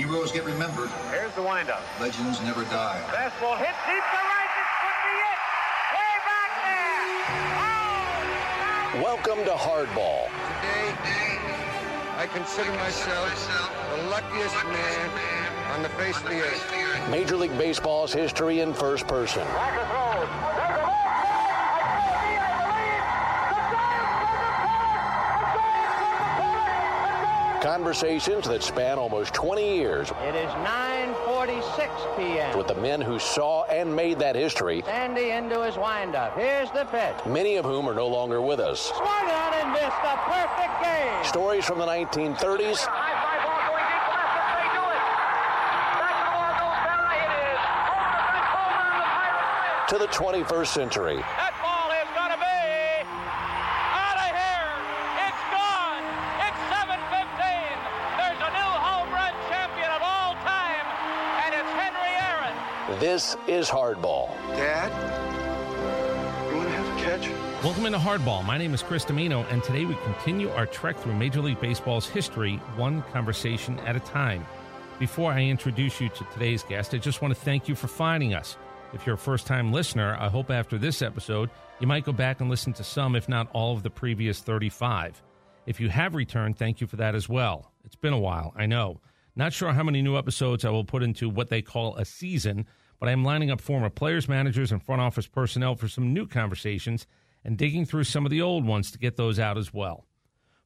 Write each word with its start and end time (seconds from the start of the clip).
Heroes 0.00 0.32
get 0.32 0.46
remembered. 0.46 0.88
Here's 1.10 1.34
the 1.34 1.42
windup. 1.42 1.82
Legends 2.00 2.40
never 2.40 2.64
die. 2.64 2.98
Fastball 3.08 3.58
hit 3.58 3.76
deep 3.84 4.00
to 4.00 4.20
right. 4.32 4.50
This 4.56 4.70
could 4.80 5.00
be 5.04 5.12
it. 5.28 5.38
Way 5.92 6.14
back 6.24 6.50
there. 6.64 7.04
Oh, 8.96 9.04
Welcome 9.04 9.44
to 9.44 9.50
Hardball. 9.50 10.24
Today, 10.62 10.96
I 12.16 12.26
consider 12.32 12.72
myself 12.76 13.28
the 13.94 14.08
luckiest 14.08 14.64
man 14.64 15.10
on 15.74 15.82
the 15.82 15.90
face 15.90 16.16
of 16.16 16.30
the 16.30 16.40
earth. 16.40 17.10
Major 17.10 17.36
League 17.36 17.58
Baseball's 17.58 18.14
history 18.14 18.60
in 18.60 18.72
first 18.72 19.06
person. 19.06 19.46
Conversations 27.60 28.48
that 28.48 28.62
span 28.62 28.98
almost 28.98 29.34
20 29.34 29.76
years 29.76 30.10
It 30.26 30.34
is 30.34 30.50
9:46 30.64 32.16
p.m. 32.16 32.56
with 32.56 32.68
the 32.68 32.74
men 32.76 33.02
who 33.02 33.18
saw 33.18 33.64
and 33.64 33.94
made 33.94 34.18
that 34.18 34.34
history, 34.34 34.82
Sandy 34.86 35.28
into 35.30 35.62
his 35.62 35.76
windup. 35.76 36.34
Here's 36.38 36.70
the 36.70 36.86
pitch. 36.86 37.16
many 37.26 37.56
of 37.56 37.66
whom 37.66 37.86
are 37.86 37.92
no 37.94 38.06
longer 38.06 38.40
with 38.40 38.60
us. 38.60 38.80
Swung 38.80 39.02
on 39.04 39.52
and 39.60 39.72
missed 39.72 39.84
a 39.84 40.16
perfect 40.24 40.82
game. 40.82 41.22
Stories 41.24 41.66
from 41.66 41.78
the 41.78 41.84
1930s 41.86 42.78
High 42.80 43.20
fly 43.20 43.44
ball 43.44 43.60
going 43.68 43.84
deep 51.44 51.59
This 63.00 63.34
is 63.48 63.66
Hardball. 63.66 64.28
Dad, 64.58 64.92
you 66.50 66.56
want 66.58 66.68
to 66.68 66.74
have 66.74 66.86
a 66.86 67.00
catch? 67.00 67.64
Welcome 67.64 67.86
into 67.86 67.96
Hardball. 67.96 68.44
My 68.44 68.58
name 68.58 68.74
is 68.74 68.82
Chris 68.82 69.06
Dimino, 69.06 69.50
and 69.50 69.64
today 69.64 69.86
we 69.86 69.94
continue 70.04 70.50
our 70.50 70.66
trek 70.66 70.98
through 70.98 71.14
Major 71.14 71.40
League 71.40 71.58
Baseball's 71.60 72.06
history, 72.06 72.56
one 72.76 73.00
conversation 73.04 73.78
at 73.80 73.96
a 73.96 74.00
time. 74.00 74.46
Before 74.98 75.32
I 75.32 75.40
introduce 75.40 75.98
you 75.98 76.10
to 76.10 76.24
today's 76.24 76.62
guest, 76.62 76.92
I 76.92 76.98
just 76.98 77.22
want 77.22 77.34
to 77.34 77.40
thank 77.40 77.68
you 77.68 77.74
for 77.74 77.88
finding 77.88 78.34
us. 78.34 78.58
If 78.92 79.06
you're 79.06 79.14
a 79.14 79.18
first 79.18 79.46
time 79.46 79.72
listener, 79.72 80.18
I 80.20 80.28
hope 80.28 80.50
after 80.50 80.76
this 80.76 81.00
episode, 81.00 81.48
you 81.78 81.86
might 81.86 82.04
go 82.04 82.12
back 82.12 82.42
and 82.42 82.50
listen 82.50 82.74
to 82.74 82.84
some, 82.84 83.16
if 83.16 83.30
not 83.30 83.48
all, 83.54 83.72
of 83.72 83.82
the 83.82 83.88
previous 83.88 84.40
35. 84.40 85.22
If 85.64 85.80
you 85.80 85.88
have 85.88 86.14
returned, 86.14 86.58
thank 86.58 86.82
you 86.82 86.86
for 86.86 86.96
that 86.96 87.14
as 87.14 87.30
well. 87.30 87.72
It's 87.82 87.96
been 87.96 88.12
a 88.12 88.18
while, 88.18 88.52
I 88.54 88.66
know. 88.66 89.00
Not 89.36 89.54
sure 89.54 89.72
how 89.72 89.84
many 89.84 90.02
new 90.02 90.18
episodes 90.18 90.66
I 90.66 90.70
will 90.70 90.84
put 90.84 91.02
into 91.02 91.30
what 91.30 91.48
they 91.48 91.62
call 91.62 91.96
a 91.96 92.04
season, 92.04 92.66
but 93.00 93.08
I 93.08 93.12
am 93.12 93.24
lining 93.24 93.50
up 93.50 93.60
former 93.60 93.90
players, 93.90 94.28
managers, 94.28 94.70
and 94.70 94.82
front 94.82 95.00
office 95.00 95.26
personnel 95.26 95.74
for 95.74 95.88
some 95.88 96.12
new 96.12 96.26
conversations 96.26 97.06
and 97.42 97.56
digging 97.56 97.86
through 97.86 98.04
some 98.04 98.26
of 98.26 98.30
the 98.30 98.42
old 98.42 98.66
ones 98.66 98.90
to 98.90 98.98
get 98.98 99.16
those 99.16 99.38
out 99.38 99.56
as 99.56 99.72
well. 99.72 100.06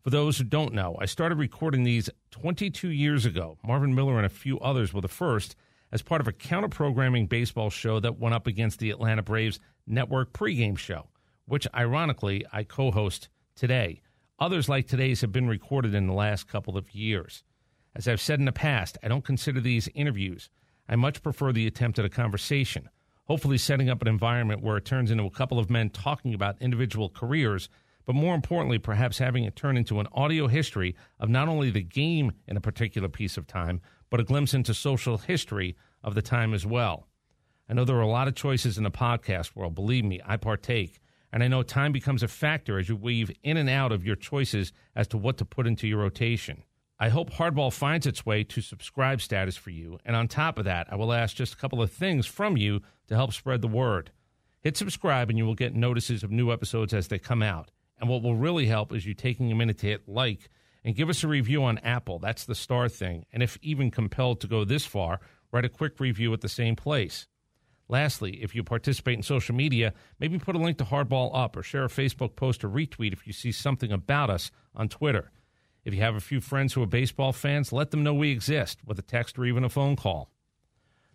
For 0.02 0.10
those 0.10 0.36
who 0.36 0.44
don't 0.44 0.74
know, 0.74 0.98
I 1.00 1.06
started 1.06 1.38
recording 1.38 1.84
these 1.84 2.10
22 2.32 2.88
years 2.88 3.24
ago. 3.24 3.56
Marvin 3.64 3.94
Miller 3.94 4.16
and 4.16 4.26
a 4.26 4.28
few 4.28 4.58
others 4.58 4.92
were 4.92 5.00
the 5.00 5.08
first 5.08 5.56
as 5.92 6.02
part 6.02 6.20
of 6.20 6.28
a 6.28 6.32
counter 6.32 6.68
programming 6.68 7.26
baseball 7.26 7.70
show 7.70 8.00
that 8.00 8.18
went 8.18 8.34
up 8.34 8.48
against 8.48 8.80
the 8.80 8.90
Atlanta 8.90 9.22
Braves 9.22 9.60
network 9.86 10.32
pregame 10.32 10.76
show, 10.76 11.08
which 11.46 11.68
ironically 11.74 12.44
I 12.52 12.64
co 12.64 12.90
host 12.90 13.28
today. 13.54 14.02
Others 14.40 14.68
like 14.68 14.88
today's 14.88 15.20
have 15.20 15.30
been 15.30 15.46
recorded 15.46 15.94
in 15.94 16.08
the 16.08 16.12
last 16.12 16.48
couple 16.48 16.76
of 16.76 16.92
years. 16.94 17.44
As 17.94 18.08
I've 18.08 18.20
said 18.20 18.40
in 18.40 18.44
the 18.44 18.52
past, 18.52 18.98
I 19.02 19.08
don't 19.08 19.24
consider 19.24 19.60
these 19.60 19.88
interviews. 19.94 20.50
I 20.88 20.96
much 20.96 21.22
prefer 21.22 21.52
the 21.52 21.66
attempt 21.66 21.98
at 21.98 22.04
a 22.04 22.10
conversation, 22.10 22.88
hopefully 23.24 23.58
setting 23.58 23.88
up 23.88 24.02
an 24.02 24.08
environment 24.08 24.62
where 24.62 24.76
it 24.76 24.84
turns 24.84 25.10
into 25.10 25.24
a 25.24 25.30
couple 25.30 25.58
of 25.58 25.70
men 25.70 25.90
talking 25.90 26.34
about 26.34 26.60
individual 26.60 27.08
careers, 27.08 27.68
but 28.04 28.14
more 28.14 28.34
importantly, 28.34 28.78
perhaps 28.78 29.18
having 29.18 29.44
it 29.44 29.56
turn 29.56 29.76
into 29.76 30.00
an 30.00 30.08
audio 30.12 30.46
history 30.46 30.94
of 31.18 31.30
not 31.30 31.48
only 31.48 31.70
the 31.70 31.82
game 31.82 32.32
in 32.46 32.56
a 32.56 32.60
particular 32.60 33.08
piece 33.08 33.36
of 33.36 33.46
time, 33.46 33.80
but 34.10 34.20
a 34.20 34.24
glimpse 34.24 34.52
into 34.52 34.74
social 34.74 35.18
history 35.18 35.74
of 36.02 36.14
the 36.14 36.22
time 36.22 36.52
as 36.52 36.66
well. 36.66 37.08
I 37.68 37.72
know 37.72 37.86
there 37.86 37.96
are 37.96 38.02
a 38.02 38.06
lot 38.06 38.28
of 38.28 38.34
choices 38.34 38.76
in 38.76 38.84
the 38.84 38.90
podcast 38.90 39.56
world. 39.56 39.74
Believe 39.74 40.04
me, 40.04 40.20
I 40.26 40.36
partake. 40.36 41.00
And 41.32 41.42
I 41.42 41.48
know 41.48 41.62
time 41.62 41.92
becomes 41.92 42.22
a 42.22 42.28
factor 42.28 42.78
as 42.78 42.88
you 42.88 42.94
weave 42.94 43.30
in 43.42 43.56
and 43.56 43.68
out 43.70 43.90
of 43.90 44.04
your 44.04 44.16
choices 44.16 44.72
as 44.94 45.08
to 45.08 45.18
what 45.18 45.38
to 45.38 45.44
put 45.44 45.66
into 45.66 45.88
your 45.88 45.98
rotation. 46.00 46.62
I 46.98 47.08
hope 47.08 47.30
Hardball 47.30 47.72
finds 47.72 48.06
its 48.06 48.24
way 48.24 48.44
to 48.44 48.60
subscribe 48.60 49.20
status 49.20 49.56
for 49.56 49.70
you. 49.70 49.98
And 50.04 50.14
on 50.14 50.28
top 50.28 50.58
of 50.58 50.64
that, 50.64 50.86
I 50.90 50.94
will 50.94 51.12
ask 51.12 51.34
just 51.34 51.54
a 51.54 51.56
couple 51.56 51.82
of 51.82 51.90
things 51.90 52.26
from 52.26 52.56
you 52.56 52.82
to 53.08 53.16
help 53.16 53.32
spread 53.32 53.62
the 53.62 53.68
word. 53.68 54.12
Hit 54.60 54.76
subscribe 54.76 55.28
and 55.28 55.36
you 55.36 55.44
will 55.44 55.54
get 55.54 55.74
notices 55.74 56.22
of 56.22 56.30
new 56.30 56.52
episodes 56.52 56.94
as 56.94 57.08
they 57.08 57.18
come 57.18 57.42
out. 57.42 57.70
And 57.98 58.08
what 58.08 58.22
will 58.22 58.36
really 58.36 58.66
help 58.66 58.92
is 58.92 59.06
you 59.06 59.14
taking 59.14 59.50
a 59.50 59.54
minute 59.54 59.78
to 59.78 59.86
hit 59.86 60.08
like 60.08 60.48
and 60.84 60.94
give 60.94 61.08
us 61.08 61.24
a 61.24 61.28
review 61.28 61.64
on 61.64 61.78
Apple. 61.78 62.18
That's 62.18 62.44
the 62.44 62.54
star 62.54 62.88
thing. 62.88 63.26
And 63.32 63.42
if 63.42 63.58
even 63.60 63.90
compelled 63.90 64.40
to 64.40 64.46
go 64.46 64.64
this 64.64 64.86
far, 64.86 65.20
write 65.52 65.64
a 65.64 65.70
quick 65.70 65.98
review 65.98 66.32
at 66.32 66.42
the 66.42 66.48
same 66.48 66.76
place. 66.76 67.26
Lastly, 67.88 68.42
if 68.42 68.54
you 68.54 68.64
participate 68.64 69.16
in 69.16 69.22
social 69.22 69.54
media, 69.54 69.92
maybe 70.18 70.38
put 70.38 70.56
a 70.56 70.58
link 70.58 70.78
to 70.78 70.84
Hardball 70.84 71.30
up 71.34 71.56
or 71.56 71.62
share 71.62 71.84
a 71.84 71.88
Facebook 71.88 72.36
post 72.36 72.64
or 72.64 72.70
retweet 72.70 73.12
if 73.12 73.26
you 73.26 73.32
see 73.32 73.52
something 73.52 73.92
about 73.92 74.30
us 74.30 74.50
on 74.74 74.88
Twitter. 74.88 75.30
If 75.84 75.92
you 75.94 76.00
have 76.00 76.14
a 76.14 76.20
few 76.20 76.40
friends 76.40 76.72
who 76.72 76.82
are 76.82 76.86
baseball 76.86 77.32
fans, 77.32 77.72
let 77.72 77.90
them 77.90 78.02
know 78.02 78.14
we 78.14 78.30
exist 78.30 78.78
with 78.86 78.98
a 78.98 79.02
text 79.02 79.38
or 79.38 79.44
even 79.44 79.64
a 79.64 79.68
phone 79.68 79.96
call. 79.96 80.30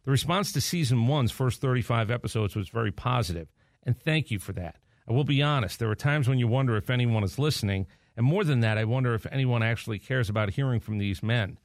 The 0.05 0.11
response 0.11 0.51
to 0.53 0.61
season 0.61 1.07
one's 1.07 1.31
first 1.31 1.59
35 1.59 2.11
episodes 2.11 2.55
was 2.55 2.69
very 2.69 2.91
positive, 2.91 3.47
and 3.83 3.97
thank 3.97 4.29
you 4.29 4.39
for 4.39 4.53
that. 4.53 4.77
I 5.07 5.13
will 5.13 5.23
be 5.23 5.41
honest, 5.41 5.79
there 5.79 5.89
are 5.89 5.95
times 5.95 6.29
when 6.29 6.37
you 6.37 6.47
wonder 6.47 6.77
if 6.77 6.89
anyone 6.89 7.23
is 7.23 7.39
listening, 7.39 7.87
and 8.15 8.25
more 8.25 8.43
than 8.43 8.59
that, 8.59 8.77
I 8.77 8.85
wonder 8.85 9.15
if 9.15 9.25
anyone 9.31 9.63
actually 9.63 9.97
cares 9.97 10.29
about 10.29 10.51
hearing 10.51 10.79
from 10.79 10.99
these 10.99 11.23
men. 11.23 11.57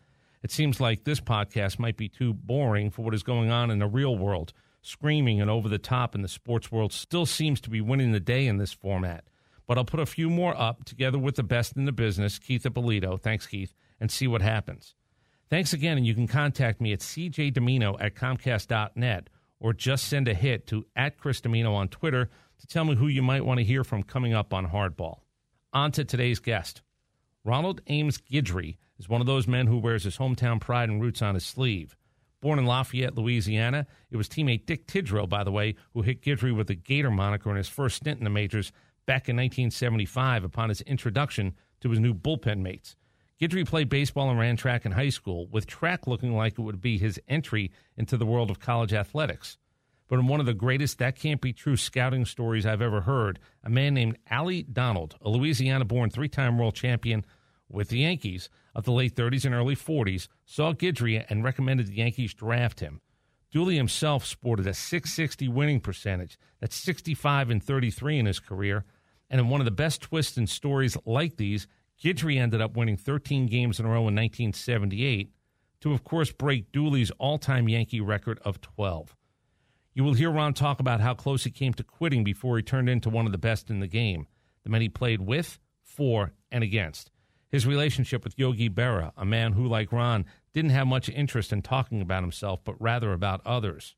It 0.42 0.50
seems 0.50 0.80
like 0.80 1.04
this 1.04 1.20
podcast 1.20 1.78
might 1.78 1.96
be 1.96 2.08
too 2.08 2.32
boring 2.32 2.90
for 2.90 3.02
what 3.02 3.14
is 3.14 3.22
going 3.22 3.50
on 3.50 3.70
in 3.70 3.78
the 3.80 3.86
real 3.86 4.16
world. 4.16 4.52
Screaming 4.80 5.40
and 5.40 5.50
over 5.50 5.68
the 5.68 5.78
top 5.78 6.14
in 6.14 6.22
the 6.22 6.28
sports 6.28 6.70
world 6.72 6.92
still 6.92 7.26
seems 7.26 7.60
to 7.62 7.70
be 7.70 7.80
winning 7.80 8.12
the 8.12 8.20
day 8.20 8.46
in 8.46 8.58
this 8.58 8.72
format. 8.72 9.24
But 9.66 9.78
I'll 9.78 9.84
put 9.84 10.00
a 10.00 10.06
few 10.06 10.28
more 10.28 10.54
up 10.60 10.84
together 10.84 11.18
with 11.18 11.36
the 11.36 11.42
best 11.42 11.76
in 11.76 11.84
the 11.84 11.92
business, 11.92 12.38
Keith 12.38 12.66
Ippolito. 12.66 13.16
Thanks, 13.16 13.46
Keith, 13.46 13.74
and 13.98 14.10
see 14.10 14.26
what 14.26 14.42
happens. 14.42 14.94
Thanks 15.50 15.72
again, 15.72 15.96
and 15.96 16.06
you 16.06 16.14
can 16.14 16.26
contact 16.26 16.80
me 16.80 16.92
at 16.92 17.00
cjdimino 17.00 17.96
at 18.00 18.14
comcast.net 18.14 19.28
or 19.60 19.72
just 19.72 20.08
send 20.08 20.28
a 20.28 20.34
hit 20.34 20.66
to 20.66 20.84
at 20.96 21.16
Chris 21.16 21.40
Dimino 21.40 21.72
on 21.74 21.88
Twitter 21.88 22.28
to 22.58 22.66
tell 22.66 22.84
me 22.84 22.94
who 22.94 23.06
you 23.06 23.22
might 23.22 23.44
want 23.44 23.58
to 23.58 23.64
hear 23.64 23.84
from 23.84 24.02
coming 24.02 24.34
up 24.34 24.52
on 24.52 24.68
Hardball. 24.68 25.20
On 25.72 25.90
to 25.92 26.04
today's 26.04 26.38
guest. 26.38 26.82
Ronald 27.44 27.80
Ames 27.86 28.18
Guidry 28.18 28.76
is 28.98 29.08
one 29.08 29.20
of 29.20 29.26
those 29.26 29.46
men 29.46 29.66
who 29.66 29.78
wears 29.78 30.04
his 30.04 30.18
hometown 30.18 30.60
pride 30.60 30.88
and 30.88 31.00
roots 31.00 31.22
on 31.22 31.34
his 31.34 31.44
sleeve. 31.44 31.96
Born 32.40 32.58
in 32.58 32.66
Lafayette, 32.66 33.16
Louisiana, 33.16 33.86
it 34.10 34.16
was 34.16 34.28
teammate 34.28 34.66
Dick 34.66 34.86
Tidrow, 34.86 35.28
by 35.28 35.44
the 35.44 35.52
way, 35.52 35.76
who 35.94 36.02
hit 36.02 36.22
Guidry 36.22 36.54
with 36.54 36.66
the 36.66 36.74
Gator 36.74 37.10
moniker 37.10 37.50
in 37.50 37.56
his 37.56 37.68
first 37.68 37.96
stint 37.96 38.18
in 38.18 38.24
the 38.24 38.30
majors 38.30 38.70
back 39.06 39.28
in 39.28 39.36
1975 39.36 40.44
upon 40.44 40.68
his 40.68 40.80
introduction 40.82 41.54
to 41.80 41.90
his 41.90 42.00
new 42.00 42.14
bullpen 42.14 42.60
mates. 42.60 42.96
Guidry 43.40 43.66
played 43.66 43.88
baseball 43.88 44.30
and 44.30 44.38
ran 44.38 44.56
track 44.56 44.86
in 44.86 44.92
high 44.92 45.08
school, 45.08 45.48
with 45.48 45.66
track 45.66 46.06
looking 46.06 46.36
like 46.36 46.58
it 46.58 46.62
would 46.62 46.80
be 46.80 46.98
his 46.98 47.20
entry 47.28 47.72
into 47.96 48.16
the 48.16 48.26
world 48.26 48.50
of 48.50 48.60
college 48.60 48.92
athletics. 48.92 49.58
But 50.06 50.18
in 50.18 50.26
one 50.26 50.40
of 50.40 50.46
the 50.46 50.54
greatest 50.54 50.98
that 50.98 51.16
can't 51.16 51.40
be 51.40 51.52
true 51.52 51.76
scouting 51.76 52.26
stories 52.26 52.66
I've 52.66 52.82
ever 52.82 53.00
heard, 53.00 53.40
a 53.62 53.70
man 53.70 53.94
named 53.94 54.18
Atley 54.30 54.70
Donald, 54.70 55.16
a 55.20 55.28
Louisiana 55.28 55.84
born 55.84 56.10
three 56.10 56.28
time 56.28 56.58
world 56.58 56.74
champion 56.74 57.24
with 57.68 57.88
the 57.88 57.98
Yankees 57.98 58.48
of 58.74 58.84
the 58.84 58.92
late 58.92 59.16
30s 59.16 59.44
and 59.44 59.54
early 59.54 59.74
40s, 59.74 60.28
saw 60.44 60.72
Guidry 60.72 61.24
and 61.28 61.42
recommended 61.42 61.88
the 61.88 61.96
Yankees 61.96 62.34
draft 62.34 62.80
him. 62.80 63.00
Atley 63.54 63.76
himself 63.76 64.24
sported 64.24 64.66
a 64.66 64.74
660 64.74 65.48
winning 65.48 65.80
percentage. 65.80 66.38
That's 66.60 66.76
65 66.76 67.50
and 67.50 67.62
33 67.62 68.18
in 68.18 68.26
his 68.26 68.40
career. 68.40 68.84
And 69.30 69.40
in 69.40 69.48
one 69.48 69.60
of 69.60 69.64
the 69.64 69.70
best 69.70 70.02
twists 70.02 70.36
in 70.36 70.46
stories 70.46 70.96
like 71.04 71.36
these, 71.36 71.66
Guidry 72.02 72.38
ended 72.38 72.60
up 72.60 72.76
winning 72.76 72.96
13 72.96 73.46
games 73.46 73.78
in 73.78 73.86
a 73.86 73.88
row 73.88 74.08
in 74.08 74.14
1978 74.14 75.32
to, 75.80 75.92
of 75.92 76.04
course, 76.04 76.32
break 76.32 76.70
Atley's 76.72 77.10
all 77.18 77.38
time 77.38 77.68
Yankee 77.68 78.00
record 78.00 78.38
of 78.44 78.60
12. 78.60 79.14
You 79.94 80.02
will 80.02 80.14
hear 80.14 80.30
Ron 80.30 80.54
talk 80.54 80.80
about 80.80 81.00
how 81.00 81.14
close 81.14 81.44
he 81.44 81.50
came 81.50 81.72
to 81.74 81.84
quitting 81.84 82.24
before 82.24 82.56
he 82.56 82.62
turned 82.62 82.88
into 82.88 83.10
one 83.10 83.26
of 83.26 83.32
the 83.32 83.38
best 83.38 83.70
in 83.70 83.80
the 83.80 83.86
game, 83.86 84.26
the 84.64 84.70
men 84.70 84.80
he 84.80 84.88
played 84.88 85.20
with, 85.20 85.60
for, 85.82 86.32
and 86.50 86.64
against. 86.64 87.10
His 87.48 87.66
relationship 87.66 88.24
with 88.24 88.38
Yogi 88.38 88.68
Berra, 88.68 89.12
a 89.16 89.24
man 89.24 89.52
who, 89.52 89.68
like 89.68 89.92
Ron, 89.92 90.24
didn't 90.52 90.72
have 90.72 90.88
much 90.88 91.08
interest 91.08 91.52
in 91.52 91.62
talking 91.62 92.00
about 92.00 92.24
himself, 92.24 92.60
but 92.64 92.80
rather 92.80 93.12
about 93.12 93.40
others. 93.46 93.94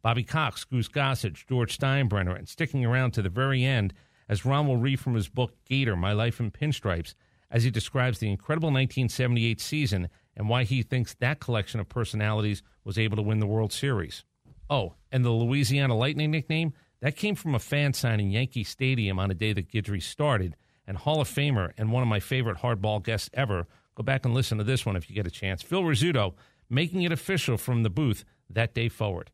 Bobby 0.00 0.24
Cox, 0.24 0.64
Goose 0.64 0.88
Gossage, 0.88 1.46
George 1.46 1.78
Steinbrenner, 1.78 2.38
and 2.38 2.48
sticking 2.48 2.84
around 2.84 3.12
to 3.12 3.22
the 3.22 3.28
very 3.28 3.64
end, 3.64 3.92
as 4.28 4.44
Ron 4.44 4.66
will 4.66 4.76
read 4.76 5.00
from 5.00 5.14
his 5.14 5.28
book 5.28 5.52
Gator 5.64 5.96
My 5.96 6.12
Life 6.12 6.40
in 6.40 6.50
Pinstripes, 6.50 7.14
as 7.50 7.64
he 7.64 7.70
describes 7.70 8.18
the 8.18 8.30
incredible 8.30 8.68
1978 8.68 9.60
season 9.60 10.08
and 10.36 10.48
why 10.48 10.64
he 10.64 10.82
thinks 10.82 11.14
that 11.14 11.40
collection 11.40 11.80
of 11.80 11.88
personalities 11.88 12.62
was 12.84 12.98
able 12.98 13.16
to 13.16 13.22
win 13.22 13.38
the 13.38 13.46
World 13.46 13.72
Series. 13.72 14.24
Oh, 14.68 14.94
and 15.12 15.24
the 15.24 15.30
Louisiana 15.30 15.96
Lightning 15.96 16.30
nickname? 16.30 16.72
That 17.00 17.16
came 17.16 17.34
from 17.34 17.54
a 17.54 17.58
fan 17.58 17.92
signing 17.92 18.30
Yankee 18.30 18.64
Stadium 18.64 19.18
on 19.18 19.30
a 19.30 19.34
day 19.34 19.52
that 19.52 19.70
Guidry 19.70 20.02
started, 20.02 20.56
and 20.86 20.96
Hall 20.96 21.20
of 21.20 21.28
Famer 21.28 21.72
and 21.76 21.92
one 21.92 22.02
of 22.02 22.08
my 22.08 22.20
favorite 22.20 22.58
hardball 22.58 23.02
guests 23.02 23.30
ever. 23.34 23.66
Go 23.94 24.02
back 24.02 24.24
and 24.24 24.34
listen 24.34 24.58
to 24.58 24.64
this 24.64 24.84
one 24.84 24.96
if 24.96 25.08
you 25.08 25.14
get 25.14 25.26
a 25.26 25.30
chance. 25.30 25.62
Phil 25.62 25.82
Rizzuto 25.82 26.34
making 26.68 27.02
it 27.02 27.12
official 27.12 27.56
from 27.56 27.82
the 27.82 27.90
booth 27.90 28.24
that 28.50 28.74
day 28.74 28.88
forward. 28.88 29.30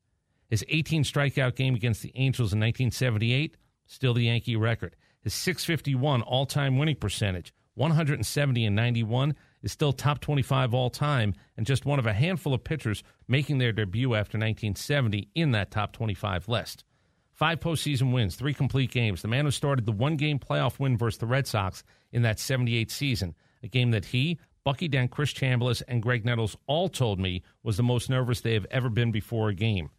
His 0.49 0.65
18 0.69 1.05
strikeout 1.05 1.55
game 1.55 1.75
against 1.75 2.03
the 2.03 2.13
Angels 2.17 2.53
in 2.53 2.59
1978, 2.59 3.57
still 3.91 4.15
the 4.15 4.25
Yankee 4.25 4.57
record. 4.57 4.97
His 5.21 5.35
651 5.35 6.23
all 6.23 6.47
time 6.47 6.79
winning 6.79 6.97
percentage, 6.97 7.53
170 7.75 8.65
and 8.65 8.77
91, 8.77 9.35
is 9.63 9.73
still 9.73 9.93
top 9.93 10.21
25 10.21 10.73
all 10.73 10.91
time 10.91 11.35
and 11.57 11.67
just 11.67 11.85
one 11.85 11.99
of 11.99 12.07
a 12.07 12.13
handful 12.13 12.55
of 12.55 12.65
pitchers 12.65 13.03
making 13.29 13.59
their 13.59 13.73
debut 13.73 14.15
after 14.15 14.39
1970 14.39 15.29
in 15.35 15.51
that 15.53 15.71
top 15.71 15.93
25 15.93 16.49
list. 16.49 16.85
Five 17.33 17.61
postseason 17.61 18.13
wins, 18.13 18.37
three 18.37 18.55
complete 18.55 18.91
games. 18.91 19.23
The 19.23 19.29
man 19.29 19.45
who 19.45 19.51
started 19.51 19.87
the 19.87 19.93
one 19.93 20.17
game 20.17 20.39
playoff 20.39 20.79
win 20.79 20.97
versus 20.97 21.19
the 21.19 21.27
Red 21.27 21.47
Sox 21.47 21.83
in 22.13 22.23
that 22.23 22.39
78 22.39 22.91
season, 22.91 23.35
a 23.63 23.69
game 23.69 23.91
that 23.93 24.07
he, 24.07 24.39
Bucky 24.63 24.89
Dent, 24.89 25.11
Chris 25.11 25.33
Chambliss, 25.33 25.83
and 25.89 26.03
Graig 26.03 26.25
Nettles 26.25 26.57
all 26.67 26.89
told 26.89 27.19
me 27.19 27.43
was 27.63 27.77
the 27.77 27.83
most 27.83 28.11
nervous 28.11 28.43
they 28.43 28.55
have 28.55 28.67
ever 28.71 28.91
been 28.91 29.11
before 29.11 29.49
a 29.49 29.55
game. 29.55 29.91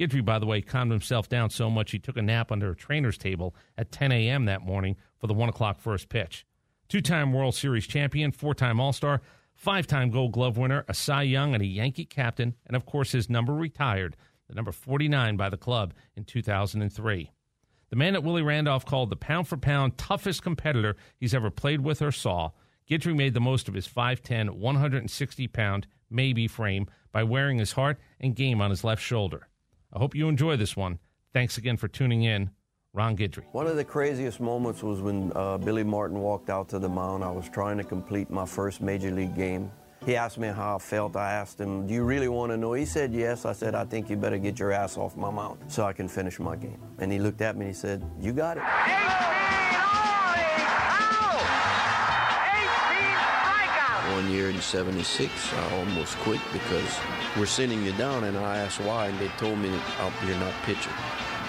Guidry, 0.00 0.24
by 0.24 0.38
the 0.38 0.46
way, 0.46 0.62
calmed 0.62 0.92
himself 0.92 1.28
down 1.28 1.50
so 1.50 1.68
much 1.68 1.90
he 1.90 1.98
took 1.98 2.16
a 2.16 2.22
nap 2.22 2.50
under 2.50 2.70
a 2.70 2.74
trainer's 2.74 3.18
table 3.18 3.54
at 3.76 3.92
10 3.92 4.12
a.m. 4.12 4.46
that 4.46 4.62
morning 4.62 4.96
for 5.18 5.26
the 5.26 5.34
1 5.34 5.50
o'clock 5.50 5.78
first 5.78 6.08
pitch. 6.08 6.46
Two 6.88 7.02
time 7.02 7.34
World 7.34 7.54
Series 7.54 7.86
champion, 7.86 8.32
four 8.32 8.54
time 8.54 8.80
All 8.80 8.94
Star, 8.94 9.20
five 9.52 9.86
time 9.86 10.08
Gold 10.08 10.32
Glove 10.32 10.56
winner, 10.56 10.86
a 10.88 10.94
Cy 10.94 11.24
Young, 11.24 11.52
and 11.52 11.62
a 11.62 11.66
Yankee 11.66 12.06
captain, 12.06 12.54
and 12.66 12.74
of 12.74 12.86
course 12.86 13.12
his 13.12 13.28
number 13.28 13.52
retired, 13.52 14.16
the 14.48 14.54
number 14.54 14.72
49 14.72 15.36
by 15.36 15.50
the 15.50 15.58
club 15.58 15.92
in 16.16 16.24
2003. 16.24 17.30
The 17.90 17.96
man 17.96 18.14
that 18.14 18.24
Willie 18.24 18.40
Randolph 18.40 18.86
called 18.86 19.10
the 19.10 19.16
pound 19.16 19.48
for 19.48 19.58
pound 19.58 19.98
toughest 19.98 20.42
competitor 20.42 20.96
he's 21.18 21.34
ever 21.34 21.50
played 21.50 21.82
with 21.82 22.00
or 22.00 22.10
saw, 22.10 22.52
Guidry 22.88 23.14
made 23.14 23.34
the 23.34 23.40
most 23.40 23.68
of 23.68 23.74
his 23.74 23.86
5'10, 23.86 24.48
160 24.48 25.46
pound, 25.48 25.86
maybe 26.08 26.48
frame 26.48 26.86
by 27.12 27.22
wearing 27.22 27.58
his 27.58 27.72
heart 27.72 27.98
and 28.18 28.34
game 28.34 28.62
on 28.62 28.70
his 28.70 28.82
left 28.82 29.02
shoulder. 29.02 29.49
I 29.92 29.98
hope 29.98 30.14
you 30.14 30.28
enjoy 30.28 30.56
this 30.56 30.76
one. 30.76 30.98
Thanks 31.32 31.58
again 31.58 31.76
for 31.76 31.88
tuning 31.88 32.22
in. 32.22 32.50
Ron 32.92 33.16
Guidry. 33.16 33.44
One 33.52 33.68
of 33.68 33.76
the 33.76 33.84
craziest 33.84 34.40
moments 34.40 34.82
was 34.82 35.00
when 35.00 35.32
uh, 35.36 35.58
Billy 35.58 35.84
Martin 35.84 36.18
walked 36.18 36.50
out 36.50 36.68
to 36.70 36.78
the 36.80 36.88
mound. 36.88 37.22
I 37.22 37.30
was 37.30 37.48
trying 37.48 37.78
to 37.78 37.84
complete 37.84 38.30
my 38.30 38.44
first 38.44 38.80
major 38.80 39.12
league 39.12 39.36
game. 39.36 39.70
He 40.04 40.16
asked 40.16 40.38
me 40.38 40.48
how 40.48 40.76
I 40.76 40.78
felt. 40.78 41.14
I 41.14 41.32
asked 41.32 41.60
him, 41.60 41.86
Do 41.86 41.94
you 41.94 42.02
really 42.04 42.28
want 42.28 42.50
to 42.50 42.56
know? 42.56 42.72
He 42.72 42.86
said, 42.86 43.12
Yes. 43.12 43.44
I 43.44 43.52
said, 43.52 43.74
I 43.74 43.84
think 43.84 44.10
you 44.10 44.16
better 44.16 44.38
get 44.38 44.58
your 44.58 44.72
ass 44.72 44.96
off 44.96 45.16
my 45.16 45.30
mound 45.30 45.60
so 45.68 45.84
I 45.84 45.92
can 45.92 46.08
finish 46.08 46.40
my 46.40 46.56
game. 46.56 46.80
And 46.98 47.12
he 47.12 47.18
looked 47.18 47.42
at 47.42 47.56
me 47.56 47.66
and 47.66 47.74
he 47.74 47.78
said, 47.78 48.02
You 48.18 48.32
got 48.32 48.56
it. 48.56 48.62
One 54.20 54.30
year 54.30 54.50
in 54.50 54.60
76, 54.60 55.54
I 55.54 55.76
almost 55.78 56.14
quit 56.18 56.40
because 56.52 56.98
we're 57.38 57.46
sending 57.46 57.82
you 57.82 57.92
down, 57.92 58.24
and 58.24 58.36
I 58.36 58.58
asked 58.58 58.78
why, 58.78 59.06
and 59.06 59.18
they 59.18 59.28
told 59.38 59.58
me 59.58 59.70
oh, 59.72 60.12
you're 60.26 60.36
not 60.36 60.52
pitching. 60.64 60.92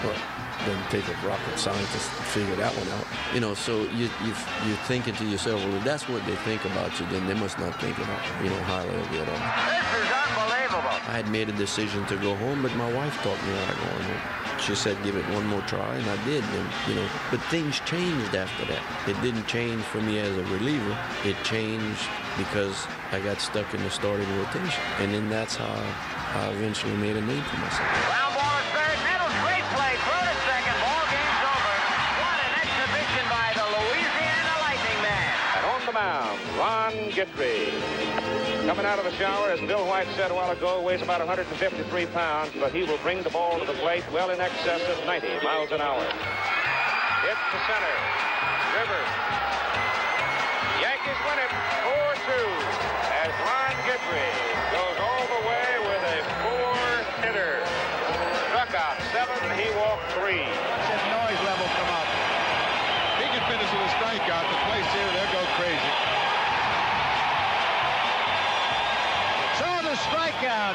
Well, 0.02 0.16
doesn't 0.60 0.90
take 0.90 1.06
a 1.08 1.26
rocket 1.26 1.58
scientist 1.58 2.08
to 2.16 2.22
figure 2.22 2.54
that 2.56 2.72
one 2.76 2.88
out. 2.98 3.06
You 3.34 3.40
know, 3.40 3.54
so 3.54 3.82
you, 3.90 4.08
you, 4.24 4.34
you're 4.66 4.82
thinking 4.86 5.14
to 5.16 5.24
yourself, 5.24 5.62
well, 5.64 5.74
if 5.76 5.84
that's 5.84 6.08
what 6.08 6.24
they 6.26 6.36
think 6.36 6.64
about 6.64 6.98
you, 7.00 7.06
then 7.06 7.26
they 7.26 7.34
must 7.34 7.58
not 7.58 7.78
think 7.80 7.98
about, 7.98 8.20
you 8.42 8.50
know, 8.50 8.62
highly 8.62 8.94
of 8.94 9.12
you 9.12 9.20
at 9.20 9.28
all. 9.28 9.34
This 9.34 10.06
is 10.06 10.12
unbelievable. 10.12 10.94
I 11.08 11.16
had 11.16 11.28
made 11.30 11.48
a 11.48 11.52
decision 11.52 12.06
to 12.06 12.16
go 12.16 12.34
home, 12.36 12.62
but 12.62 12.74
my 12.76 12.92
wife 12.92 13.14
talked 13.22 13.42
me 13.44 13.52
out 13.58 13.70
of 13.70 13.76
going 13.78 14.04
home. 14.04 14.60
She 14.60 14.76
said, 14.76 14.96
give 15.02 15.16
it 15.16 15.24
one 15.30 15.44
more 15.46 15.62
try, 15.62 15.96
and 15.96 16.08
I 16.08 16.24
did. 16.24 16.44
And, 16.44 16.68
you 16.86 16.94
know, 16.94 17.08
but 17.32 17.40
things 17.50 17.80
changed 17.80 18.36
after 18.36 18.64
that. 18.66 18.82
It 19.08 19.20
didn't 19.20 19.46
change 19.46 19.82
for 19.82 20.00
me 20.00 20.20
as 20.20 20.36
a 20.36 20.44
reliever. 20.44 20.96
It 21.24 21.36
changed 21.42 22.06
because 22.38 22.86
I 23.10 23.18
got 23.18 23.40
stuck 23.40 23.74
in 23.74 23.82
the 23.82 23.90
starting 23.90 24.28
rotation. 24.38 24.82
And 25.00 25.12
then 25.12 25.28
that's 25.28 25.56
how 25.56 25.66
I 25.66 26.50
eventually 26.50 26.96
made 26.96 27.16
a 27.16 27.20
name 27.22 27.42
for 27.42 27.56
myself. 27.56 28.51
Ron 36.58 36.92
Guidry. 37.10 37.70
Coming 38.66 38.86
out 38.86 38.98
of 38.98 39.04
the 39.04 39.12
shower, 39.12 39.50
as 39.50 39.60
Bill 39.60 39.86
White 39.86 40.08
said 40.16 40.32
a 40.32 40.34
while 40.34 40.50
ago, 40.50 40.82
weighs 40.82 41.00
about 41.00 41.20
153 41.20 42.06
pounds, 42.06 42.52
but 42.58 42.72
he 42.72 42.82
will 42.82 42.98
bring 42.98 43.22
the 43.22 43.30
ball 43.30 43.60
to 43.60 43.64
the 43.64 43.74
plate 43.74 44.04
well 44.12 44.30
in 44.30 44.40
excess 44.40 44.80
of 44.88 45.04
90 45.06 45.28
miles 45.44 45.70
an 45.70 45.80
hour. 45.80 46.02
Hit 46.02 47.38
the 47.52 47.60
center. 47.68 47.94
Rivers. 48.80 49.31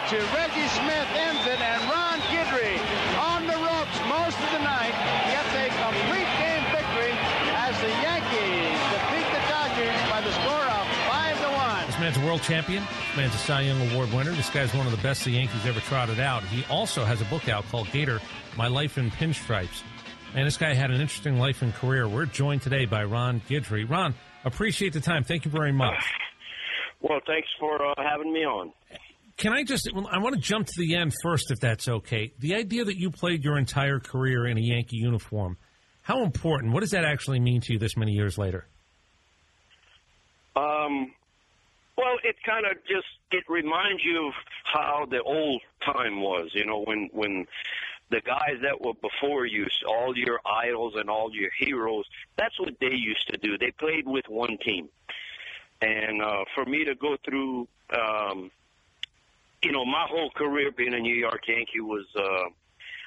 To 0.10 0.16
Reggie 0.16 0.68
Smith 0.70 1.08
ends 1.20 1.46
it, 1.48 1.60
and 1.60 1.84
Ron 1.84 2.20
Guidry 2.32 2.80
on 3.20 3.46
the 3.46 3.58
ropes 3.60 4.00
most 4.08 4.40
of 4.40 4.52
the 4.54 4.64
night 4.64 4.96
gets 5.28 5.52
a 5.52 5.68
complete 5.84 6.32
game 6.40 6.64
victory 6.72 7.12
as 7.60 7.76
the 7.82 7.90
Yankees 7.90 8.80
defeat 8.88 9.28
the 9.36 9.44
Dodgers 9.52 10.00
by 10.10 10.22
the 10.22 10.32
score 10.32 10.64
of 10.64 10.88
five 11.12 11.38
to 11.42 11.50
one. 11.50 11.86
This 11.88 12.00
man's 12.00 12.16
a 12.16 12.26
world 12.26 12.42
champion. 12.42 12.84
This 12.84 13.18
man's 13.18 13.36
a 13.36 13.38
Cy 13.38 13.62
Young 13.64 13.92
Award 13.92 14.14
winner. 14.14 14.32
This 14.32 14.50
guy's 14.50 14.74
one 14.74 14.86
of 14.86 14.96
the 14.96 15.04
best 15.04 15.26
the 15.26 15.32
Yankees 15.32 15.66
ever 15.66 15.82
trotted 15.82 16.22
out. 16.22 16.42
He 16.44 16.64
also 16.72 17.04
has 17.04 17.20
a 17.20 17.26
book 17.26 17.50
out 17.50 17.66
called 17.66 17.92
Gator 17.92 18.22
My 18.56 18.70
Life 18.70 18.98
in 18.98 19.12
Pinstripes. 19.12 19.84
And 20.34 20.48
this 20.48 20.56
guy 20.56 20.74
had 20.74 20.90
an 20.90 21.02
interesting 21.02 21.38
life 21.38 21.62
and 21.62 21.74
career. 21.74 22.08
We're 22.08 22.28
joined 22.28 22.62
today 22.62 22.86
by 22.86 23.04
Ron 23.04 23.42
Guidry. 23.50 23.90
Ron, 23.90 24.16
appreciate 24.46 24.94
the 24.94 25.02
time. 25.02 25.26
Thank 25.26 25.44
you 25.44 25.52
very 25.52 25.74
much. 25.74 26.02
Well, 27.02 27.20
thanks 27.28 27.50
for 27.60 27.86
uh, 27.86 27.94
having 27.98 28.32
me 28.32 28.46
on. 28.46 28.72
Can 29.38 29.54
I 29.54 29.64
just, 29.64 29.88
I 30.12 30.18
want 30.18 30.36
to 30.36 30.42
jump 30.42 30.66
to 30.66 30.74
the 30.78 30.96
end 30.96 31.14
first, 31.22 31.52
if 31.52 31.60
that's 31.60 31.88
okay. 31.88 32.34
The 32.40 32.56
idea 32.56 32.86
that 32.86 32.98
you 32.98 33.12
played 33.12 33.44
your 33.44 33.58
entire 33.58 34.00
career 34.00 34.48
in 34.48 34.58
a 34.58 34.62
Yankee 34.62 34.98
uniform, 34.98 35.58
how 36.02 36.24
important, 36.24 36.74
what 36.74 36.80
does 36.80 36.92
that 36.92 37.06
actually 37.06 37.40
mean 37.40 37.62
to 37.62 37.74
you 37.74 37.80
this 37.80 37.96
many 37.96 38.14
years 38.14 38.38
later? 38.38 38.68
Um, 40.56 41.14
well, 41.98 42.18
it 42.24 42.36
kind 42.44 42.66
of 42.66 42.78
just 42.88 43.06
it 43.32 43.44
reminds 43.48 44.04
you 44.04 44.28
of 44.28 44.34
how 44.64 45.06
the 45.10 45.22
old 45.22 45.62
time 45.86 46.22
was. 46.22 46.50
You 46.54 46.66
know, 46.66 46.84
when 46.84 47.10
when 47.12 47.46
the 48.10 48.22
guys 48.22 48.58
that 48.62 48.82
were 48.82 48.94
before 48.94 49.46
you, 49.46 49.68
all 49.88 50.18
your 50.18 50.40
idols 50.46 50.94
and 50.96 51.10
all 51.10 51.30
your 51.34 51.52
heroes, 51.60 52.06
that's 52.38 52.60
what 52.60 52.74
they 52.80 52.94
used 52.94 53.28
to 53.32 53.38
do. 53.38 53.58
They 53.58 53.72
played 53.72 54.08
with 54.08 54.26
one 54.30 54.58
team, 54.64 54.90
and 55.82 56.22
uh, 56.22 56.46
for 56.56 56.66
me 56.66 56.86
to 56.86 56.96
go 56.96 57.18
through, 57.26 57.68
um, 57.96 58.52
you 59.64 59.72
know, 59.72 59.86
my 59.86 60.06
whole 60.10 60.30
career 60.32 60.72
being 60.72 60.94
a 60.94 61.00
New 61.00 61.16
York 61.16 61.48
Yankee 61.48 61.82
was, 61.82 62.06
uh, 62.16 62.50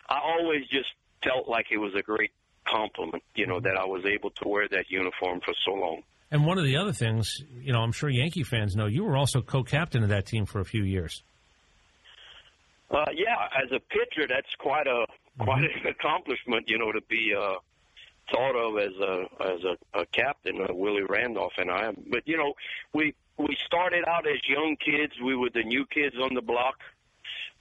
I 0.08 0.20
always 0.22 0.66
just 0.68 0.88
felt 1.22 1.48
like 1.48 1.66
it 1.70 1.78
was 1.78 1.94
a 1.94 2.02
great 2.02 2.32
compliment. 2.66 3.22
You 3.34 3.46
know, 3.46 3.60
that 3.60 3.76
I 3.78 3.84
was 3.84 4.04
able 4.04 4.30
to 4.30 4.48
wear 4.48 4.68
that 4.68 4.90
uniform 4.90 5.40
for 5.44 5.54
so 5.64 5.72
long. 5.72 6.02
And 6.30 6.46
one 6.46 6.58
of 6.58 6.64
the 6.64 6.76
other 6.76 6.92
things, 6.92 7.42
you 7.60 7.72
know, 7.72 7.80
I'm 7.80 7.92
sure 7.92 8.08
Yankee 8.08 8.44
fans 8.44 8.76
know, 8.76 8.86
you 8.86 9.04
were 9.04 9.16
also 9.16 9.42
co-captain 9.42 10.02
of 10.04 10.10
that 10.10 10.26
team 10.26 10.46
for 10.46 10.60
a 10.60 10.64
few 10.64 10.84
years. 10.84 11.22
Uh, 12.90 13.04
yeah, 13.14 13.48
as 13.62 13.70
a 13.72 13.80
pitcher, 13.80 14.26
that's 14.28 14.52
quite 14.58 14.86
a 14.86 15.06
quite 15.38 15.62
an 15.62 15.86
accomplishment, 15.88 16.68
you 16.68 16.78
know, 16.78 16.92
to 16.92 17.00
be 17.08 17.32
uh, 17.36 17.54
thought 18.32 18.56
of 18.56 18.78
as 18.78 18.96
a 19.00 19.52
as 19.52 19.60
a, 19.64 20.00
a 20.00 20.06
captain, 20.06 20.60
uh, 20.60 20.74
Willie 20.74 21.02
Randolph 21.02 21.52
and 21.58 21.70
I. 21.70 21.92
But 22.10 22.26
you 22.26 22.36
know, 22.36 22.54
we 22.92 23.14
we 23.40 23.56
started 23.66 24.04
out 24.06 24.26
as 24.26 24.40
young 24.48 24.76
kids. 24.76 25.14
We 25.22 25.36
were 25.36 25.50
the 25.50 25.62
new 25.62 25.86
kids 25.86 26.16
on 26.16 26.34
the 26.34 26.42
block, 26.42 26.80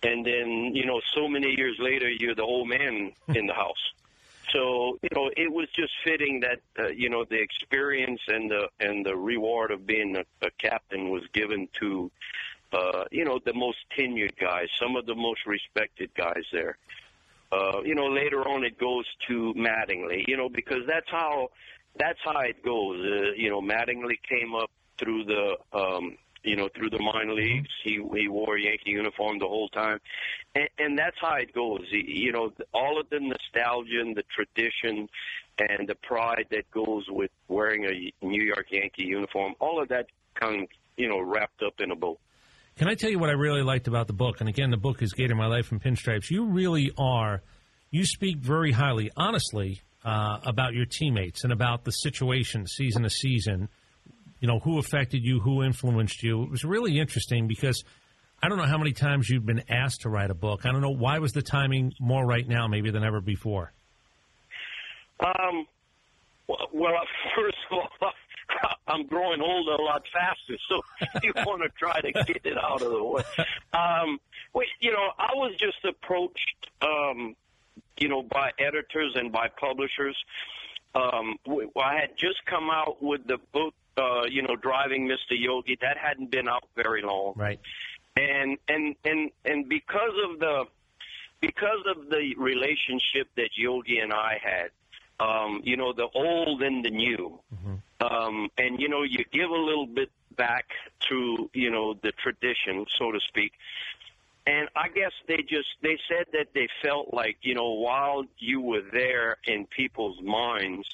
and 0.04 0.26
then 0.26 0.72
you 0.76 0.86
know, 0.86 1.02
so 1.14 1.28
many 1.28 1.56
years 1.58 1.78
later, 1.80 2.10
you're 2.10 2.36
the 2.36 2.44
old 2.44 2.68
man 2.68 3.12
in 3.30 3.48
the 3.48 3.54
house. 3.54 3.94
So 4.52 4.98
you 5.02 5.10
know, 5.16 5.32
it 5.38 5.52
was 5.52 5.68
just 5.76 5.94
fitting 6.04 6.42
that 6.42 6.62
uh, 6.78 6.88
you 6.90 7.10
know 7.10 7.24
the 7.24 7.40
experience 7.40 8.22
and 8.28 8.50
the 8.50 8.70
and 8.80 9.06
the 9.06 9.16
reward 9.16 9.72
of 9.72 9.86
being 9.86 10.16
a, 10.16 10.24
a 10.46 10.52
captain 10.58 11.10
was 11.10 11.24
given 11.34 11.68
to 11.80 12.12
uh, 12.74 13.06
you 13.12 13.26
know 13.26 13.40
the 13.46 13.54
most 13.54 13.78
tenured 13.98 14.38
guys, 14.38 14.68
some 14.80 14.96
of 14.96 15.06
the 15.06 15.16
most 15.16 15.46
respected 15.46 16.10
guys 16.16 16.44
there. 16.52 16.78
Uh, 17.52 17.82
you 17.84 17.96
know, 17.96 18.06
later 18.06 18.48
on 18.48 18.64
it 18.64 18.78
goes 18.78 19.06
to 19.28 19.54
Mattingly, 19.58 20.24
you 20.28 20.38
know, 20.38 20.50
because 20.50 20.86
that's 20.88 21.10
how 21.10 21.50
that's 21.96 22.20
how 22.24 22.40
it 22.42 22.64
goes. 22.64 23.00
Uh, 23.00 23.32
you 23.36 23.50
know, 23.50 23.62
Mattingly 23.62 24.18
came 24.28 24.54
up 24.54 24.70
through 25.00 25.26
the 25.26 25.58
um, 25.74 26.18
you 26.44 26.56
know, 26.56 26.70
through 26.76 26.90
the 26.90 27.00
minor 27.00 27.34
leagues. 27.34 27.70
He 27.84 28.02
he 28.16 28.28
wore 28.28 28.56
a 28.56 28.62
Yankee 28.62 28.92
uniform 28.92 29.40
the 29.40 29.48
whole 29.48 29.70
time, 29.70 30.00
and, 30.56 30.70
and 30.78 30.98
that's 30.98 31.18
how 31.20 31.36
it 31.36 31.54
goes. 31.54 31.82
You 31.92 32.32
know, 32.32 32.52
all 32.74 33.00
of 33.00 33.10
the 33.10 33.20
nostalgia 33.20 34.00
and 34.00 34.16
the 34.16 34.24
tradition 34.34 35.10
and 35.60 35.88
the 35.88 35.96
pride 35.96 36.46
that 36.52 36.70
goes 36.72 37.06
with 37.10 37.32
wearing 37.48 37.86
a 37.86 38.26
New 38.26 38.44
York 38.44 38.68
Yankee 38.72 39.04
uniform. 39.04 39.54
All 39.60 39.82
of 39.82 39.90
that 39.90 40.08
kind 40.36 40.64
of 40.64 40.70
you 40.98 41.10
know 41.10 41.20
wrapped 41.20 41.62
up 41.62 41.74
in 41.80 41.92
a 41.92 41.96
bow. 41.96 42.18
Can 42.78 42.88
I 42.88 42.96
tell 42.96 43.10
you 43.10 43.20
what 43.20 43.30
I 43.30 43.34
really 43.34 43.62
liked 43.62 43.90
about 43.90 44.08
the 44.08 44.14
book? 44.14 44.40
And 44.40 44.48
again, 44.48 44.70
the 44.70 44.78
book 44.78 45.02
is 45.02 45.12
Gator 45.12 45.36
My 45.36 45.48
Life 45.48 45.74
in 45.74 45.82
Pinstripes. 45.82 46.30
You 46.30 46.46
really 46.46 46.94
are, 46.98 47.42
you 47.92 48.06
speak 48.06 48.38
very 48.38 48.72
highly, 48.72 49.12
honestly, 49.18 49.82
uh, 50.06 50.38
about 50.46 50.74
your 50.74 50.86
teammates 50.86 51.44
and 51.44 51.52
about 51.52 51.84
the 51.84 51.92
situation 51.92 52.66
season 52.68 53.04
to 53.04 53.10
season. 53.10 53.68
You 54.40 54.48
know, 54.48 54.60
who 54.60 54.80
affected 54.80 55.24
you, 55.24 55.40
who 55.40 55.64
influenced 55.64 56.24
you. 56.24 56.44
It 56.44 56.52
was 56.52 56.64
really 56.64 57.00
interesting 57.00 57.48
because 57.48 57.84
I 58.42 58.48
don't 58.48 58.58
know 58.58 58.66
how 58.66 58.78
many 58.78 58.94
times 58.94 59.30
you've 59.30 59.46
been 59.46 59.64
asked 59.70 60.02
to 60.02 60.10
write 60.10 60.32
a 60.32 60.36
book. 60.36 60.66
I 60.66 60.72
don't 60.72 60.82
know 60.82 60.96
why 60.96 61.20
was 61.20 61.34
the 61.34 61.42
timing 61.42 61.94
more 62.00 62.26
right 62.26 62.48
now, 62.48 62.68
maybe 62.68 62.90
than 62.90 63.04
ever 63.04 63.20
before. 63.20 63.74
Um, 65.20 65.68
well, 66.48 66.94
first 67.36 67.58
of 67.70 67.78
all, 67.78 68.12
I'm 68.88 69.06
growing 69.06 69.42
older 69.42 69.74
a 69.74 69.82
lot 69.82 70.04
faster, 70.12 70.58
so 70.68 70.82
you 71.24 71.34
want 71.46 71.62
to 71.62 71.70
try 71.78 72.02
to 72.02 72.12
get 72.12 72.46
it 72.46 72.58
out 72.58 72.82
of 72.82 72.92
the 72.92 73.04
way. 73.04 73.24
Um, 73.74 74.20
well, 74.54 74.66
you 74.80 74.92
know, 74.92 75.10
I 75.18 75.32
was 75.36 75.56
just 75.58 75.84
approached, 75.86 76.68
um, 76.82 77.36
you 77.98 78.08
know, 78.08 78.24
by 78.24 78.52
editors 78.58 79.14
and 79.16 79.32
by 79.32 79.48
publishers. 79.50 80.18
Um, 80.96 81.38
I 81.80 81.96
had 82.00 82.18
just 82.18 82.44
come 82.46 82.70
out 82.72 83.02
with 83.02 83.28
the 83.28 83.38
book, 83.54 83.76
uh, 83.98 84.24
you 84.30 84.42
know, 84.42 84.56
Driving 84.56 85.08
Mr. 85.08 85.32
Yogi. 85.38 85.78
That 85.82 85.98
hadn't 85.98 86.32
been 86.32 86.48
out 86.48 86.64
very 86.76 87.02
long, 87.02 87.34
right? 87.36 87.60
And 88.16 88.58
and 88.68 88.96
and 89.06 89.32
and 89.46 89.70
because 89.70 90.14
of 90.30 90.40
the 90.40 90.66
because 91.42 91.86
of 91.86 92.10
the 92.10 92.36
relationship 92.38 93.30
that 93.36 93.50
Yogi 93.56 94.00
and 94.00 94.14
I 94.14 94.40
had, 94.42 94.72
um, 95.20 95.62
you 95.64 95.78
know, 95.78 95.94
the 95.94 96.08
old 96.14 96.62
and 96.62 96.84
the 96.84 96.90
new. 96.90 97.40
Mm-hmm. 97.54 97.76
Um, 98.02 98.50
and, 98.58 98.80
you 98.80 98.90
know, 98.90 99.04
you 99.04 99.24
give 99.32 99.50
a 99.50 99.54
little 99.54 99.88
bit 99.88 100.10
back 100.36 100.66
to, 101.10 101.50
you 101.54 101.70
know, 101.70 101.96
the 102.02 102.12
tradition, 102.12 102.86
so 102.98 103.12
to 103.12 103.20
speak. 103.28 103.54
And 104.48 104.70
I 104.76 104.88
guess 104.88 105.12
they 105.28 105.38
just, 105.38 105.68
they 105.82 106.00
said 106.08 106.28
that 106.34 106.48
they 106.54 106.68
felt 106.82 107.14
like, 107.14 107.38
you 107.42 107.54
know, 107.54 107.72
while 107.72 108.26
you 108.38 108.62
were 108.62 108.82
there 108.92 109.38
in 109.46 109.68
people's 109.68 110.22
minds, 110.22 110.88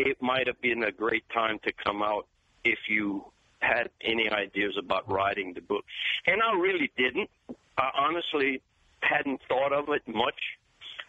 it 0.00 0.20
might 0.22 0.46
have 0.46 0.60
been 0.60 0.84
a 0.84 0.92
great 0.92 1.28
time 1.30 1.58
to 1.64 1.72
come 1.72 2.02
out 2.02 2.26
if 2.64 2.78
you 2.88 3.24
had 3.60 3.90
any 4.00 4.30
ideas 4.30 4.76
about 4.78 5.10
writing 5.10 5.52
the 5.52 5.60
book. 5.60 5.84
And 6.26 6.40
I 6.42 6.54
really 6.54 6.90
didn't. 6.96 7.30
I 7.76 7.90
honestly 7.94 8.62
hadn't 9.02 9.40
thought 9.48 9.72
of 9.72 9.88
it 9.90 10.06
much. 10.06 10.40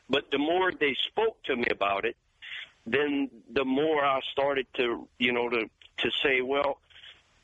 But 0.10 0.29
the 0.31 0.38
more 0.38 0.71
they 0.71 0.95
spoke 1.07 1.41
to 1.43 1.55
me 1.55 1.65
about 1.71 2.03
it, 2.05 2.17
then 2.86 3.29
the 3.53 3.63
more 3.63 4.03
I 4.03 4.19
started 4.31 4.67
to, 4.75 5.07
you 5.19 5.31
know, 5.31 5.48
to 5.50 5.69
to 5.98 6.12
say, 6.24 6.41
well, 6.41 6.79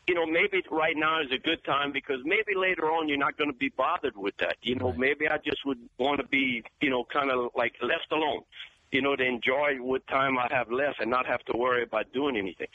you 0.07 0.15
know, 0.15 0.25
maybe 0.25 0.63
right 0.71 0.97
now 0.97 1.21
is 1.21 1.31
a 1.31 1.37
good 1.37 1.63
time 1.63 1.91
because 1.91 2.19
maybe 2.25 2.55
later 2.55 2.91
on 2.91 3.07
you're 3.07 3.17
not 3.17 3.37
going 3.37 3.51
to 3.51 3.57
be 3.57 3.69
bothered 3.69 4.17
with 4.17 4.35
that. 4.37 4.57
You 4.61 4.75
know, 4.75 4.89
right. 4.89 4.97
maybe 4.97 5.29
I 5.29 5.37
just 5.37 5.65
would 5.65 5.79
want 5.97 6.19
to 6.21 6.27
be, 6.27 6.63
you 6.81 6.89
know, 6.89 7.03
kind 7.03 7.29
of 7.29 7.51
like 7.55 7.75
left 7.81 8.11
alone. 8.11 8.41
You 8.91 9.01
know, 9.01 9.15
to 9.15 9.23
enjoy 9.23 9.75
what 9.79 10.07
time 10.07 10.37
I 10.37 10.47
have 10.49 10.71
left 10.71 11.01
and 11.01 11.11
not 11.11 11.25
have 11.25 11.43
to 11.45 11.57
worry 11.57 11.83
about 11.83 12.11
doing 12.13 12.37
anything, 12.37 12.67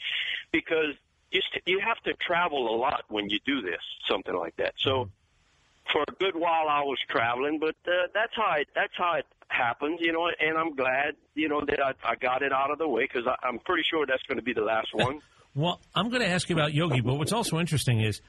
because 0.51 0.93
you 1.31 1.41
st- 1.49 1.63
you 1.65 1.79
have 1.79 1.97
to 2.03 2.13
travel 2.15 2.73
a 2.73 2.75
lot 2.77 3.05
when 3.09 3.29
you 3.29 3.39
do 3.45 3.61
this, 3.61 3.81
something 4.07 4.35
like 4.35 4.55
that. 4.57 4.73
So. 4.77 4.91
Mm-hmm 4.91 5.09
for 5.91 6.03
a 6.07 6.11
good 6.13 6.35
while 6.35 6.67
I 6.69 6.81
was 6.81 6.97
traveling, 7.09 7.59
but 7.59 7.75
uh, 7.87 8.07
that's 8.13 8.33
how 8.35 8.55
it, 8.57 8.67
that's 8.75 8.93
how 8.97 9.15
it 9.15 9.25
happens, 9.49 9.99
you 10.01 10.11
know. 10.11 10.29
And 10.39 10.57
I'm 10.57 10.75
glad, 10.75 11.15
you 11.35 11.49
know, 11.49 11.61
that 11.67 11.79
I, 11.81 11.93
I 12.03 12.15
got 12.15 12.41
it 12.41 12.51
out 12.51 12.71
of 12.71 12.77
the 12.77 12.87
way 12.87 13.03
because 13.03 13.27
I'm 13.43 13.59
pretty 13.59 13.83
sure 13.89 14.05
that's 14.05 14.23
going 14.23 14.37
to 14.37 14.43
be 14.43 14.53
the 14.53 14.61
last 14.61 14.89
one. 14.93 15.19
well, 15.55 15.79
I'm 15.95 16.09
going 16.09 16.21
to 16.21 16.29
ask 16.29 16.49
you 16.49 16.55
about 16.55 16.73
Yogi, 16.73 17.01
but 17.01 17.15
what's 17.15 17.33
also 17.33 17.59
interesting 17.59 18.01
is 18.01 18.21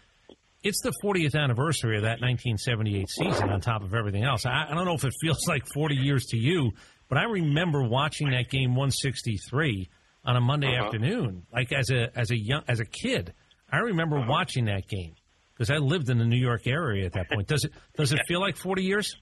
it's 0.62 0.80
the 0.82 0.92
40th 1.02 1.34
anniversary 1.34 1.96
of 1.96 2.02
that 2.02 2.20
1978 2.20 3.08
season. 3.08 3.50
On 3.50 3.60
top 3.60 3.82
of 3.82 3.94
everything 3.94 4.24
else, 4.24 4.46
I, 4.46 4.66
I 4.70 4.74
don't 4.74 4.86
know 4.86 4.94
if 4.94 5.04
it 5.04 5.12
feels 5.20 5.46
like 5.46 5.64
40 5.74 5.94
years 5.96 6.24
to 6.30 6.36
you, 6.36 6.72
but 7.08 7.18
I 7.18 7.24
remember 7.24 7.82
watching 7.82 8.30
that 8.30 8.50
game 8.50 8.70
163 8.70 9.88
on 10.24 10.36
a 10.36 10.40
Monday 10.40 10.68
uh-huh. 10.68 10.86
afternoon, 10.86 11.46
like 11.52 11.72
as 11.72 11.90
a 11.90 12.16
as 12.18 12.30
a 12.30 12.38
young 12.38 12.62
as 12.68 12.80
a 12.80 12.84
kid. 12.84 13.34
I 13.70 13.78
remember 13.78 14.18
uh-huh. 14.18 14.30
watching 14.30 14.66
that 14.66 14.88
game 14.88 15.14
because 15.52 15.70
I 15.70 15.76
lived 15.76 16.10
in 16.10 16.18
the 16.18 16.24
New 16.24 16.38
York 16.38 16.66
area 16.66 17.06
at 17.06 17.12
that 17.14 17.30
point. 17.30 17.48
Does 17.48 17.64
it 17.64 17.72
does 17.96 18.12
it 18.12 18.20
feel 18.28 18.40
like 18.40 18.56
40 18.56 18.82
years? 18.82 19.16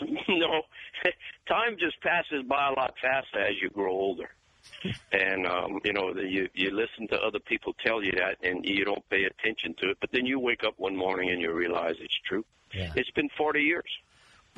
No, 0.28 0.62
time 1.48 1.76
just 1.80 2.00
passes 2.02 2.44
by 2.48 2.68
a 2.68 2.72
lot 2.78 2.94
faster 3.02 3.40
as 3.40 3.54
you 3.60 3.70
grow 3.70 3.90
older. 3.90 4.28
and 5.10 5.46
um, 5.46 5.80
you 5.84 5.92
know, 5.92 6.12
you 6.14 6.48
you 6.54 6.70
listen 6.70 7.08
to 7.08 7.16
other 7.20 7.40
people 7.40 7.74
tell 7.84 8.04
you 8.04 8.12
that, 8.12 8.36
and 8.42 8.64
you 8.64 8.84
don't 8.84 9.02
pay 9.08 9.24
attention 9.24 9.74
to 9.80 9.90
it. 9.90 9.96
But 10.00 10.10
then 10.12 10.26
you 10.26 10.38
wake 10.38 10.62
up 10.64 10.74
one 10.76 10.94
morning 10.94 11.30
and 11.30 11.40
you 11.40 11.52
realize 11.52 11.94
it's 11.98 12.18
true. 12.28 12.44
Yeah. 12.74 12.92
It's 12.94 13.10
been 13.12 13.30
40 13.36 13.60
years. 13.60 13.90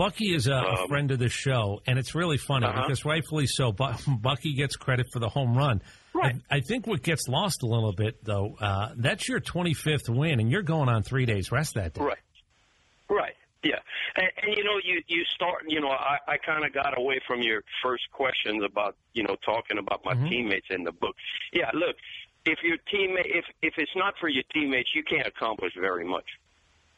Bucky 0.00 0.34
is 0.34 0.46
a, 0.46 0.56
um, 0.56 0.88
friend 0.88 1.10
of 1.10 1.18
the 1.18 1.28
show, 1.28 1.82
and 1.86 1.98
it's 1.98 2.14
really 2.14 2.38
funny 2.38 2.64
uh-huh. 2.64 2.84
because 2.86 3.04
rightfully 3.04 3.46
so. 3.46 3.70
Bucky 4.08 4.54
gets 4.54 4.74
credit 4.74 5.08
for 5.12 5.18
the 5.18 5.28
home 5.28 5.54
run. 5.54 5.82
Right. 6.14 6.36
I, 6.50 6.56
I, 6.56 6.60
think 6.60 6.86
what 6.86 7.02
gets 7.02 7.28
lost 7.28 7.62
a 7.62 7.66
little 7.66 7.92
bit, 7.92 8.24
though, 8.24 8.56
uh, 8.58 8.94
that's 8.96 9.28
your 9.28 9.40
25th 9.40 10.08
win, 10.08 10.40
and 10.40 10.50
you're 10.50 10.62
going 10.62 10.88
on 10.88 11.02
three 11.02 11.26
days 11.26 11.52
rest 11.52 11.74
that 11.74 11.92
day. 11.92 12.02
Right. 12.02 12.18
Right. 13.10 13.34
Yeah, 13.62 13.74
and, 14.16 14.26
and 14.42 14.56
you 14.56 14.64
know, 14.64 14.80
you 14.82 15.02
you 15.06 15.22
start. 15.34 15.64
You 15.68 15.82
know, 15.82 15.90
I 15.90 16.16
I 16.26 16.36
kind 16.38 16.64
of 16.64 16.72
got 16.72 16.96
away 16.96 17.20
from 17.26 17.42
your 17.42 17.62
first 17.82 18.04
questions 18.10 18.64
about 18.64 18.96
you 19.12 19.22
know 19.22 19.36
talking 19.44 19.76
about 19.76 20.02
my 20.02 20.14
mm-hmm. 20.14 20.28
teammates 20.28 20.68
in 20.70 20.82
the 20.82 20.92
book. 20.92 21.14
Yeah, 21.52 21.70
look, 21.74 21.96
if 22.46 22.58
your 22.62 22.78
teammate, 22.90 23.26
if 23.26 23.44
if 23.60 23.74
it's 23.76 23.92
not 23.94 24.14
for 24.18 24.30
your 24.30 24.44
teammates, 24.54 24.88
you 24.94 25.02
can't 25.02 25.26
accomplish 25.26 25.74
very 25.78 26.06
much 26.06 26.24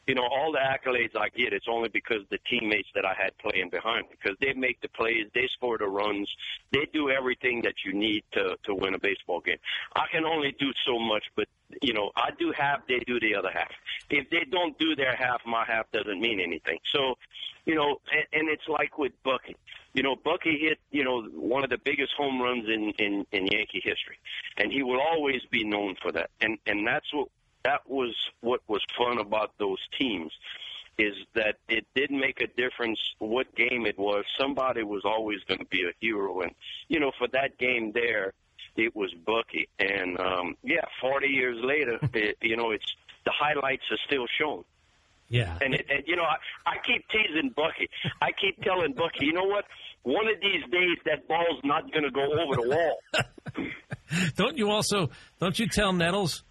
you 0.07 0.15
know, 0.15 0.23
all 0.23 0.51
the 0.51 0.59
accolades 0.59 1.15
I 1.15 1.29
get, 1.29 1.53
it's 1.53 1.67
only 1.69 1.89
because 1.89 2.21
the 2.29 2.39
teammates 2.49 2.89
that 2.93 3.05
I 3.05 3.13
had 3.13 3.37
playing 3.37 3.69
behind 3.69 4.07
me, 4.09 4.15
because 4.21 4.37
they 4.41 4.53
make 4.53 4.81
the 4.81 4.89
plays, 4.89 5.27
they 5.33 5.47
score 5.47 5.77
the 5.77 5.87
runs, 5.87 6.29
they 6.71 6.87
do 6.91 7.09
everything 7.09 7.61
that 7.63 7.75
you 7.85 7.93
need 7.93 8.23
to 8.33 8.57
to 8.63 8.75
win 8.75 8.93
a 8.93 8.99
baseball 8.99 9.39
game. 9.39 9.59
I 9.95 10.05
can 10.11 10.25
only 10.25 10.55
do 10.59 10.71
so 10.85 10.99
much, 10.99 11.23
but 11.35 11.47
you 11.81 11.93
know, 11.93 12.11
I 12.15 12.31
do 12.37 12.51
half, 12.55 12.85
they 12.87 12.99
do 12.99 13.19
the 13.19 13.35
other 13.35 13.49
half. 13.51 13.71
If 14.09 14.29
they 14.29 14.45
don't 14.49 14.77
do 14.77 14.95
their 14.95 15.15
half, 15.15 15.41
my 15.45 15.65
half 15.65 15.91
doesn't 15.91 16.19
mean 16.19 16.39
anything. 16.39 16.79
So, 16.93 17.15
you 17.65 17.75
know, 17.75 18.01
and, 18.11 18.25
and 18.33 18.49
it's 18.49 18.67
like 18.67 18.97
with 18.97 19.13
Bucky. 19.23 19.55
You 19.93 20.03
know, 20.03 20.15
Bucky 20.15 20.57
hit, 20.59 20.79
you 20.91 21.03
know, 21.03 21.23
one 21.33 21.63
of 21.63 21.69
the 21.69 21.77
biggest 21.77 22.13
home 22.17 22.41
runs 22.41 22.67
in, 22.67 22.91
in, 22.97 23.25
in 23.31 23.47
Yankee 23.47 23.81
history. 23.83 24.17
And 24.57 24.71
he 24.71 24.83
will 24.83 24.99
always 24.99 25.41
be 25.51 25.63
known 25.63 25.95
for 26.01 26.11
that. 26.11 26.29
And 26.41 26.57
and 26.65 26.85
that's 26.85 27.11
what 27.13 27.29
that 27.63 27.81
was 27.87 28.15
what 28.41 28.61
was 28.67 28.81
fun 28.97 29.19
about 29.19 29.51
those 29.57 29.79
teams 29.97 30.31
is 30.97 31.15
that 31.33 31.55
it 31.67 31.85
did 31.95 32.11
make 32.11 32.39
a 32.39 32.47
difference 32.47 32.99
what 33.19 33.53
game 33.55 33.85
it 33.85 33.97
was. 33.97 34.25
Somebody 34.39 34.83
was 34.83 35.03
always 35.05 35.39
going 35.47 35.59
to 35.59 35.65
be 35.65 35.83
a 35.83 35.93
hero, 35.99 36.41
and 36.41 36.51
you 36.87 36.99
know, 36.99 37.11
for 37.17 37.27
that 37.29 37.57
game 37.57 37.91
there, 37.93 38.33
it 38.75 38.95
was 38.95 39.11
Bucky. 39.25 39.67
And 39.79 40.19
um, 40.19 40.55
yeah, 40.63 40.85
40 41.01 41.27
years 41.27 41.57
later, 41.63 41.99
it, 42.13 42.37
you 42.41 42.57
know, 42.57 42.71
it's 42.71 42.85
the 43.25 43.31
highlights 43.35 43.83
are 43.91 43.97
still 44.05 44.25
shown. 44.39 44.63
Yeah, 45.29 45.57
and, 45.61 45.73
it, 45.73 45.85
and 45.89 46.03
you 46.05 46.15
know, 46.15 46.23
I, 46.23 46.35
I 46.69 46.75
keep 46.85 47.07
teasing 47.09 47.51
Bucky. 47.55 47.89
I 48.21 48.31
keep 48.31 48.61
telling 48.61 48.93
Bucky, 48.93 49.25
you 49.25 49.33
know 49.33 49.45
what? 49.45 49.65
One 50.03 50.27
of 50.27 50.39
these 50.41 50.63
days, 50.69 50.97
that 51.05 51.27
ball's 51.27 51.61
not 51.63 51.91
going 51.91 52.03
to 52.03 52.11
go 52.11 52.21
over 52.21 52.61
the 52.61 52.69
wall. 52.69 53.65
don't 54.35 54.57
you 54.57 54.69
also? 54.69 55.09
Don't 55.39 55.57
you 55.57 55.67
tell 55.67 55.93
Nettles? 55.93 56.43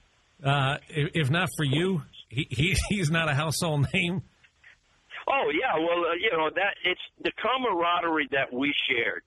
Uh, 0.45 0.79
if, 0.89 1.31
not 1.31 1.49
for 1.57 1.65
you, 1.65 2.03
he, 2.29 2.47
he 2.51 2.77
he's 2.89 3.11
not 3.11 3.31
a 3.31 3.35
household 3.35 3.87
name. 3.93 4.23
Oh 5.29 5.53
yeah, 5.53 5.79
well 5.79 6.05
uh, 6.11 6.15
you 6.15 6.31
know 6.33 6.51
that 6.55 6.75
it's 6.85 7.01
the 7.23 7.31
camaraderie 7.41 8.29
that 8.33 8.53
we 8.53 8.75
shared. 8.89 9.23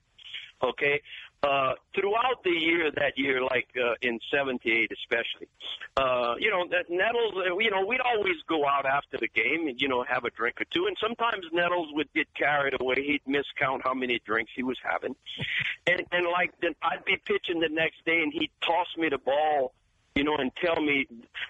Okay, 0.62 1.02
uh, 1.44 1.74
throughout 1.94 2.44
the 2.44 2.50
year 2.50 2.92
that 2.92 3.18
year, 3.18 3.42
like 3.42 3.68
uh, 3.78 3.94
in 4.02 4.20
'78 4.34 4.92
especially, 4.92 5.48
uh, 5.96 6.36
you 6.40 6.50
know 6.50 6.66
that 6.72 6.90
Nettles, 6.90 7.34
uh, 7.38 7.58
you 7.60 7.70
know 7.72 7.86
we'd 7.86 8.02
always 8.02 8.36
go 8.48 8.66
out 8.66 8.86
after 8.86 9.18
the 9.18 9.28
game 9.28 9.68
and 9.68 9.80
you 9.80 9.88
know 9.88 10.04
have 10.04 10.26
a 10.26 10.32
drink 10.32 10.60
or 10.60 10.66
two, 10.74 10.88
and 10.88 10.98
sometimes 11.00 11.46
Nettles 11.54 11.90
would 11.94 12.12
get 12.14 12.28
carried 12.34 12.74
away. 12.80 12.96
He'd 12.98 13.22
miscount 13.26 13.82
how 13.84 13.94
many 13.94 14.20
drinks 14.26 14.52
he 14.56 14.64
was 14.64 14.78
having, 14.84 15.16
and 15.88 16.04
and 16.12 16.26
like 16.26 16.52
then 16.62 16.76
I'd 16.82 17.06
be 17.06 17.18
pitching 17.18 17.60
the 17.62 17.70
next 17.70 18.04
day, 18.06 18.22
and 18.22 18.34
he'd 18.34 18.52
toss 18.62 18.88
me 18.98 19.10
the 19.10 19.20
ball 19.20 19.74
you 20.16 20.24
know, 20.24 20.38
and 20.38 20.52
tell 20.64 20.82
me 20.82 21.08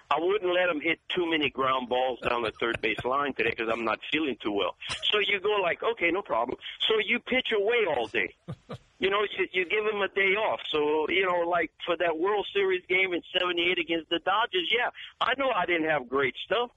I 0.09 0.19
wouldn't 0.19 0.51
let 0.51 0.69
him 0.69 0.81
hit 0.81 0.99
too 1.15 1.29
many 1.29 1.49
ground 1.49 1.87
balls 1.87 2.19
down 2.19 2.41
the 2.41 2.51
third 2.59 2.81
base 2.81 3.03
line 3.05 3.33
today 3.33 3.51
because 3.51 3.69
I'm 3.71 3.85
not 3.85 3.99
feeling 4.11 4.35
too 4.41 4.51
well. 4.51 4.75
So 5.03 5.19
you 5.19 5.39
go 5.39 5.61
like, 5.61 5.83
okay, 5.83 6.09
no 6.11 6.23
problem. 6.23 6.57
So 6.87 6.95
you 7.05 7.19
pitch 7.19 7.49
away 7.55 7.85
all 7.87 8.07
day. 8.07 8.33
You 8.97 9.09
know, 9.09 9.23
you, 9.37 9.45
you 9.51 9.65
give 9.65 9.85
him 9.85 10.01
a 10.01 10.07
day 10.07 10.35
off. 10.35 10.61
So, 10.71 11.05
you 11.09 11.25
know, 11.25 11.47
like 11.47 11.69
for 11.85 11.97
that 11.97 12.17
World 12.17 12.47
Series 12.53 12.81
game 12.87 13.13
in 13.13 13.21
78 13.37 13.77
against 13.77 14.09
the 14.09 14.19
Dodgers, 14.19 14.71
yeah, 14.73 14.89
I 15.19 15.33
know 15.37 15.51
I 15.53 15.65
didn't 15.65 15.89
have 15.89 16.07
great 16.07 16.33
stuff, 16.45 16.71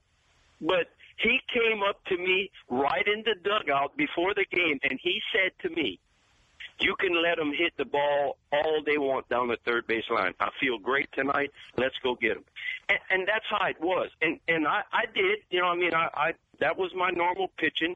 but 0.59 0.87
he 1.17 1.39
came 1.51 1.81
up 1.81 2.03
to 2.07 2.17
me 2.17 2.51
right 2.69 3.07
in 3.07 3.23
the 3.23 3.35
dugout 3.41 3.95
before 3.95 4.33
the 4.33 4.45
game, 4.51 4.79
and 4.83 4.99
he 5.01 5.21
said 5.33 5.51
to 5.61 5.73
me, 5.73 5.99
you 6.79 6.95
can 6.99 7.21
let 7.21 7.37
them 7.37 7.51
hit 7.51 7.73
the 7.77 7.85
ball 7.85 8.37
all 8.51 8.81
they 8.85 8.97
want 8.97 9.27
down 9.29 9.47
the 9.47 9.57
third 9.65 9.87
base 9.87 10.09
line. 10.09 10.33
I 10.39 10.49
feel 10.59 10.77
great 10.77 11.09
tonight. 11.11 11.51
Let's 11.77 11.95
go 12.01 12.15
get 12.15 12.35
them. 12.35 12.45
And, 12.87 12.99
and 13.09 13.27
that's 13.27 13.45
how 13.49 13.67
it 13.67 13.79
was. 13.81 14.09
And 14.21 14.39
and 14.47 14.67
I, 14.67 14.81
I 14.91 15.05
did. 15.13 15.39
You 15.49 15.61
know, 15.61 15.67
I 15.67 15.75
mean, 15.75 15.93
I, 15.93 16.09
I 16.13 16.33
that 16.59 16.77
was 16.77 16.91
my 16.95 17.09
normal 17.09 17.49
pitching. 17.57 17.95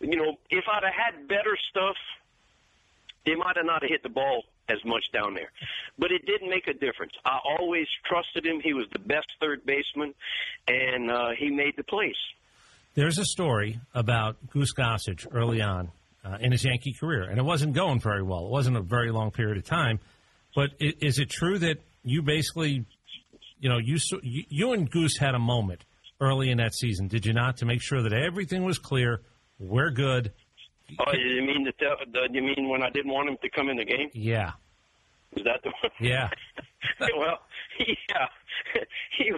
You 0.00 0.16
know, 0.16 0.36
if 0.50 0.64
I'd 0.70 0.84
have 0.84 0.92
had 0.92 1.28
better 1.28 1.56
stuff, 1.70 1.96
they 3.24 3.34
might 3.34 3.56
have 3.56 3.66
not 3.66 3.82
have 3.82 3.90
hit 3.90 4.02
the 4.02 4.08
ball 4.08 4.44
as 4.68 4.78
much 4.84 5.04
down 5.12 5.34
there. 5.34 5.50
But 5.98 6.10
it 6.10 6.26
didn't 6.26 6.50
make 6.50 6.66
a 6.68 6.74
difference. 6.74 7.12
I 7.24 7.38
always 7.58 7.86
trusted 8.04 8.44
him. 8.44 8.60
He 8.60 8.72
was 8.72 8.86
the 8.92 8.98
best 8.98 9.26
third 9.40 9.64
baseman, 9.64 10.14
and 10.68 11.10
uh, 11.10 11.30
he 11.38 11.50
made 11.50 11.74
the 11.76 11.84
plays. 11.84 12.16
There's 12.94 13.18
a 13.18 13.24
story 13.24 13.80
about 13.94 14.36
Goose 14.50 14.72
Gossage 14.72 15.26
early 15.30 15.60
on 15.60 15.92
uh, 16.26 16.38
in 16.40 16.52
his 16.52 16.64
Yankee 16.64 16.92
career, 16.92 17.22
and 17.22 17.38
it 17.38 17.44
wasn't 17.44 17.74
going 17.74 18.00
very 18.00 18.22
well. 18.22 18.46
It 18.46 18.50
wasn't 18.50 18.76
a 18.76 18.82
very 18.82 19.10
long 19.10 19.30
period 19.30 19.58
of 19.58 19.64
time. 19.64 20.00
But 20.54 20.70
is 20.80 21.18
it 21.18 21.30
true 21.30 21.58
that 21.58 21.78
you 22.02 22.22
basically, 22.22 22.86
you 23.60 23.68
know, 23.68 23.78
you 23.78 23.98
you 24.22 24.72
and 24.72 24.90
Goose 24.90 25.18
had 25.18 25.34
a 25.34 25.38
moment 25.38 25.84
early 26.20 26.50
in 26.50 26.58
that 26.58 26.74
season, 26.74 27.08
did 27.08 27.26
you 27.26 27.32
not, 27.32 27.58
to 27.58 27.66
make 27.66 27.82
sure 27.82 28.02
that 28.02 28.12
everything 28.12 28.64
was 28.64 28.78
clear? 28.78 29.20
We're 29.58 29.90
good. 29.90 30.32
Oh, 30.98 31.12
you 31.12 31.42
mean 31.42 31.64
the, 31.64 31.72
the 32.12 32.28
you 32.32 32.42
mean 32.42 32.68
when 32.68 32.82
I 32.82 32.90
didn't 32.90 33.12
want 33.12 33.28
him 33.28 33.36
to 33.42 33.50
come 33.50 33.68
in 33.68 33.76
the 33.76 33.84
game? 33.84 34.08
Yeah. 34.12 34.52
Is 35.36 35.44
that 35.44 35.62
the 35.62 35.70
one? 35.82 35.92
Yeah. 36.00 36.30
well, 37.00 37.40
yeah. 37.78 38.26
he, 39.18 39.32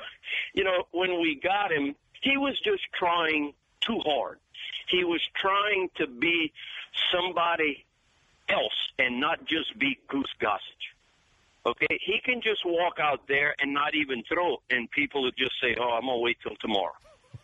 you 0.55 0.65
know, 0.65 0.85
when 0.93 1.21
we 1.21 1.41
got 1.43 1.73
him, 1.73 1.95
he 2.23 2.37
was 2.37 2.55
just 2.65 2.83
trying 2.99 3.55
too 3.81 3.99
hard. 4.05 4.39
He 4.89 5.05
was 5.05 5.21
trying 5.35 5.91
to 5.97 6.07
be 6.07 6.53
somebody 7.13 7.85
else 8.49 8.91
and 8.99 9.21
not 9.21 9.45
just 9.47 9.79
be 9.79 9.99
Goose 10.09 10.33
Gossage. 10.41 10.95
Okay, 11.67 11.99
he 12.01 12.21
can 12.25 12.41
just 12.41 12.65
walk 12.65 12.99
out 12.99 13.29
there 13.29 13.55
and 13.61 13.75
not 13.75 13.95
even 13.95 14.23
throw, 14.25 14.63
and 14.71 14.91
people 14.91 15.23
would 15.23 15.37
just 15.37 15.53
say, 15.61 15.75
"Oh, 15.79 15.91
I'm 15.91 16.07
gonna 16.07 16.19
wait 16.19 16.39
till 16.43 16.57
tomorrow." 16.57 16.95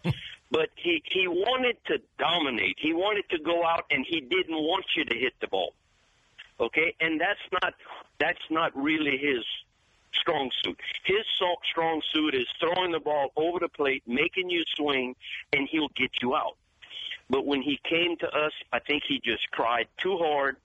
but 0.50 0.70
he 0.76 1.02
he 1.04 1.28
wanted 1.28 1.76
to 1.86 2.00
dominate. 2.18 2.78
He 2.78 2.94
wanted 2.94 3.28
to 3.30 3.38
go 3.38 3.64
out, 3.64 3.84
and 3.90 4.06
he 4.08 4.20
didn't 4.20 4.56
want 4.56 4.86
you 4.96 5.04
to 5.04 5.14
hit 5.14 5.34
the 5.40 5.48
ball. 5.48 5.74
Okay, 6.58 6.94
and 7.00 7.20
that's 7.20 7.40
not 7.52 7.74
that's 8.18 8.50
not 8.50 8.74
really 8.74 9.18
his 9.18 9.44
strong 10.14 10.50
suit. 10.62 10.78
His 11.04 11.24
strong 11.70 12.00
suit 12.12 12.34
is 12.34 12.46
throwing 12.60 12.92
the 12.92 13.00
ball 13.00 13.32
over 13.36 13.58
the 13.58 13.68
plate, 13.68 14.02
making 14.06 14.48
you 14.48 14.62
swing, 14.76 15.16
and 15.52 15.68
he'll 15.70 15.90
get 15.96 16.10
you 16.22 16.34
out. 16.34 16.56
But 17.31 17.47
when 17.47 17.62
he 17.62 17.78
came 17.88 18.16
to 18.19 18.28
us, 18.28 18.52
I 18.73 18.78
think 18.81 19.02
he 19.09 19.21
just 19.25 19.50
cried 19.50 19.87
too 19.99 20.19
hard. 20.19 20.57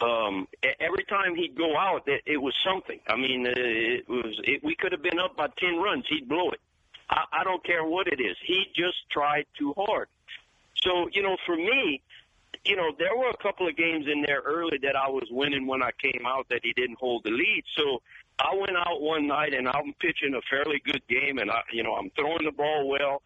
Um, 0.00 0.46
every 0.80 1.04
time 1.04 1.34
he'd 1.36 1.56
go 1.56 1.76
out, 1.76 2.02
it, 2.06 2.22
it 2.26 2.36
was 2.36 2.54
something. 2.64 3.00
I 3.08 3.16
mean, 3.16 3.46
uh, 3.46 3.52
it 3.56 4.08
was. 4.08 4.38
It, 4.44 4.62
we 4.62 4.74
could 4.74 4.92
have 4.92 5.02
been 5.02 5.18
up 5.18 5.36
by 5.36 5.48
ten 5.58 5.76
runs. 5.76 6.04
He'd 6.08 6.28
blow 6.28 6.50
it. 6.50 6.60
I, 7.08 7.24
I 7.32 7.44
don't 7.44 7.64
care 7.64 7.84
what 7.84 8.06
it 8.08 8.20
is. 8.20 8.36
He 8.44 8.66
just 8.74 8.96
tried 9.10 9.46
too 9.58 9.72
hard. 9.76 10.08
So 10.82 11.08
you 11.12 11.22
know, 11.22 11.36
for 11.46 11.56
me, 11.56 12.02
you 12.64 12.76
know, 12.76 12.92
there 12.98 13.16
were 13.16 13.30
a 13.30 13.36
couple 13.42 13.66
of 13.66 13.76
games 13.76 14.06
in 14.12 14.22
there 14.22 14.42
early 14.44 14.78
that 14.82 14.96
I 14.96 15.08
was 15.08 15.28
winning 15.30 15.66
when 15.66 15.82
I 15.82 15.90
came 16.02 16.26
out 16.26 16.46
that 16.50 16.60
he 16.62 16.72
didn't 16.74 16.98
hold 16.98 17.24
the 17.24 17.30
lead. 17.30 17.64
So 17.76 18.02
I 18.38 18.54
went 18.54 18.76
out 18.76 19.00
one 19.00 19.26
night 19.26 19.54
and 19.54 19.66
I'm 19.66 19.94
pitching 19.98 20.34
a 20.34 20.42
fairly 20.50 20.82
good 20.84 21.02
game, 21.08 21.38
and 21.38 21.50
I, 21.50 21.62
you 21.72 21.82
know, 21.82 21.94
I'm 21.94 22.10
throwing 22.10 22.44
the 22.44 22.52
ball 22.52 22.88
well 22.88 23.22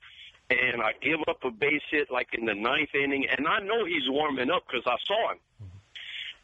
and 0.51 0.83
I 0.83 0.93
give 1.01 1.21
up 1.29 1.45
a 1.45 1.51
base 1.51 1.83
hit 1.91 2.11
like 2.11 2.29
in 2.33 2.45
the 2.45 2.55
ninth 2.55 2.95
inning, 2.95 3.27
and 3.37 3.47
I 3.47 3.61
know 3.61 3.85
he's 3.85 4.09
warming 4.09 4.51
up 4.51 4.65
because 4.67 4.85
I 4.87 4.97
saw 5.07 5.33
him. 5.33 5.39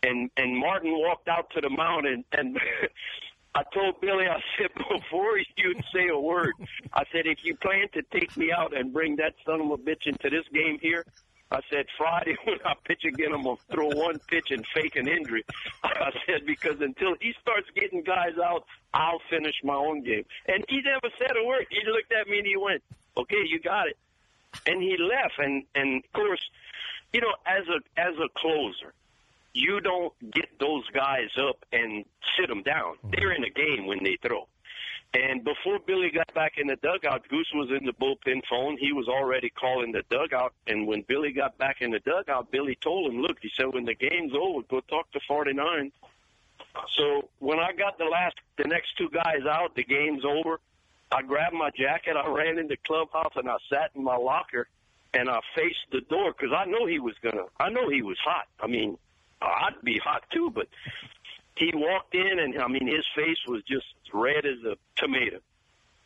And 0.02 0.30
and 0.36 0.56
Martin 0.56 0.92
walked 0.92 1.28
out 1.28 1.50
to 1.54 1.60
the 1.60 1.70
mound, 1.70 2.06
and 2.06 2.24
and 2.32 2.58
I 3.54 3.62
told 3.74 4.00
Billy, 4.00 4.26
I 4.26 4.40
said 4.58 4.70
before 4.74 5.38
you'd 5.56 5.82
say 5.92 6.08
a 6.08 6.18
word, 6.18 6.52
I 6.92 7.04
said 7.10 7.26
if 7.26 7.38
you 7.42 7.56
plan 7.56 7.88
to 7.94 8.02
take 8.12 8.36
me 8.36 8.52
out 8.52 8.76
and 8.76 8.92
bring 8.92 9.16
that 9.16 9.34
son 9.44 9.60
of 9.60 9.70
a 9.70 9.78
bitch 9.78 10.06
into 10.06 10.28
this 10.28 10.44
game 10.52 10.78
here, 10.80 11.04
I 11.50 11.60
said 11.70 11.86
Friday 11.96 12.36
when 12.44 12.58
I 12.64 12.74
pitch 12.84 13.04
again, 13.06 13.32
I'm 13.32 13.44
gonna 13.44 13.56
throw 13.72 13.88
one 13.88 14.18
pitch 14.28 14.48
and 14.50 14.64
fake 14.74 14.96
an 14.96 15.08
injury. 15.08 15.44
I 15.84 16.10
said 16.26 16.46
because 16.46 16.80
until 16.80 17.14
he 17.20 17.34
starts 17.40 17.68
getting 17.74 18.02
guys 18.02 18.38
out, 18.42 18.64
I'll 18.92 19.22
finish 19.30 19.54
my 19.64 19.74
own 19.74 20.02
game. 20.02 20.24
And 20.46 20.64
he 20.68 20.80
never 20.82 21.12
said 21.18 21.36
a 21.36 21.46
word. 21.46 21.66
He 21.70 21.80
looked 21.90 22.12
at 22.12 22.28
me 22.28 22.38
and 22.38 22.46
he 22.46 22.56
went, 22.56 22.82
okay, 23.16 23.44
you 23.46 23.60
got 23.60 23.88
it. 23.88 23.96
And 24.66 24.82
he 24.82 24.96
left. 24.96 25.38
And, 25.38 25.64
and 25.74 26.04
of 26.04 26.12
course, 26.12 26.40
you 27.12 27.20
know, 27.20 27.34
as 27.46 27.64
a, 27.68 28.00
as 28.00 28.14
a 28.18 28.28
closer, 28.38 28.92
you 29.52 29.80
don't 29.80 30.12
get 30.32 30.48
those 30.60 30.84
guys 30.90 31.30
up 31.38 31.64
and 31.72 32.04
sit 32.38 32.48
them 32.48 32.62
down. 32.62 32.94
Mm-hmm. 32.96 33.10
They're 33.16 33.32
in 33.32 33.44
a 33.44 33.50
game 33.50 33.86
when 33.86 34.02
they 34.02 34.16
throw. 34.22 34.46
And 35.14 35.44
before 35.44 35.78
Billy 35.78 36.10
got 36.10 36.32
back 36.34 36.54
in 36.58 36.66
the 36.66 36.76
dugout, 36.76 37.26
Goose 37.28 37.50
was 37.54 37.70
in 37.70 37.86
the 37.86 37.92
bullpen 37.92 38.42
phone. 38.50 38.76
He 38.76 38.92
was 38.92 39.08
already 39.08 39.48
calling 39.48 39.92
the 39.92 40.02
dugout. 40.10 40.52
And 40.66 40.86
when 40.86 41.02
Billy 41.02 41.32
got 41.32 41.56
back 41.56 41.80
in 41.80 41.90
the 41.90 42.00
dugout, 42.00 42.50
Billy 42.50 42.76
told 42.82 43.10
him, 43.10 43.22
look, 43.22 43.38
he 43.40 43.50
said, 43.56 43.72
when 43.72 43.84
the 43.84 43.94
game's 43.94 44.32
over, 44.34 44.62
go 44.68 44.80
talk 44.80 45.10
to 45.12 45.20
49. 45.26 45.92
So 46.96 47.28
when 47.38 47.58
I 47.58 47.72
got 47.72 47.96
the 47.98 48.04
last, 48.04 48.36
the 48.58 48.64
next 48.64 48.98
two 48.98 49.08
guys 49.08 49.46
out, 49.48 49.74
the 49.74 49.84
game's 49.84 50.24
over. 50.24 50.60
I 51.12 51.22
grabbed 51.22 51.54
my 51.54 51.70
jacket, 51.70 52.16
I 52.16 52.28
ran 52.28 52.58
in 52.58 52.66
the 52.66 52.76
clubhouse, 52.86 53.32
and 53.36 53.48
I 53.48 53.56
sat 53.72 53.90
in 53.94 54.02
my 54.02 54.16
locker, 54.16 54.68
and 55.14 55.30
I 55.30 55.40
faced 55.54 55.86
the 55.92 56.00
door 56.02 56.32
because 56.32 56.54
I 56.56 56.64
know 56.66 56.86
he 56.86 56.98
was 56.98 57.14
gonna. 57.22 57.44
I 57.58 57.70
know 57.70 57.88
he 57.88 58.02
was 58.02 58.18
hot. 58.24 58.48
I 58.60 58.66
mean, 58.66 58.98
I'd 59.40 59.80
be 59.82 59.98
hot 59.98 60.24
too, 60.32 60.50
but 60.50 60.68
he 61.56 61.72
walked 61.74 62.14
in, 62.14 62.38
and 62.38 62.58
I 62.60 62.68
mean, 62.68 62.86
his 62.86 63.04
face 63.14 63.38
was 63.46 63.62
just 63.62 63.86
red 64.12 64.44
as 64.44 64.62
a 64.64 64.76
tomato. 64.96 65.38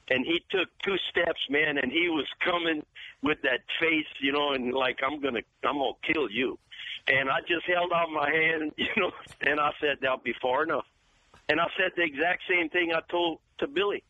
And 0.08 0.24
he 0.26 0.42
took 0.50 0.68
two 0.82 0.96
steps, 1.10 1.40
man, 1.48 1.78
and 1.78 1.90
he 1.92 2.08
was 2.08 2.26
coming 2.44 2.84
with 3.22 3.40
that 3.42 3.60
face, 3.80 4.06
you 4.20 4.32
know, 4.32 4.52
and 4.52 4.72
like 4.72 4.98
I'm 5.04 5.20
gonna, 5.20 5.42
I'm 5.64 5.78
gonna 5.78 5.92
kill 6.02 6.30
you. 6.30 6.58
And 7.06 7.30
I 7.30 7.40
just 7.48 7.64
held 7.66 7.92
out 7.92 8.10
my 8.10 8.30
hand, 8.30 8.72
you 8.76 8.88
know, 8.96 9.12
and 9.40 9.58
I 9.58 9.70
said, 9.80 9.98
"That'll 10.02 10.18
be 10.18 10.34
far 10.42 10.64
enough." 10.64 10.84
And 11.48 11.60
I 11.60 11.66
said 11.76 11.92
the 11.96 12.02
exact 12.02 12.42
same 12.48 12.68
thing 12.68 12.92
I 12.94 13.00
told 13.10 13.38
to 13.58 13.66
Billy. 13.66 14.04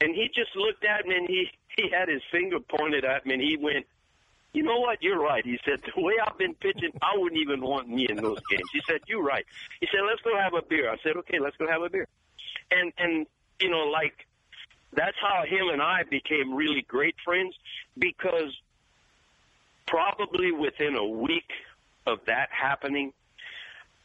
And 0.00 0.14
he 0.14 0.28
just 0.34 0.54
looked 0.54 0.84
at 0.84 1.06
me 1.06 1.16
and 1.16 1.28
he, 1.28 1.50
he 1.76 1.90
had 1.90 2.08
his 2.08 2.22
finger 2.30 2.58
pointed 2.60 3.04
at 3.04 3.26
me 3.26 3.34
and 3.34 3.42
he 3.42 3.56
went, 3.56 3.86
you 4.52 4.62
know 4.62 4.80
what? 4.80 5.02
You're 5.02 5.20
right. 5.20 5.44
He 5.44 5.58
said, 5.64 5.80
the 5.94 6.00
way 6.00 6.14
I've 6.24 6.38
been 6.38 6.54
pitching, 6.54 6.90
I 7.02 7.16
wouldn't 7.16 7.40
even 7.40 7.60
want 7.60 7.88
me 7.88 8.06
in 8.08 8.16
those 8.16 8.40
games. 8.50 8.68
He 8.72 8.80
said, 8.86 9.00
you're 9.06 9.22
right. 9.22 9.44
He 9.80 9.88
said, 9.92 10.00
let's 10.06 10.22
go 10.22 10.36
have 10.36 10.54
a 10.54 10.62
beer. 10.62 10.90
I 10.90 10.96
said, 11.02 11.16
okay, 11.16 11.38
let's 11.38 11.56
go 11.56 11.66
have 11.66 11.82
a 11.82 11.90
beer. 11.90 12.06
And, 12.70 12.92
and, 12.98 13.26
you 13.60 13.68
know, 13.68 13.84
like, 13.84 14.26
that's 14.92 15.16
how 15.20 15.44
him 15.44 15.68
and 15.68 15.82
I 15.82 16.04
became 16.04 16.54
really 16.54 16.82
great 16.82 17.16
friends 17.24 17.54
because 17.98 18.56
probably 19.86 20.50
within 20.52 20.96
a 20.96 21.04
week 21.04 21.50
of 22.06 22.20
that 22.26 22.48
happening, 22.50 23.12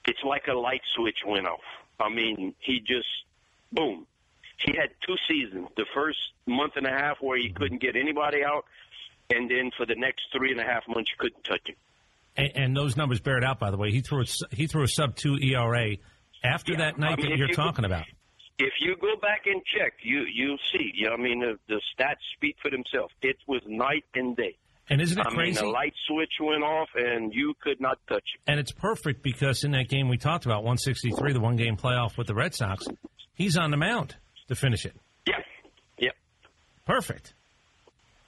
it's 0.06 0.23
like 0.23 0.47
a 0.47 0.53
light 0.53 0.82
switch 0.95 1.19
went 1.25 1.47
off. 1.47 1.62
I 1.99 2.10
mean, 2.10 2.53
he 2.60 2.82
just, 2.82 3.08
boom, 3.71 4.06
he 4.59 4.73
had 4.75 4.89
two 5.05 5.15
seasons. 5.27 5.67
The 5.77 5.85
first 5.93 6.17
month 6.45 6.73
and 6.75 6.85
a 6.85 6.91
half 6.91 7.17
where 7.21 7.37
he 7.37 7.49
couldn't 7.49 7.81
get 7.81 7.95
anybody 7.95 8.43
out, 8.43 8.65
and 9.33 9.49
then 9.49 9.71
for 9.77 9.85
the 9.85 9.95
next 9.95 10.23
three 10.35 10.51
and 10.51 10.59
a 10.59 10.63
half 10.63 10.83
months 10.87 11.09
you 11.11 11.17
couldn't 11.17 11.43
touch 11.43 11.67
him. 11.67 11.75
And, 12.35 12.51
and 12.55 12.77
those 12.77 12.97
numbers 12.97 13.19
bear 13.19 13.37
it 13.37 13.43
out. 13.43 13.59
By 13.59 13.71
the 13.71 13.77
way, 13.77 13.91
he 13.91 14.01
threw 14.01 14.21
a, 14.23 14.55
he 14.55 14.67
threw 14.67 14.83
a 14.83 14.87
sub 14.87 15.15
two 15.15 15.37
ERA 15.41 15.97
after 16.43 16.73
Yeah, 16.73 16.79
that 16.79 16.97
night 16.99 17.13
I 17.13 17.15
mean, 17.21 17.29
that 17.31 17.37
you're 17.37 17.47
you- 17.49 17.53
talking 17.55 17.85
about. 17.85 18.05
If 18.59 18.73
you 18.79 18.95
go 19.01 19.15
back 19.19 19.47
and 19.47 19.61
check, 19.65 19.93
you 20.03 20.25
you'll 20.31 20.59
see. 20.71 20.91
You 20.93 21.07
know, 21.07 21.13
I 21.15 21.17
mean, 21.17 21.39
the, 21.39 21.57
the 21.67 21.81
stats 21.97 22.17
speak 22.37 22.55
for 22.61 22.69
themselves. 22.69 23.11
It 23.23 23.37
was 23.47 23.61
night 23.65 24.05
and 24.13 24.37
day. 24.37 24.55
And 24.89 25.01
isn't 25.01 25.17
it 25.17 25.25
I 25.25 25.29
mean, 25.31 25.37
crazy? 25.39 25.59
the 25.61 25.67
light 25.67 25.93
switch 26.07 26.33
went 26.39 26.63
off, 26.63 26.89
and 26.95 27.33
you 27.33 27.55
could 27.61 27.81
not 27.81 27.97
touch 28.07 28.17
him. 28.35 28.41
And 28.45 28.59
it's 28.59 28.71
perfect 28.71 29.23
because 29.23 29.63
in 29.63 29.71
that 29.71 29.89
game 29.89 30.07
we 30.07 30.17
talked 30.17 30.45
about, 30.45 30.57
163, 30.63 31.33
the 31.33 31.39
one 31.39 31.55
game 31.55 31.77
playoff 31.77 32.15
with 32.15 32.27
the 32.27 32.35
Red 32.35 32.53
Sox, 32.53 32.85
he's 33.33 33.57
on 33.57 33.71
the 33.71 33.77
mound 33.77 34.15
to 34.47 34.56
finish 34.56 34.86
it. 34.86 34.95
Yeah. 35.27 35.39
Yep. 35.99 36.13
Perfect. 36.86 37.34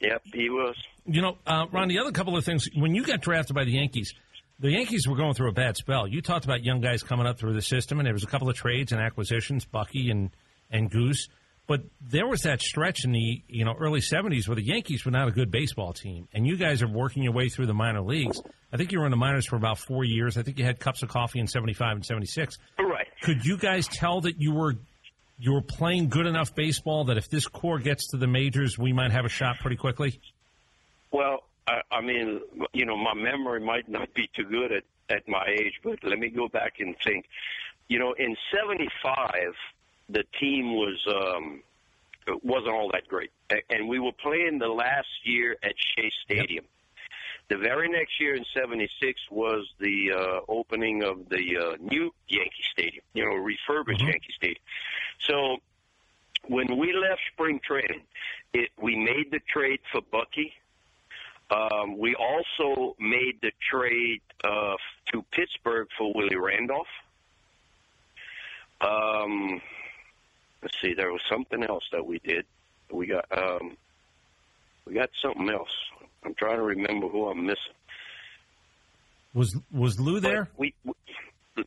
Yep, 0.01 0.21
he 0.33 0.49
was. 0.49 0.75
You 1.05 1.21
know, 1.21 1.37
uh, 1.45 1.65
Ron, 1.71 1.87
the 1.87 1.99
other 1.99 2.11
couple 2.11 2.35
of 2.37 2.43
things, 2.43 2.67
when 2.75 2.95
you 2.95 3.03
got 3.03 3.21
drafted 3.21 3.55
by 3.55 3.63
the 3.63 3.71
Yankees, 3.71 4.13
the 4.59 4.71
Yankees 4.71 5.07
were 5.07 5.15
going 5.15 5.33
through 5.33 5.49
a 5.49 5.53
bad 5.53 5.77
spell. 5.77 6.07
You 6.07 6.21
talked 6.21 6.45
about 6.45 6.63
young 6.63 6.81
guys 6.81 7.03
coming 7.03 7.27
up 7.27 7.37
through 7.37 7.53
the 7.53 7.61
system, 7.61 7.99
and 7.99 8.05
there 8.05 8.13
was 8.13 8.23
a 8.23 8.27
couple 8.27 8.49
of 8.49 8.55
trades 8.55 8.91
and 8.91 9.01
acquisitions, 9.01 9.65
Bucky 9.65 10.09
and, 10.09 10.31
and 10.71 10.89
Goose. 10.89 11.27
But 11.67 11.81
there 11.99 12.27
was 12.27 12.41
that 12.41 12.61
stretch 12.61 13.05
in 13.05 13.11
the 13.11 13.41
you 13.47 13.65
know 13.65 13.73
early 13.79 13.99
'70s 13.99 14.47
where 14.47 14.55
the 14.55 14.63
Yankees 14.63 15.03
were 15.03 15.11
not 15.11 15.27
a 15.27 15.31
good 15.31 15.49
baseball 15.49 15.93
team, 15.93 16.27
and 16.33 16.45
you 16.45 16.57
guys 16.57 16.83
are 16.83 16.87
working 16.87 17.23
your 17.23 17.33
way 17.33 17.49
through 17.49 17.65
the 17.65 17.73
minor 17.73 18.01
leagues. 18.01 18.39
I 18.71 18.77
think 18.77 18.91
you 18.91 18.99
were 18.99 19.05
in 19.05 19.11
the 19.11 19.17
minors 19.17 19.47
for 19.47 19.55
about 19.55 19.79
four 19.79 20.03
years. 20.03 20.37
I 20.37 20.43
think 20.43 20.59
you 20.59 20.65
had 20.65 20.79
cups 20.79 21.01
of 21.01 21.09
coffee 21.09 21.39
in 21.39 21.47
'75 21.47 21.95
and 21.95 22.05
'76. 22.05 22.57
Right. 22.79 23.07
Could 23.23 23.43
you 23.45 23.57
guys 23.57 23.87
tell 23.87 24.21
that 24.21 24.39
you 24.39 24.53
were 24.53 24.75
you 25.37 25.53
were 25.53 25.61
playing 25.61 26.09
good 26.09 26.25
enough 26.25 26.55
baseball 26.55 27.05
that 27.05 27.17
if 27.17 27.29
this 27.29 27.47
core 27.47 27.79
gets 27.79 28.07
to 28.11 28.17
the 28.17 28.27
majors, 28.27 28.77
we 28.77 28.93
might 28.93 29.11
have 29.11 29.25
a 29.25 29.29
shot 29.29 29.57
pretty 29.59 29.75
quickly? 29.75 30.19
Well, 31.11 31.43
I, 31.67 31.81
I 31.91 32.01
mean, 32.01 32.41
you 32.73 32.85
know, 32.85 32.95
my 32.95 33.13
memory 33.13 33.59
might 33.59 33.89
not 33.89 34.13
be 34.13 34.29
too 34.35 34.45
good 34.45 34.71
at 34.71 34.83
at 35.07 35.27
my 35.27 35.45
age, 35.47 35.73
but 35.83 35.99
let 36.03 36.17
me 36.17 36.29
go 36.29 36.47
back 36.47 36.79
and 36.79 36.95
think. 37.03 37.25
You 37.87 37.99
know, 37.99 38.13
in 38.13 38.35
'75, 38.51 39.53
the 40.09 40.23
team 40.39 40.73
was 40.73 40.99
um, 41.07 41.61
wasn't 42.43 42.73
all 42.73 42.89
that 42.93 43.07
great, 43.07 43.31
and 43.69 43.87
we 43.87 43.99
were 43.99 44.13
playing 44.13 44.59
the 44.59 44.67
last 44.67 45.07
year 45.23 45.57
at 45.63 45.73
Shea 45.77 46.11
Stadium. 46.23 46.65
The 47.47 47.57
very 47.57 47.89
next 47.89 48.19
year 48.19 48.35
in 48.35 48.43
'76 48.53 49.19
was 49.29 49.67
the 49.79 50.11
uh, 50.11 50.39
opening 50.51 51.03
of 51.03 51.29
the 51.29 51.57
uh, 51.57 51.75
new 51.79 52.13
Yankee 52.27 52.63
Stadium, 52.71 53.03
you 53.13 53.25
know, 53.25 53.35
refurbished 53.35 54.01
Yankee 54.01 54.33
Stadium. 54.35 54.63
So 55.19 55.57
when 56.47 56.77
we 56.77 56.93
left 56.93 57.21
spring 57.33 57.59
training, 57.63 58.01
it, 58.53 58.69
we 58.81 58.95
made 58.95 59.31
the 59.31 59.39
trade 59.51 59.79
for 59.91 60.01
Bucky. 60.11 60.53
Um, 61.51 61.97
we 61.97 62.15
also 62.15 62.95
made 62.99 63.39
the 63.41 63.51
trade 63.69 64.21
uh, 64.43 64.75
to 65.11 65.23
Pittsburgh 65.31 65.87
for 65.97 66.11
Willie 66.13 66.35
Randolph. 66.35 66.87
Um, 68.81 69.61
let's 70.61 70.79
see, 70.81 70.93
there 70.93 71.11
was 71.11 71.21
something 71.29 71.63
else 71.63 71.83
that 71.91 72.05
we 72.05 72.19
did. 72.19 72.45
We 72.91 73.07
got 73.07 73.25
um, 73.35 73.77
we 74.85 74.93
got 74.93 75.09
something 75.21 75.49
else. 75.49 75.69
I'm 76.25 76.35
trying 76.35 76.57
to 76.57 76.63
remember 76.63 77.07
who 77.07 77.27
I'm 77.27 77.45
missing. 77.45 77.75
Was 79.33 79.55
was 79.71 79.99
Lou 79.99 80.19
there? 80.19 80.49
We, 80.57 80.73
we 80.83 80.93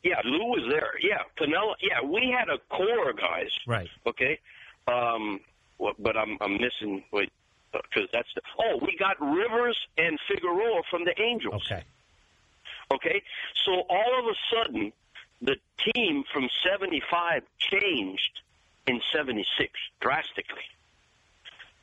yeah, 0.03 0.21
Lou 0.25 0.47
was 0.47 0.67
there. 0.71 0.93
Yeah, 1.01 1.23
Piniella. 1.39 1.75
Yeah, 1.81 2.07
we 2.07 2.35
had 2.37 2.49
a 2.49 2.59
core 2.75 3.11
of 3.11 3.17
guys. 3.19 3.51
Right. 3.67 3.89
Okay. 4.07 4.39
Um, 4.87 5.41
well, 5.79 5.95
but 5.99 6.17
I'm 6.17 6.39
I'm 6.41 6.53
missing 6.53 7.05
wait 7.13 7.31
because 7.73 8.09
that's 8.13 8.29
the 8.35 8.43
oh 8.59 8.79
we 8.83 8.97
got 8.99 9.21
Rivers 9.21 9.79
and 9.97 10.19
Figueroa 10.29 10.83
from 10.91 11.05
the 11.05 11.21
Angels. 11.21 11.63
Okay. 11.67 11.85
Okay, 12.91 13.23
so 13.67 13.83
all 13.91 14.19
of 14.19 14.25
a 14.25 14.35
sudden 14.51 14.93
the 15.43 15.57
team 15.93 16.25
from 16.33 16.49
'75 16.71 17.43
changed 17.59 18.41
in 18.87 19.01
'76 19.13 19.71
drastically. 20.01 20.63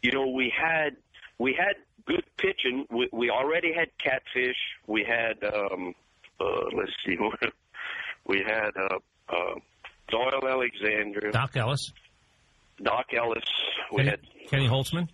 You 0.01 0.11
know, 0.11 0.27
we 0.27 0.49
had 0.55 0.97
we 1.37 1.53
had 1.53 1.75
good 2.05 2.23
pitching. 2.37 2.85
We, 2.89 3.09
we 3.11 3.29
already 3.29 3.73
had 3.73 3.89
Catfish. 4.03 4.57
We 4.87 5.03
had 5.03 5.43
um, 5.53 5.93
uh, 6.39 6.45
let's 6.75 6.91
see, 7.05 7.17
we 8.27 8.43
had 8.45 8.71
uh, 8.77 8.97
uh, 9.29 9.55
Doyle 10.09 10.47
Alexander, 10.47 11.31
Dock 11.31 11.55
Ellis, 11.55 11.91
Dock 12.81 13.07
Ellis. 13.15 13.43
We 13.91 13.97
Kenny, 13.97 14.09
had 14.09 14.19
Kenny 14.49 14.67
Holtzman. 14.67 15.07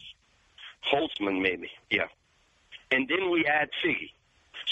Holtzman, 0.92 1.42
maybe, 1.42 1.70
yeah. 1.90 2.08
And 2.92 3.08
then 3.08 3.30
we 3.32 3.46
add 3.46 3.70
Figgy. 3.86 4.12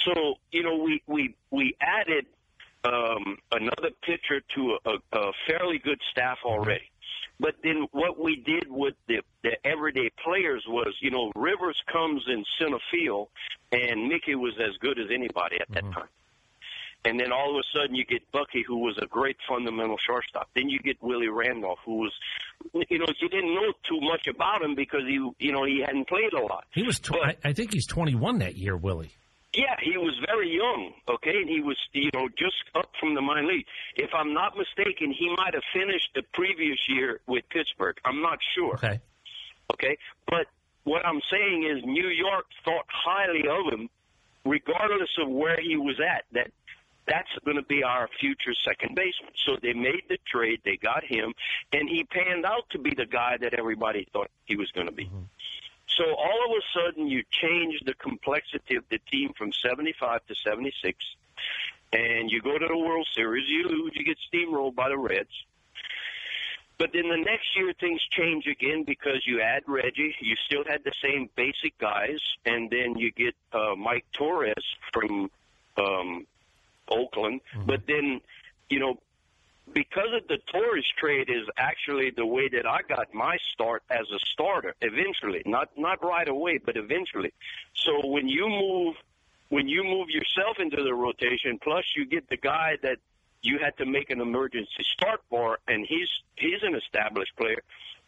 So 0.06 0.36
you 0.52 0.64
know, 0.64 0.78
we 0.78 1.02
we 1.08 1.36
we 1.52 1.76
added 1.82 2.26
um, 2.84 3.38
another 3.52 3.92
pitcher 4.04 4.42
to 4.56 4.78
a, 4.86 4.90
a, 4.90 5.20
a 5.20 5.32
fairly 5.48 5.80
good 5.80 6.00
staff 6.12 6.38
already. 6.46 6.90
But 7.40 7.56
then 7.64 7.88
what 7.92 8.20
we 8.20 8.36
did 8.36 8.66
with 8.70 8.96
the, 9.08 9.22
the 9.44 9.56
everyday 9.66 10.10
players 10.24 10.64
was, 10.68 10.94
you 11.00 11.10
know, 11.10 11.32
Rivers 11.36 11.78
comes 11.92 12.24
in 12.28 12.44
center 12.60 12.80
field, 12.92 13.30
and 13.72 14.08
Mickey 14.08 14.36
was 14.36 14.54
as 14.60 14.76
good 14.82 15.00
as 15.00 15.08
anybody 15.14 15.58
at 15.62 15.70
that 15.74 15.84
mm-hmm. 15.84 15.94
time. 15.94 16.10
And 17.06 17.18
then 17.18 17.32
all 17.32 17.52
of 17.52 17.56
a 17.56 17.78
sudden 17.78 17.96
you 17.96 18.04
get 18.04 18.30
Bucky, 18.34 18.62
who 18.68 18.80
was 18.80 18.98
a 19.02 19.06
great 19.06 19.38
fundamental 19.48 19.98
shortstop. 20.06 20.50
Then 20.54 20.70
you 20.70 20.80
get 20.80 21.02
Willie 21.02 21.30
Randolph, 21.30 21.80
who 21.86 22.00
was, 22.00 22.12
you 22.90 23.00
know, 23.00 23.06
you 23.22 23.30
didn't 23.30 23.56
know 23.56 23.72
too 23.88 24.02
much 24.02 24.28
about 24.28 24.62
him 24.62 24.76
because 24.76 25.04
he, 25.08 25.14
you 25.40 25.54
know, 25.54 25.64
he 25.64 25.80
hadn't 25.80 26.10
played 26.10 26.34
a 26.34 26.42
lot. 26.42 26.66
He 26.74 26.84
was. 26.84 27.00
Tw- 27.00 27.24
I, 27.24 27.38
I 27.44 27.54
think 27.54 27.74
he's 27.74 27.88
21 27.88 28.40
that 28.40 28.58
year, 28.58 28.76
Willie. 28.76 29.12
Yeah, 29.54 29.76
he 29.82 29.98
was 29.98 30.14
very 30.28 30.56
young, 30.56 30.94
okay, 31.08 31.38
and 31.42 31.50
he 31.50 31.60
was, 31.60 31.78
you 31.92 32.12
know, 32.14 32.30
just 32.38 32.56
up 32.76 32.92
from 33.00 33.16
the 33.16 33.22
minor 33.22 33.48
league. 33.48 33.66
If 33.96 34.12
I'm 34.14 34.32
not 34.34 34.56
mistaken, 34.56 35.12
he 35.12 35.34
might 35.36 35.56
have 35.56 35.64
finished 35.74 36.10
the 36.14 36.22
previous 36.34 36.78
year 36.88 37.20
with 37.26 37.44
Pittsburgh. 37.50 37.98
I'm 38.06 38.22
not 38.22 38.38
sure. 38.56 38.76
Okay. 38.76 39.00
Okay, 39.74 39.98
but 40.28 40.48
what 40.84 41.06
I'm 41.06 41.22
saying 41.32 41.64
is 41.64 41.84
New 41.84 42.08
York 42.10 42.46
thought 42.64 42.86
highly 42.88 43.48
of 43.48 43.74
him, 43.74 43.90
regardless 44.46 45.10
of 45.20 45.30
where 45.30 45.60
he 45.60 45.78
was 45.78 46.00
at. 46.00 46.26
That 46.34 46.52
that's 47.08 47.30
going 47.44 47.58
to 47.58 47.64
be 47.64 47.84
our 47.84 48.08
future 48.20 48.54
second 48.64 48.96
baseman. 48.96 49.32
So 49.46 49.58
they 49.62 49.74
made 49.74 50.04
the 50.10 50.18
trade, 50.32 50.62
they 50.64 50.78
got 50.78 51.04
him, 51.04 51.34
and 51.74 51.90
he 51.90 52.04
panned 52.04 52.46
out 52.46 52.70
to 52.72 52.80
be 52.80 52.92
the 52.96 53.06
guy 53.06 53.38
that 53.42 53.54
everybody 53.56 54.08
thought 54.14 54.30
he 54.46 54.56
was 54.56 54.70
going 54.72 54.86
to 54.86 54.94
be. 54.94 55.06
Mm-hmm. 55.06 55.26
So 55.98 56.06
all 56.16 56.46
of 56.46 56.52
a 56.52 56.62
sudden, 56.74 57.08
you 57.08 57.24
change 57.30 57.82
the 57.86 57.94
complexity 57.94 58.76
of 58.76 58.84
the 58.90 59.00
team 59.12 59.34
from 59.38 59.52
75 59.52 60.26
to 60.28 60.36
76, 60.36 60.98
and 61.92 62.32
you 62.32 62.42
go 62.42 62.58
to 62.58 62.68
the 62.68 62.78
World 62.78 63.08
Series. 63.16 63.48
You 63.50 63.68
lose, 63.68 63.92
you 63.96 64.06
get 64.06 64.18
steamrolled 64.32 64.76
by 64.76 64.90
the 64.90 64.98
Reds. 64.98 65.30
But 66.78 66.94
then 66.94 67.10
the 67.10 67.18
next 67.18 67.58
year, 67.58 67.74
things 67.78 68.02
change 68.12 68.48
again 68.48 68.84
because 68.86 69.28
you 69.28 69.42
add 69.42 69.64
Reggie. 69.68 70.16
You 70.22 70.36
still 70.46 70.64
had 70.66 70.82
the 70.86 70.94
same 71.04 71.30
basic 71.36 71.78
guys, 71.78 72.20
and 72.46 72.70
then 72.70 72.98
you 72.98 73.12
get 73.12 73.36
uh, 73.52 73.76
Mike 73.78 74.06
Torrez 74.18 74.64
from 74.94 75.30
um, 75.78 76.26
Oakland. 76.88 77.42
But 77.66 77.86
then, 77.86 78.22
you 78.70 78.80
know, 78.80 78.98
because 79.74 80.10
of 80.16 80.28
the 80.28 80.40
Torrez 80.54 80.86
trade 80.98 81.30
is 81.30 81.48
actually 81.58 82.12
the 82.16 82.26
way 82.26 82.50
that 82.50 82.66
I 82.66 82.80
got 82.88 83.14
my 83.14 83.38
start 83.54 83.84
as 83.90 84.06
a 84.14 84.20
starter 84.32 84.76
eventually. 84.82 85.42
Not 85.46 85.70
not 85.78 86.04
right 86.04 86.28
away 86.28 86.60
but 86.64 86.78
eventually. 86.78 87.34
So 87.74 88.08
when 88.08 88.28
you 88.28 88.48
move 88.48 88.96
when 89.50 89.68
you 89.68 89.84
move 89.84 90.10
yourself 90.10 90.58
into 90.60 90.84
the 90.84 90.94
rotation 90.94 91.60
plus 91.62 91.86
you 91.96 92.06
get 92.06 92.30
the 92.30 92.38
guy 92.38 92.78
that 92.84 92.98
you 93.42 93.58
had 93.60 93.78
to 93.78 93.86
make 93.86 94.10
an 94.10 94.22
emergency 94.22 94.84
start 94.94 95.22
for 95.30 95.60
and 95.68 95.86
he's 95.88 96.10
he's 96.36 96.62
an 96.64 96.76
established 96.76 97.36
player 97.38 97.62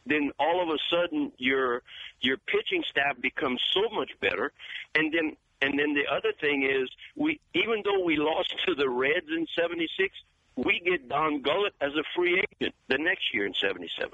then 0.05 0.31
all 0.39 0.61
of 0.61 0.69
a 0.69 0.77
sudden 0.89 1.31
your 1.37 1.83
your 2.21 2.37
pitching 2.37 2.83
staff 2.89 3.19
becomes 3.21 3.61
so 3.71 3.89
much 3.93 4.11
better. 4.19 4.51
And 4.95 5.13
then 5.13 5.35
and 5.61 5.77
then 5.77 5.93
the 5.93 6.05
other 6.11 6.33
thing 6.39 6.63
is 6.63 6.89
we 7.15 7.39
even 7.53 7.81
though 7.83 8.03
we 8.03 8.17
lost 8.17 8.55
to 8.65 8.75
the 8.75 8.89
Reds 8.89 9.27
in 9.29 9.45
76 9.57 10.15
we 10.55 10.81
get 10.85 11.07
Don 11.09 11.41
Gullett 11.41 11.73
as 11.81 11.91
a 11.93 12.03
free 12.15 12.43
agent 12.61 12.75
the 12.89 12.97
next 12.99 13.33
year 13.33 13.45
in 13.45 13.53
77. 13.53 14.11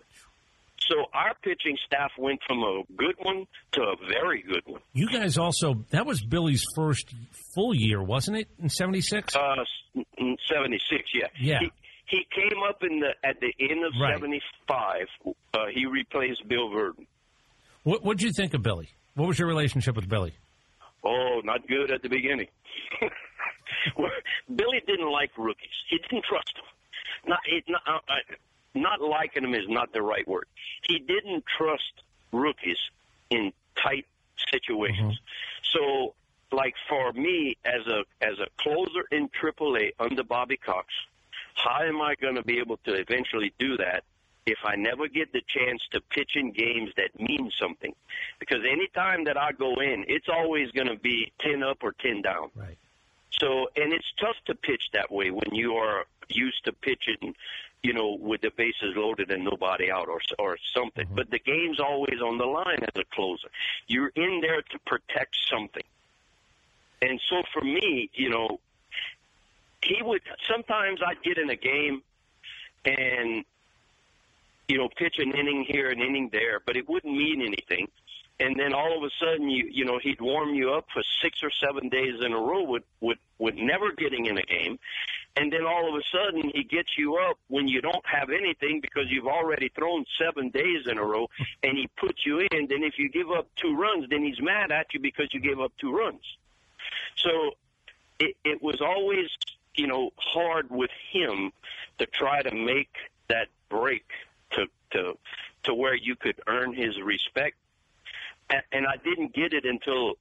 So 0.80 0.96
our 1.14 1.34
pitching 1.42 1.78
staff 1.86 2.12
went 2.18 2.40
from 2.48 2.60
a 2.60 2.84
good 2.96 3.16
one 3.22 3.46
to 3.74 3.82
a 3.82 3.96
very 4.08 4.42
good 4.44 4.62
one. 4.66 4.82
You 4.94 5.10
guys 5.10 5.38
also 5.38 5.84
that 5.90 6.06
was 6.06 6.22
Billy's 6.24 6.64
first 6.76 7.14
full 7.56 7.74
year, 7.76 8.02
wasn't 8.02 8.38
it? 8.38 8.48
In 8.62 8.70
'76. 8.70 9.36
Uh, 9.36 9.56
76, 10.50 11.04
yeah. 11.14 11.28
Yeah. 11.40 11.60
He, 11.60 11.72
he 12.06 12.28
came 12.34 12.62
up 12.70 12.84
in 12.84 13.00
the 13.02 13.10
at 13.28 13.40
the 13.42 13.54
end 13.60 13.84
of 13.84 13.92
Right. 14.00 14.14
75. 14.16 15.08
Uh, 15.54 15.58
he 15.74 15.86
replaced 15.88 16.48
Bill 16.48 16.70
Virdon. 16.70 17.06
What 17.84 18.04
What'd 18.04 18.22
you 18.22 18.32
think 18.32 18.54
of 18.54 18.62
Billy? 18.62 18.90
What 19.16 19.28
was 19.28 19.40
your 19.40 19.48
relationship 19.48 19.96
with 19.96 20.08
Billy? 20.08 20.36
Oh, 21.04 21.42
not 21.44 21.68
good 21.68 21.92
at 21.92 22.02
the 22.02 22.10
beginning. 22.10 22.48
Billy 24.56 24.82
didn't 24.86 25.12
like 25.12 25.32
rookies. 25.38 25.70
He 25.90 25.98
didn't 25.98 26.26
trust 26.26 26.54
them. 26.56 26.66
Not, 27.28 27.40
it, 27.48 27.64
not, 27.68 27.82
uh, 27.88 28.00
uh, 28.10 28.16
not 28.74 29.02
liking 29.02 29.44
them 29.44 29.54
is 29.54 29.68
not 29.68 29.92
the 29.94 30.02
right 30.02 30.28
word. 30.28 30.48
He 30.88 31.00
didn't 31.00 31.44
trust 31.58 32.04
rookies 32.32 32.78
in 33.30 33.52
tight 33.82 34.06
situations. 34.52 35.20
So, 35.74 36.14
like 36.52 36.76
for 36.88 37.12
me 37.14 37.58
as 37.66 37.86
a 37.88 38.04
as 38.22 38.40
a 38.40 38.48
closer 38.62 39.04
in 39.12 39.30
AAA 39.30 39.92
under 40.00 40.24
Bobby 40.24 40.58
Cox, 40.58 40.88
how 41.56 41.84
am 41.84 42.02
I 42.02 42.16
going 42.16 42.36
to 42.36 42.44
be 42.44 42.60
able 42.60 42.78
to 42.86 42.94
eventually 42.94 43.52
do 43.60 43.76
that 43.78 44.04
if 44.46 44.60
I 44.64 44.76
never 44.76 45.10
get 45.10 45.34
the 45.34 45.42
chance 45.46 45.82
to 45.92 46.00
pitch 46.00 46.32
in 46.36 46.52
games 46.52 46.92
that 46.96 47.20
mean 47.20 47.52
something? 47.60 47.94
Because 48.40 48.60
any 48.70 48.88
time 48.94 49.26
that 49.26 49.38
I 49.38 49.52
go 49.52 49.74
in, 49.82 50.06
it's 50.08 50.30
always 50.30 50.72
going 50.72 50.88
to 50.88 50.98
be 50.98 51.32
ten 51.42 51.64
up 51.64 51.80
or 51.84 51.94
ten 51.94 52.22
down. 52.22 52.50
Right. 52.56 52.78
So, 53.32 53.70
and 53.76 53.94
it's 53.94 54.12
tough 54.20 54.36
to 54.46 54.56
pitch 54.56 54.84
that 54.94 55.12
way 55.12 55.32
when 55.32 55.54
you 55.54 55.76
are 55.76 56.06
used 56.30 56.66
to 56.66 56.74
pitching, 56.74 57.36
you 57.84 57.94
know, 57.94 58.18
with 58.20 58.42
the 58.42 58.52
bases 58.58 58.96
loaded 58.96 59.32
and 59.32 59.44
nobody 59.44 59.92
out 59.92 60.08
or 60.08 60.20
or 60.40 60.58
something. 60.76 61.06
Mm-hmm. 61.06 61.16
But 61.16 61.30
the 61.30 61.40
game's 61.40 61.80
always 61.80 62.22
on 62.24 62.38
the 62.38 62.46
line 62.46 62.80
as 62.82 62.96
a 62.96 63.06
closer. 63.14 63.50
You're 63.88 64.12
in 64.16 64.42
there 64.42 64.62
to 64.62 64.80
protect 64.86 65.38
something. 65.50 65.84
And 67.02 67.22
so 67.30 67.44
for 67.54 67.62
me, 67.62 68.10
you 68.14 68.30
know, 68.30 68.60
he 69.84 70.02
would 70.02 70.22
sometimes 70.50 71.00
I'd 71.06 71.22
get 71.22 71.38
in 71.38 71.50
a 71.50 71.56
game 71.56 72.02
and 72.86 73.46
you 74.68 74.78
know, 74.78 74.90
pitch 74.98 75.16
an 75.20 75.32
inning 75.32 75.66
here, 75.68 75.90
an 75.90 76.02
inning 76.02 76.30
there, 76.32 76.60
but 76.66 76.76
it 76.76 76.90
wouldn't 76.90 77.16
mean 77.16 77.42
anything. 77.42 77.88
And 78.40 78.60
then 78.60 78.74
all 78.74 78.96
of 78.96 79.04
a 79.04 79.10
sudden, 79.20 79.50
you 79.50 79.68
you 79.72 79.84
know, 79.84 79.98
he'd 79.98 80.22
warm 80.22 80.54
you 80.54 80.72
up 80.74 80.86
for 80.94 81.02
six 81.24 81.42
or 81.42 81.50
seven 81.50 81.90
days 81.90 82.16
in 82.24 82.34
a 82.34 82.38
row 82.38 82.64
with 82.64 82.84
with 83.02 83.18
with 83.40 83.56
never 83.56 83.92
getting 83.92 84.28
in 84.28 84.38
a 84.38 84.44
game, 84.44 84.78
and 85.36 85.52
then 85.52 85.66
all 85.66 85.90
of 85.90 85.96
a 85.96 86.04
sudden 86.12 86.52
he 86.54 86.64
gets 86.64 86.98
you 86.98 87.18
up 87.18 87.38
when 87.48 87.68
you 87.68 87.82
don't 87.82 88.06
have 88.06 88.30
anything 88.30 88.80
because 88.80 89.06
you've 89.10 89.28
already 89.28 89.70
thrown 89.70 90.06
seven 90.20 90.50
days 90.50 90.86
in 90.88 90.98
a 90.98 91.04
row, 91.04 91.28
and 91.64 91.78
he 91.78 91.90
puts 91.98 92.26
you 92.26 92.40
in. 92.40 92.68
Then 92.68 92.84
if 92.84 93.00
you 93.00 93.10
give 93.10 93.32
up 93.32 93.48
two 93.56 93.76
runs, 93.76 94.08
then 94.10 94.24
he's 94.24 94.42
mad 94.42 94.72
at 94.72 94.94
you 94.94 95.00
because 95.00 95.34
you 95.34 95.40
gave 95.40 95.60
up 95.60 95.72
two 95.80 95.96
runs. 95.96 96.22
So 97.16 97.52
it, 98.20 98.36
it 98.44 98.62
was 98.62 98.82
always, 98.82 99.30
you 99.76 99.88
know, 99.88 100.12
hard 100.18 100.70
with 100.70 100.92
him 101.12 101.52
to 102.00 102.06
try 102.06 102.42
to 102.42 102.54
make 102.54 102.96
that 103.30 103.48
break 103.70 104.06
to 104.52 104.68
to 104.92 105.18
to 105.64 105.74
where 105.74 105.96
you 105.96 106.16
could 106.16 106.40
earn 106.48 106.74
his 106.74 107.00
respect. 107.02 107.58
And, 108.50 108.62
and 108.72 108.88
I 108.88 108.96
didn't 109.04 109.34
get 109.34 109.54
it 109.54 109.66
until 109.66 110.16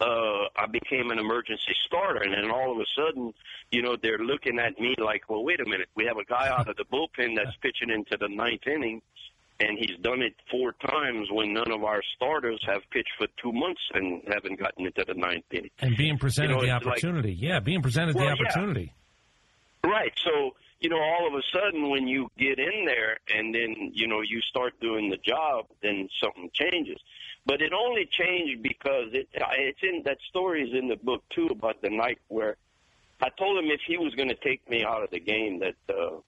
uh, 0.00 0.44
I 0.56 0.66
became 0.70 1.10
an 1.10 1.18
emergency 1.18 1.74
starter, 1.86 2.20
and 2.22 2.32
then 2.32 2.50
all 2.50 2.70
of 2.72 2.78
a 2.78 2.84
sudden, 2.96 3.34
you 3.72 3.82
know, 3.82 3.96
they're 4.00 4.18
looking 4.18 4.58
at 4.60 4.78
me 4.78 4.94
like, 4.98 5.28
well, 5.28 5.42
wait 5.42 5.60
a 5.60 5.64
minute, 5.64 5.88
we 5.96 6.04
have 6.04 6.18
a 6.18 6.24
guy 6.24 6.48
out 6.48 6.68
of 6.68 6.76
the 6.76 6.84
bullpen 6.84 7.34
that's 7.36 7.56
pitching 7.60 7.90
into 7.90 8.16
the 8.16 8.28
ninth 8.28 8.66
inning, 8.68 9.02
and 9.58 9.76
he's 9.76 9.96
done 10.00 10.22
it 10.22 10.34
four 10.52 10.70
times 10.74 11.28
when 11.32 11.52
none 11.52 11.72
of 11.72 11.82
our 11.82 12.00
starters 12.14 12.60
have 12.64 12.82
pitched 12.92 13.10
for 13.18 13.26
two 13.42 13.52
months 13.52 13.80
and 13.92 14.22
haven't 14.28 14.60
gotten 14.60 14.86
into 14.86 15.04
the 15.04 15.14
ninth 15.14 15.44
inning. 15.50 15.70
And 15.80 15.96
being 15.96 16.16
presented 16.16 16.50
You 16.50 16.54
know, 16.54 16.60
the 16.66 16.76
it's 16.76 16.84
like- 16.86 16.92
opportunity. 16.92 17.32
yeah, 17.32 17.58
being 17.58 17.82
presented 17.82 18.14
Well, 18.14 18.26
the 18.28 18.36
yeah. 18.36 18.46
opportunity. 18.46 18.92
Right. 19.82 20.12
So, 20.22 20.54
you 20.80 20.90
know, 20.90 21.00
all 21.00 21.26
of 21.26 21.34
a 21.34 21.42
sudden 21.52 21.90
when 21.90 22.06
you 22.06 22.30
get 22.38 22.60
in 22.60 22.84
there 22.84 23.18
and 23.34 23.52
then, 23.52 23.90
you 23.94 24.06
know, 24.06 24.20
you 24.20 24.40
start 24.42 24.78
doing 24.80 25.10
the 25.10 25.16
job, 25.16 25.66
then 25.82 26.08
something 26.22 26.50
changes. 26.54 26.98
But 27.48 27.62
it 27.62 27.72
only 27.72 28.04
changed 28.04 28.62
because 28.62 29.08
it 29.12 29.26
it's 29.32 29.82
in 29.82 30.02
that 30.04 30.18
story 30.28 30.68
is 30.68 30.78
in 30.78 30.86
the 30.86 30.96
book 30.96 31.22
too 31.30 31.48
about 31.50 31.80
the 31.82 31.88
night 31.88 32.18
where 32.28 32.56
I 33.22 33.30
told 33.30 33.58
him 33.58 33.70
if 33.70 33.80
he 33.86 33.96
was 33.96 34.14
going 34.14 34.28
to 34.28 34.36
take 34.36 34.68
me 34.68 34.84
out 34.84 35.02
of 35.02 35.10
the 35.10 35.18
game 35.18 35.58
that 35.60 35.74
uh 35.88 36.18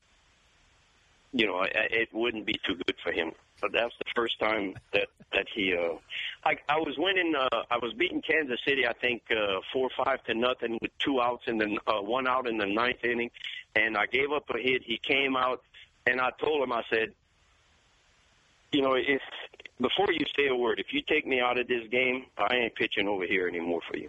you 1.32 1.46
know, 1.46 1.58
I, 1.58 1.68
it 1.90 2.08
wouldn't 2.12 2.46
be 2.46 2.58
too 2.66 2.74
good 2.74 2.96
for 3.02 3.12
him. 3.12 3.32
But 3.60 3.72
that's 3.72 3.94
the 3.98 4.10
first 4.16 4.40
time 4.40 4.74
that 4.92 5.08
that 5.34 5.46
he. 5.54 5.76
Uh, 5.76 5.98
I 6.44 6.56
I 6.68 6.78
was 6.78 6.94
winning. 6.96 7.34
Uh, 7.36 7.62
I 7.70 7.76
was 7.76 7.92
beating 7.92 8.22
Kansas 8.22 8.58
City. 8.66 8.86
I 8.86 8.94
think 8.94 9.22
uh, 9.30 9.60
four 9.72 9.90
five 10.02 10.24
to 10.24 10.34
nothing 10.34 10.78
with 10.80 10.90
two 10.98 11.20
outs 11.20 11.44
in 11.46 11.58
the 11.58 11.78
uh, 11.86 12.00
one 12.00 12.26
out 12.26 12.48
in 12.48 12.56
the 12.56 12.66
ninth 12.66 13.04
inning, 13.04 13.30
and 13.76 13.98
I 13.98 14.06
gave 14.06 14.32
up 14.32 14.48
a 14.50 14.58
hit. 14.58 14.82
He 14.82 14.96
came 14.96 15.36
out, 15.36 15.62
and 16.06 16.20
I 16.20 16.30
told 16.42 16.62
him. 16.62 16.72
I 16.72 16.82
said, 16.88 17.12
you 18.72 18.80
know, 18.80 18.94
if 18.94 19.20
before 19.80 20.12
you 20.12 20.24
say 20.36 20.48
a 20.48 20.54
word, 20.54 20.78
if 20.78 20.92
you 20.92 21.02
take 21.02 21.26
me 21.26 21.40
out 21.40 21.58
of 21.58 21.68
this 21.68 21.86
game, 21.90 22.26
I 22.36 22.54
ain't 22.56 22.74
pitching 22.74 23.08
over 23.08 23.24
here 23.24 23.48
anymore 23.48 23.80
for 23.90 23.96
you. 23.96 24.08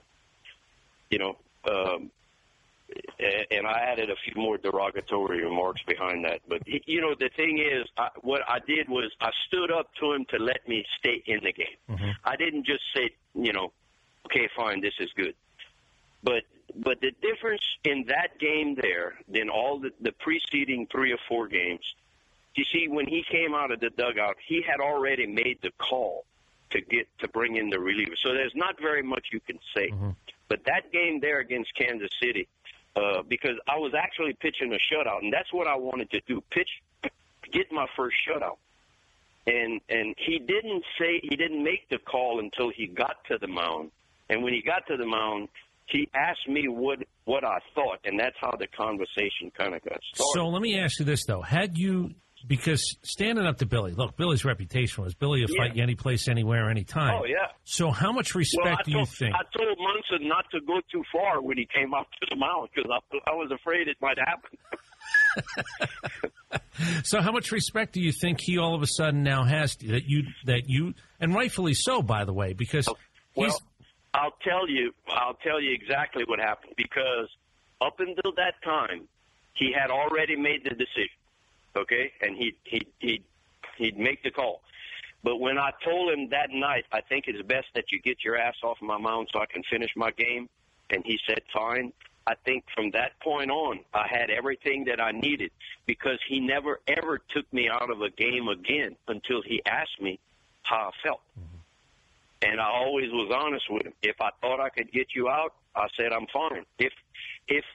You 1.10 1.20
know, 1.20 1.38
um, 1.70 2.12
and 3.50 3.66
I 3.66 3.80
added 3.80 4.10
a 4.10 4.16
few 4.16 4.42
more 4.42 4.58
derogatory 4.58 5.44
remarks 5.44 5.82
behind 5.88 6.26
that. 6.26 6.42
But 6.48 6.62
you 6.68 7.02
know, 7.02 7.16
the 7.18 7.30
thing 7.36 7.60
is, 7.60 7.88
I, 7.98 8.10
what 8.22 8.42
I 8.48 8.60
did 8.60 8.90
was 8.90 9.12
I 9.22 9.32
stood 9.48 9.72
up 9.72 9.94
to 10.00 10.14
him 10.14 10.26
to 10.30 10.38
let 10.38 10.68
me 10.68 10.86
stay 11.00 11.24
in 11.26 11.40
the 11.44 11.54
game. 11.54 11.78
I 12.24 12.36
didn't 12.36 12.66
just 12.66 12.84
say, 12.96 13.12
you 13.34 13.54
know, 13.54 13.72
okay, 14.26 14.50
fine, 14.56 14.82
this 14.82 14.94
is 15.00 15.10
good. 15.16 15.36
But 16.24 16.44
but 16.76 17.02
the 17.02 17.12
difference 17.22 17.64
in 17.84 18.06
that 18.08 18.40
game 18.40 18.76
there 18.82 19.16
than 19.28 19.50
all 19.50 19.80
the, 19.80 19.92
the 20.02 20.12
preceding 20.14 20.88
three 20.92 21.12
or 21.12 21.20
four 21.28 21.48
games, 21.48 21.82
you 22.56 22.66
see, 22.66 22.88
when 22.88 23.08
he 23.08 23.24
came 23.30 23.54
out 23.54 23.72
of 23.72 23.80
the 23.80 23.90
dugout, 23.92 24.36
he 24.46 24.62
had 24.62 24.80
already 24.80 25.26
made 25.26 25.60
the 25.62 25.72
call 25.78 26.26
to 26.72 26.82
get 26.82 27.08
to 27.20 27.28
bring 27.30 27.56
in 27.56 27.70
the 27.70 27.80
reliever. 27.80 28.16
So 28.22 28.34
there's 28.34 28.56
not 28.56 28.80
very 28.82 29.04
much 29.04 29.28
you 29.32 29.40
can 29.40 29.60
say. 29.76 29.90
But 30.50 30.66
that 30.66 30.92
game 30.92 31.20
there 31.22 31.40
against 31.40 31.74
Kansas 31.76 32.10
City, 32.22 32.48
uh, 32.96 33.22
because 33.28 33.58
I 33.70 33.78
was 33.78 33.94
actually 33.98 34.34
pitching 34.34 34.74
a 34.74 34.94
shutout, 34.94 35.20
and 35.22 35.32
that's 35.32 35.54
what 35.54 35.68
I 35.68 35.76
wanted 35.76 36.12
to 36.12 36.22
do: 36.28 36.44
pitch, 36.52 36.70
get 37.54 37.72
my 37.72 37.88
first 37.96 38.18
shutout. 38.28 38.58
And 39.48 39.80
and 39.90 40.14
he 40.18 40.40
didn't 40.40 40.84
say 41.00 41.20
he 41.24 41.36
didn't 41.36 41.64
make 41.64 41.88
the 41.90 42.00
call 42.00 42.40
until 42.40 42.70
he 42.70 42.88
got 42.88 43.16
to 43.30 43.38
the 43.38 43.48
mound. 43.48 43.92
And 44.30 44.44
when 44.44 44.54
he 44.54 44.62
got 44.62 44.86
to 44.88 44.98
the 44.98 45.06
mound, 45.06 45.50
he 45.88 46.10
asked 46.14 46.48
me 46.48 46.68
what 46.68 47.00
what 47.26 47.44
I 47.44 47.60
thought, 47.74 48.00
and 48.04 48.20
that's 48.20 48.36
how 48.40 48.56
the 48.60 48.68
conversation 48.68 49.52
kind 49.58 49.74
of 49.74 49.82
got 49.84 50.00
started. 50.14 50.34
So 50.34 50.48
let 50.48 50.62
me 50.62 50.78
ask 50.78 51.00
you 51.00 51.06
this 51.06 51.26
though: 51.26 51.42
Had 51.42 51.78
you 51.78 52.12
because 52.48 52.98
standing 53.04 53.46
up 53.46 53.58
to 53.60 53.66
Billy, 53.66 53.94
look, 53.94 54.18
Billy's 54.18 54.46
reputation 54.46 55.04
was 55.04 55.14
Billy 55.14 55.42
will 55.42 55.56
fight 55.56 55.76
you 55.76 55.84
any 55.84 55.96
place, 55.96 56.28
anywhere, 56.28 56.70
anytime. 56.70 57.22
Oh 57.22 57.26
yeah. 57.26 57.48
So 57.64 57.92
how 57.92 58.12
much 58.12 58.36
respect 58.36 58.66
well, 58.66 58.78
do 58.86 58.92
you 58.92 59.06
think? 59.06 59.36
I 59.36 59.44
told 59.58 59.78
Munson 59.78 60.28
not 60.28 60.46
to 60.52 60.62
go 60.62 60.82
too 60.92 61.04
far 61.12 61.42
when 61.42 61.58
he 61.58 61.68
came 61.74 61.94
up 61.94 62.08
to 62.22 62.28
the 62.30 62.36
mound 62.36 62.70
because 62.74 62.92
I, 62.92 63.00
I 63.30 63.34
was 63.34 63.52
afraid 63.52 63.88
it 63.88 63.98
might 64.02 64.18
happen. 64.18 64.58
So 67.04 67.22
how 67.22 67.32
much 67.32 67.52
respect 67.52 67.94
do 67.94 68.02
you 68.02 68.12
think 68.12 68.40
he 68.42 68.58
all 68.58 68.76
of 68.76 68.82
a 68.82 68.88
sudden 68.88 69.24
now 69.24 69.44
has 69.44 69.76
that 69.78 70.04
you 70.06 70.24
that 70.46 70.64
you 70.68 70.94
and 71.20 71.34
rightfully 71.34 71.74
so, 71.74 72.02
by 72.02 72.26
the 72.26 72.34
way, 72.34 72.54
because 72.54 72.88
Well, 73.36 73.58
I'll 74.14 74.36
tell 74.44 74.68
you, 74.68 74.94
I'll 75.08 75.36
tell 75.36 75.62
you 75.62 75.74
exactly 75.74 76.24
what 76.26 76.40
happened 76.40 76.74
because 76.78 77.30
up 77.80 78.00
until 78.00 78.34
that 78.36 78.56
time, 78.64 79.08
he 79.54 79.74
had 79.78 79.92
already 79.92 80.36
made 80.36 80.64
the 80.64 80.72
decision. 80.72 81.21
Okay, 81.76 82.12
and 82.22 82.36
he 82.36 82.56
he 82.64 82.82
he 83.00 83.24
he'd 83.78 83.98
make 83.98 84.24
the 84.24 84.32
call. 84.32 84.62
But 85.24 85.38
when 85.38 85.58
I 85.58 85.72
told 85.84 86.12
him 86.12 86.30
that 86.30 86.50
night, 86.52 86.86
I 86.92 87.02
think 87.02 87.26
it's 87.28 87.42
best 87.48 87.68
that 87.76 87.92
you 87.92 88.02
get 88.02 88.24
your 88.24 88.38
ass 88.38 88.56
off 88.64 88.78
my 88.82 88.98
mound 88.98 89.30
so 89.32 89.40
I 89.40 89.46
can 89.46 89.64
finish 89.70 89.92
my 89.96 90.12
game, 90.12 90.50
and 90.90 91.04
he 91.06 91.20
said 91.28 91.42
fine. 91.54 91.94
I 92.28 92.36
think 92.46 92.66
from 92.76 92.92
that 92.92 93.20
point 93.20 93.50
on, 93.50 93.80
I 93.94 94.08
had 94.08 94.30
everything 94.30 94.86
that 94.86 95.02
I 95.02 95.12
needed 95.12 95.52
because 95.86 96.20
he 96.28 96.40
never 96.40 96.80
ever 96.88 97.20
took 97.34 97.52
me 97.52 97.70
out 97.70 97.90
of 97.90 98.02
a 98.02 98.10
game 98.10 98.48
again 98.48 98.96
until 99.08 99.42
he 99.42 99.62
asked 99.66 100.02
me 100.02 100.20
how 100.64 100.92
I 100.92 101.08
felt. 101.08 101.22
Mm-hmm. 101.40 102.52
And 102.52 102.62
I 102.62 102.70
always 102.70 103.12
was 103.12 103.32
honest 103.36 103.66
with 103.70 103.86
him. 103.86 103.94
If 104.02 104.20
I 104.22 104.30
thought 104.42 104.60
I 104.60 104.70
could 104.70 104.92
get 104.92 105.08
you 105.16 105.30
out, 105.30 105.54
I 105.76 105.88
said 105.98 106.12
I'm 106.12 106.28
fine. 106.28 106.66
If 106.80 106.94
if 107.48 107.66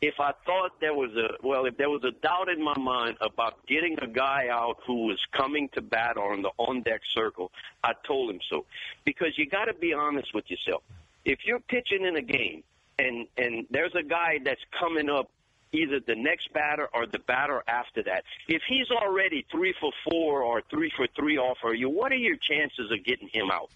if 0.00 0.20
I 0.20 0.32
thought 0.44 0.80
there 0.80 0.94
was 0.94 1.10
a 1.16 1.46
well, 1.46 1.64
if 1.64 1.76
there 1.76 1.90
was 1.90 2.04
a 2.04 2.10
doubt 2.10 2.48
in 2.48 2.62
my 2.62 2.76
mind 2.78 3.16
about 3.20 3.66
getting 3.66 3.98
a 4.00 4.06
guy 4.06 4.48
out 4.50 4.78
who 4.86 5.06
was 5.06 5.18
coming 5.32 5.68
to 5.70 5.80
bat 5.80 6.16
on 6.16 6.42
the 6.42 6.50
on 6.58 6.82
deck 6.82 7.00
circle, 7.14 7.50
I 7.82 7.92
told 8.06 8.30
him 8.30 8.40
so. 8.50 8.66
Because 9.04 9.38
you 9.38 9.46
got 9.46 9.66
to 9.66 9.74
be 9.74 9.92
honest 9.94 10.34
with 10.34 10.50
yourself. 10.50 10.82
If 11.24 11.40
you're 11.44 11.60
pitching 11.60 12.04
in 12.04 12.16
a 12.16 12.22
game 12.22 12.62
and 12.98 13.26
and 13.36 13.66
there's 13.70 13.94
a 13.94 14.02
guy 14.02 14.38
that's 14.44 14.60
coming 14.78 15.08
up 15.08 15.30
either 15.72 16.00
the 16.00 16.14
next 16.14 16.52
batter 16.52 16.88
or 16.94 17.06
the 17.06 17.18
batter 17.18 17.62
after 17.66 18.02
that. 18.02 18.24
If 18.48 18.62
he's 18.68 18.90
already 18.90 19.44
three 19.50 19.74
for 19.80 19.92
four 20.08 20.42
or 20.42 20.62
three 20.70 20.90
for 20.96 21.06
three 21.16 21.38
off 21.38 21.58
of 21.64 21.74
you, 21.74 21.88
what 21.90 22.12
are 22.12 22.16
your 22.16 22.36
chances 22.36 22.90
of 22.90 23.04
getting 23.04 23.28
him 23.28 23.50
out? 23.50 23.70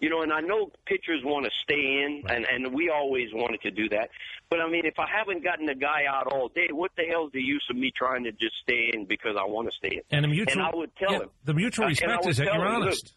You 0.00 0.08
know, 0.08 0.22
and 0.22 0.32
I 0.32 0.40
know 0.40 0.70
pitchers 0.86 1.22
want 1.24 1.44
to 1.44 1.50
stay 1.62 1.74
in, 1.74 2.22
and 2.28 2.46
and 2.46 2.72
we 2.72 2.88
always 2.88 3.30
wanted 3.32 3.60
to 3.62 3.70
do 3.70 3.88
that. 3.88 4.10
But 4.48 4.60
I 4.60 4.68
mean, 4.68 4.86
if 4.86 4.98
I 4.98 5.06
haven't 5.08 5.42
gotten 5.42 5.66
the 5.66 5.74
guy 5.74 6.04
out 6.08 6.26
all 6.28 6.48
day, 6.48 6.68
what 6.70 6.92
the 6.96 7.02
hell's 7.02 7.32
the 7.32 7.42
use 7.42 7.64
of 7.68 7.76
me 7.76 7.92
trying 7.96 8.24
to 8.24 8.32
just 8.32 8.54
stay 8.62 8.90
in 8.92 9.06
because 9.06 9.36
I 9.38 9.44
want 9.44 9.68
to 9.70 9.76
stay 9.76 9.96
in? 9.96 10.02
and 10.10 10.24
the 10.24 10.28
mutual 10.28 10.52
and 10.52 10.62
I 10.62 10.76
would 10.76 10.94
tell 10.96 11.12
yeah, 11.12 11.18
him 11.20 11.30
the 11.44 11.54
mutual 11.54 11.86
respect 11.86 12.26
is 12.26 12.36
that 12.36 12.44
you're 12.44 12.54
him, 12.54 12.80
look, 12.80 12.82
honest. 12.82 13.14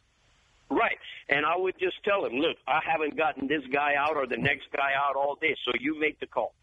Right. 0.71 0.97
And 1.29 1.45
I 1.45 1.57
would 1.57 1.77
just 1.79 2.01
tell 2.03 2.25
him, 2.25 2.33
look, 2.33 2.57
I 2.65 2.79
haven't 2.85 3.17
gotten 3.17 3.47
this 3.47 3.61
guy 3.71 3.95
out 3.97 4.15
or 4.15 4.25
the 4.25 4.37
next 4.37 4.71
guy 4.75 4.91
out 4.95 5.15
all 5.15 5.35
day, 5.35 5.55
so 5.65 5.71
you 5.79 5.99
make 5.99 6.19
the 6.19 6.27
call. 6.27 6.53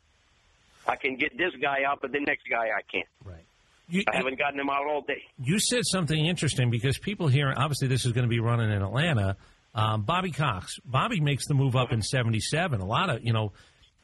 I 0.86 0.96
can 0.96 1.16
get 1.16 1.36
this 1.36 1.52
guy 1.60 1.84
out, 1.86 2.00
but 2.00 2.12
the 2.12 2.20
next 2.20 2.48
guy 2.50 2.68
I 2.68 2.80
can't. 2.90 3.06
Right. 3.24 3.44
You, 3.90 4.02
I 4.12 4.16
haven't 4.16 4.38
gotten 4.38 4.60
him 4.60 4.68
out 4.70 4.86
all 4.86 5.02
day. 5.02 5.22
You 5.42 5.58
said 5.58 5.84
something 5.84 6.26
interesting 6.26 6.70
because 6.70 6.98
people 6.98 7.28
here, 7.28 7.52
obviously, 7.56 7.88
this 7.88 8.04
is 8.04 8.12
going 8.12 8.24
to 8.24 8.28
be 8.28 8.40
running 8.40 8.70
in 8.70 8.82
Atlanta. 8.82 9.36
Um, 9.78 10.02
Bobby 10.02 10.30
Cox. 10.32 10.78
Bobby 10.84 11.20
makes 11.20 11.46
the 11.46 11.54
move 11.54 11.76
up 11.76 11.92
in 11.92 12.02
'77. 12.02 12.80
A 12.80 12.84
lot 12.86 13.10
of 13.10 13.22
you 13.22 13.32
know. 13.32 13.52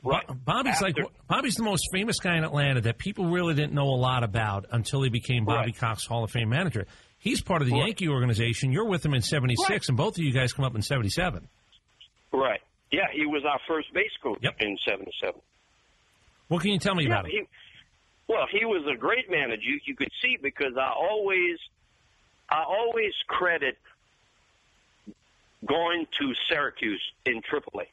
Bo- 0.03 0.21
Bobby's 0.45 0.83
like 0.83 0.97
Bobby's 1.29 1.55
the 1.55 1.63
most 1.63 1.89
famous 1.91 2.21
guy 2.21 2.37
in 2.37 2.45
Atlanta 2.45 2.83
that 2.83 2.99
people 2.99 3.25
really 3.31 3.55
didn't 3.55 3.73
know 3.73 3.89
a 3.89 3.97
lot 3.97 4.23
about 4.23 4.67
until 4.71 5.03
he 5.03 5.09
became 5.09 5.47
Bobby 5.47 5.73
Cox 5.73 6.05
Hall 6.05 6.23
of 6.25 6.31
Fame 6.31 6.51
manager. 6.51 6.87
He's 7.19 7.41
part 7.41 7.63
of 7.63 7.69
the 7.69 7.73
Right. 7.75 7.87
Yankee 7.87 8.09
organization. 8.09 8.71
You're 8.71 8.85
with 8.85 9.03
him 9.05 9.15
in 9.15 9.23
'76, 9.23 9.71
Right. 9.71 9.89
and 9.89 9.97
both 9.97 10.19
of 10.19 10.23
you 10.23 10.31
guys 10.33 10.53
come 10.53 10.67
up 10.67 10.75
in 10.75 10.83
'77. 10.83 11.49
Right. 12.33 12.61
Yeah, 12.93 13.07
he 13.13 13.25
was 13.25 13.45
our 13.47 13.59
first 13.67 13.93
base 13.95 14.11
coach 14.23 14.45
in 14.61 14.77
'77. 14.87 15.41
What 16.49 16.61
can 16.61 16.73
you 16.73 16.79
tell 16.79 16.95
me 16.95 17.05
Yeah, 17.05 17.21
about 17.21 17.27
him? 17.31 17.47
well, 18.29 18.47
he 18.53 18.65
was 18.67 18.85
a 18.93 18.97
great 18.99 19.31
manager. 19.31 19.63
You, 19.63 19.81
you 19.87 19.97
could 19.97 20.11
see 20.23 20.37
because 20.43 20.77
I 20.79 20.91
always, 20.93 21.57
I 22.51 22.63
always 22.63 23.13
credit 23.27 23.79
going 25.67 26.07
to 26.19 26.35
Syracuse 26.49 27.03
in 27.27 27.41
AAA 27.43 27.87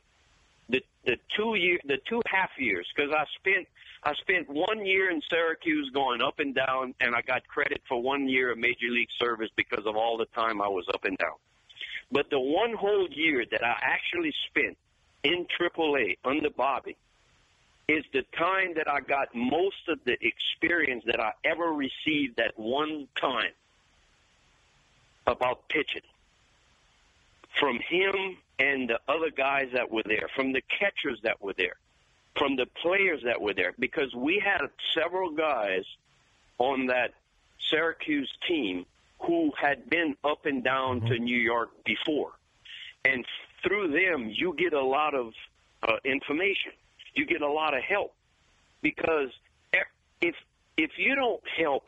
the 0.71 0.81
the 1.05 1.17
two 1.36 1.55
year 1.55 1.79
the 1.86 1.97
two 2.07 2.21
half 2.25 2.49
years 2.57 2.88
because 2.95 3.12
I 3.12 3.25
spent 3.36 3.67
I 4.03 4.13
spent 4.15 4.49
one 4.49 4.86
year 4.86 5.12
in 5.12 5.21
Syracuse 5.29 5.91
going 5.93 6.21
up 6.21 6.39
and 6.39 6.55
down, 6.55 6.95
and 6.99 7.13
I 7.13 7.21
got 7.21 7.47
credit 7.47 7.81
for 7.88 8.01
one 8.01 8.27
year 8.27 8.51
of 8.51 8.57
major 8.57 8.89
league 8.89 9.12
service 9.19 9.49
because 9.55 9.86
of 9.86 9.95
all 9.95 10.17
the 10.17 10.25
time 10.25 10.60
I 10.60 10.67
was 10.67 10.86
up 10.91 11.05
and 11.05 11.15
down. 11.19 11.36
But 12.12 12.29
the 12.31 12.39
one 12.39 12.73
whole 12.73 13.07
year 13.10 13.45
that 13.51 13.63
I 13.63 13.77
actually 13.81 14.34
spent 14.49 14.75
in 15.23 15.45
AAA 15.60 16.17
under 16.25 16.49
Bobby 16.49 16.97
is 17.88 18.03
the 18.12 18.23
time 18.36 18.73
that 18.75 18.89
I 18.89 19.01
got 19.01 19.36
most 19.36 19.88
of 19.88 19.99
the 20.05 20.17
experience 20.25 21.03
that 21.05 21.19
I 21.19 21.34
ever 21.45 21.71
received 21.71 22.39
at 22.39 22.57
one 22.57 23.07
time 23.19 23.51
about 25.27 25.69
pitching 25.69 26.01
from 27.59 27.79
him 27.79 28.37
and 28.59 28.89
the 28.89 28.99
other 29.07 29.31
guys 29.31 29.69
that 29.73 29.89
were 29.91 30.03
there, 30.05 30.29
from 30.35 30.53
the 30.53 30.61
catchers 30.79 31.19
that 31.23 31.41
were 31.41 31.53
there, 31.57 31.75
from 32.37 32.55
the 32.55 32.65
players 32.81 33.21
that 33.23 33.41
were 33.41 33.53
there, 33.53 33.73
because 33.79 34.13
we 34.15 34.39
had 34.43 34.61
several 34.93 35.31
guys 35.31 35.83
on 36.57 36.87
that 36.87 37.13
Syracuse 37.69 38.31
team 38.47 38.85
who 39.19 39.51
had 39.59 39.89
been 39.89 40.15
up 40.23 40.45
and 40.45 40.63
down 40.63 41.01
to 41.01 41.17
New 41.17 41.37
York 41.37 41.69
before. 41.83 42.31
And 43.05 43.25
through 43.63 43.91
them, 43.91 44.31
you 44.33 44.53
get 44.57 44.73
a 44.73 44.83
lot 44.83 45.13
of 45.13 45.33
uh, 45.83 45.97
information. 46.03 46.71
You 47.13 47.25
get 47.25 47.41
a 47.41 47.51
lot 47.51 47.75
of 47.75 47.83
help 47.83 48.13
because 48.81 49.29
if 50.21 50.35
if 50.77 50.91
you 50.97 51.15
don't 51.15 51.41
help 51.57 51.85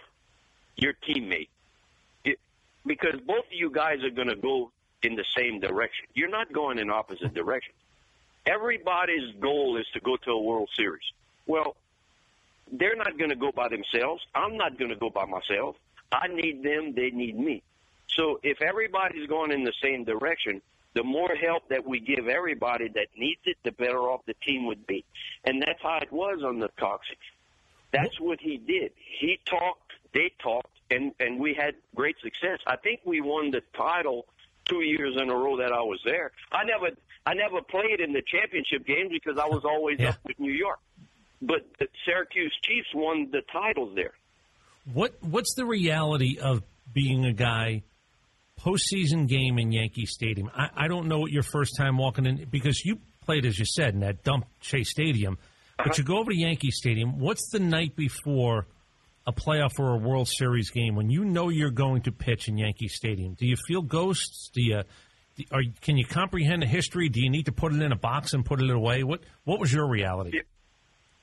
your 0.75 0.93
teammate, 1.07 1.49
it, 2.25 2.39
because 2.85 3.19
both 3.25 3.45
of 3.45 3.51
you 3.53 3.69
guys 3.69 4.03
are 4.03 4.09
going 4.09 4.27
to 4.27 4.35
go 4.35 4.71
in 5.03 5.15
the 5.15 5.25
same 5.35 5.59
direction. 5.59 6.05
You're 6.13 6.29
not 6.29 6.51
going 6.51 6.79
in 6.79 6.89
opposite 6.89 7.33
directions. 7.41 7.75
Everybody's 8.45 9.33
goal 9.39 9.77
is 9.77 9.85
to 9.93 9.99
go 9.99 10.17
to 10.17 10.31
a 10.31 10.41
World 10.41 10.69
Series. 10.75 11.03
Well, 11.45 11.75
they're 12.71 12.95
not 12.95 13.17
going 13.17 13.29
to 13.29 13.35
go 13.35 13.51
by 13.51 13.69
themselves. 13.69 14.25
I'm 14.35 14.57
not 14.57 14.77
going 14.77 14.89
to 14.89 14.95
go 14.95 15.09
by 15.09 15.25
myself. 15.25 15.75
I 16.11 16.27
need 16.27 16.63
them, 16.63 16.93
they 16.93 17.09
need 17.11 17.37
me. 17.37 17.63
So 18.07 18.39
if 18.43 18.61
everybody's 18.61 19.27
going 19.27 19.51
in 19.51 19.63
the 19.63 19.73
same 19.81 20.03
direction, 20.03 20.61
the 20.93 21.03
more 21.03 21.33
help 21.35 21.67
that 21.69 21.85
we 21.85 21.99
give 21.99 22.27
everybody 22.27 22.87
that 22.89 23.07
needs 23.17 23.41
it, 23.45 23.57
the 23.63 23.71
better 23.71 23.99
off 23.99 24.21
the 24.25 24.35
team 24.45 24.67
would 24.67 24.85
be. 24.85 25.03
And 25.43 25.61
that's 25.61 25.81
how 25.81 25.97
it 26.01 26.11
was 26.11 26.43
on 26.43 26.59
the 26.59 26.69
Coxie. 26.79 27.17
That's 27.91 28.19
what 28.19 28.39
he 28.39 28.57
did. 28.57 28.91
He 28.95 29.39
talked, 29.45 29.93
they 30.13 30.31
talked, 30.39 30.69
and, 30.91 31.13
and 31.19 31.39
we 31.39 31.53
had 31.53 31.75
great 31.95 32.17
success. 32.21 32.59
I 32.67 32.75
think 32.75 33.01
we 33.05 33.21
won 33.21 33.51
the 33.51 33.61
title 33.75 34.25
two 34.65 34.81
years 34.81 35.15
in 35.21 35.29
a 35.29 35.35
row 35.35 35.57
that 35.57 35.71
I 35.71 35.81
was 35.81 35.99
there. 36.05 36.31
I 36.51 36.63
never 36.63 36.95
I 37.25 37.33
never 37.33 37.61
played 37.61 37.99
in 37.99 38.11
the 38.13 38.21
championship 38.21 38.85
games 38.85 39.11
because 39.11 39.39
I 39.39 39.47
was 39.47 39.63
always 39.65 39.99
Yeah. 39.99 40.09
up 40.09 40.19
with 40.25 40.39
New 40.39 40.51
York. 40.51 40.79
But 41.41 41.65
the 41.79 41.87
Syracuse 42.05 42.53
Chiefs 42.63 42.87
won 42.93 43.29
the 43.31 43.41
titles 43.51 43.95
there. 43.95 44.13
What 44.93 45.15
What's 45.21 45.53
the 45.55 45.65
reality 45.65 46.37
of 46.39 46.63
being 46.93 47.25
a 47.25 47.33
guy 47.33 47.83
postseason 48.59 49.27
game 49.27 49.59
in 49.59 49.71
Yankee 49.71 50.05
Stadium? 50.05 50.49
I, 50.55 50.69
I 50.75 50.87
don't 50.87 51.07
know 51.07 51.19
what 51.19 51.31
your 51.31 51.43
first 51.43 51.75
time 51.77 51.97
walking 51.97 52.25
in 52.25 52.45
because 52.49 52.83
you 52.85 52.99
played, 53.25 53.45
as 53.45 53.57
you 53.57 53.65
said, 53.65 53.93
in 53.93 54.01
that 54.01 54.23
dump 54.23 54.45
Shea 54.61 54.83
Stadium. 54.83 55.37
But 55.77 55.87
uh-huh. 55.87 55.95
you 55.97 56.03
go 56.03 56.17
over 56.17 56.31
to 56.31 56.37
Yankee 56.37 56.71
Stadium. 56.71 57.19
What's 57.19 57.49
the 57.51 57.59
night 57.59 57.95
before 57.95 58.67
a 59.25 59.31
playoff 59.31 59.79
or 59.79 59.93
a 59.93 59.97
World 59.97 60.27
Series 60.27 60.69
game 60.69 60.95
when 60.95 61.09
you 61.09 61.23
know 61.23 61.49
you're 61.49 61.71
going 61.71 62.01
to 62.03 62.11
pitch 62.11 62.47
in 62.47 62.57
Yankee 62.57 62.87
Stadium? 62.87 63.35
Do 63.35 63.45
you 63.45 63.55
feel 63.67 63.81
ghosts? 63.81 64.49
Do 64.53 64.61
you? 64.61 64.83
Are, 65.51 65.63
can 65.81 65.97
you 65.97 66.05
comprehend 66.05 66.61
the 66.61 66.67
history? 66.67 67.09
Do 67.09 67.19
you 67.19 67.29
need 67.29 67.45
to 67.45 67.51
put 67.51 67.73
it 67.73 67.81
in 67.81 67.91
a 67.91 67.97
box 67.97 68.33
and 68.33 68.45
put 68.45 68.61
it 68.61 68.69
away? 68.69 69.03
What 69.03 69.21
What 69.45 69.59
was 69.59 69.73
your 69.73 69.87
reality? 69.87 70.41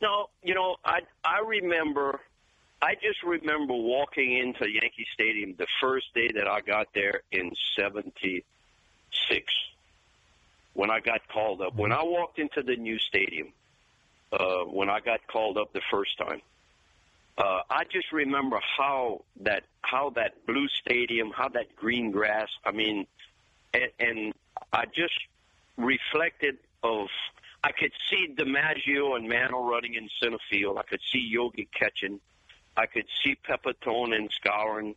No, 0.02 0.30
you 0.42 0.54
know, 0.54 0.76
I 0.84 1.00
I 1.24 1.40
remember 1.46 2.20
I 2.82 2.94
just 2.94 3.22
remember 3.22 3.74
walking 3.74 4.38
into 4.38 4.70
Yankee 4.70 5.06
Stadium 5.12 5.54
the 5.58 5.66
first 5.80 6.06
day 6.14 6.28
that 6.34 6.48
I 6.48 6.60
got 6.60 6.88
there 6.94 7.20
in 7.30 7.52
76 7.76 8.44
when 10.72 10.90
I 10.90 11.00
got 11.00 11.20
called 11.28 11.60
up. 11.60 11.74
When 11.74 11.92
I 11.92 12.02
walked 12.02 12.38
into 12.38 12.62
the 12.62 12.76
new 12.76 12.98
stadium, 12.98 13.52
uh, 14.32 14.64
when 14.64 14.88
I 14.88 15.00
got 15.00 15.20
called 15.26 15.58
up 15.58 15.74
the 15.74 15.82
first 15.90 16.16
time, 16.16 16.40
uh, 17.38 17.60
I 17.70 17.84
just 17.90 18.12
remember 18.12 18.60
how 18.78 19.22
that 19.42 19.64
how 19.82 20.10
that 20.10 20.46
blue 20.46 20.68
stadium, 20.68 21.30
how 21.34 21.48
that 21.50 21.74
green 21.76 22.10
grass. 22.10 22.48
I 22.64 22.72
mean, 22.72 23.06
and, 23.72 23.90
and 23.98 24.32
I 24.72 24.84
just 24.86 25.14
reflected 25.76 26.58
of. 26.82 27.08
I 27.62 27.72
could 27.72 27.92
see 28.08 28.34
DiMaggio 28.34 29.16
and 29.16 29.28
Mantle 29.28 29.62
running 29.64 29.92
in 29.92 30.08
center 30.22 30.38
field. 30.50 30.78
I 30.78 30.82
could 30.82 31.00
see 31.12 31.18
Yogi 31.18 31.68
catching. 31.78 32.18
I 32.74 32.86
could 32.86 33.04
see 33.22 33.36
Pepitone 33.46 34.16
and 34.16 34.30
Skowron. 34.30 34.94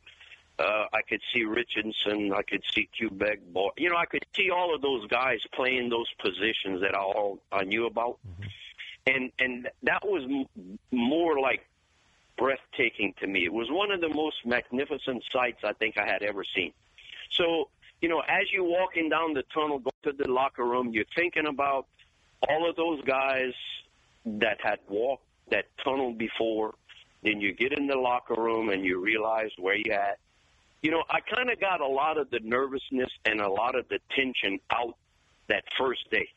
Uh, 0.57 0.85
I 0.93 1.01
could 1.01 1.19
see 1.33 1.43
Richardson. 1.43 2.31
I 2.31 2.41
could 2.43 2.63
see 2.73 2.87
Kubek. 2.97 3.39
Ball. 3.51 3.71
You 3.77 3.89
know, 3.89 3.97
I 3.97 4.05
could 4.05 4.25
see 4.35 4.49
all 4.49 4.73
of 4.73 4.81
those 4.81 5.05
guys 5.07 5.39
playing 5.53 5.89
those 5.89 6.07
positions 6.21 6.81
that 6.81 6.95
I 6.95 6.99
all 6.99 7.39
I 7.51 7.63
knew 7.63 7.85
about, 7.85 8.19
and 9.07 9.31
and 9.39 9.67
that 9.83 10.07
was 10.07 10.23
m- 10.23 10.79
more 10.91 11.39
like 11.39 11.65
breathtaking 12.37 13.13
to 13.19 13.27
me. 13.27 13.45
It 13.45 13.53
was 13.53 13.69
one 13.69 13.91
of 13.91 14.01
the 14.01 14.09
most 14.09 14.37
magnificent 14.45 15.23
sights 15.31 15.59
I 15.63 15.73
think 15.73 15.97
I 15.97 16.05
had 16.05 16.23
ever 16.23 16.43
seen. 16.43 16.73
So, 17.31 17.69
you 18.01 18.09
know, 18.09 18.21
as 18.21 18.51
you're 18.51 18.63
walking 18.63 19.09
down 19.09 19.33
the 19.33 19.43
tunnel, 19.53 19.79
go 19.79 19.91
to 20.03 20.11
the 20.11 20.29
locker 20.29 20.65
room, 20.65 20.91
you're 20.91 21.05
thinking 21.15 21.47
about 21.47 21.87
all 22.49 22.69
of 22.69 22.75
those 22.75 23.01
guys 23.03 23.53
that 24.25 24.59
had 24.61 24.79
walked 24.87 25.23
that 25.49 25.65
tunnel 25.83 26.13
before. 26.13 26.75
Then 27.23 27.39
you 27.39 27.53
get 27.53 27.73
in 27.73 27.87
the 27.87 27.95
locker 27.95 28.35
room 28.35 28.69
and 28.69 28.83
you 28.83 28.99
realize 28.99 29.51
where 29.57 29.75
you're 29.75 29.95
at. 29.95 30.19
You 30.81 30.91
know, 30.91 31.03
I 31.09 31.21
kind 31.21 31.49
of 31.49 31.59
got 31.59 31.79
a 31.79 31.87
lot 31.87 32.17
of 32.17 32.29
the 32.29 32.39
nervousness 32.39 33.09
and 33.25 33.39
a 33.39 33.49
lot 33.49 33.75
of 33.75 33.87
the 33.87 33.99
tension 34.13 34.59
out 34.69 34.97
that 35.47 35.63
first 35.77 36.09
day 36.11 36.27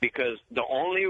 because 0.00 0.38
the 0.50 0.64
only 0.68 1.06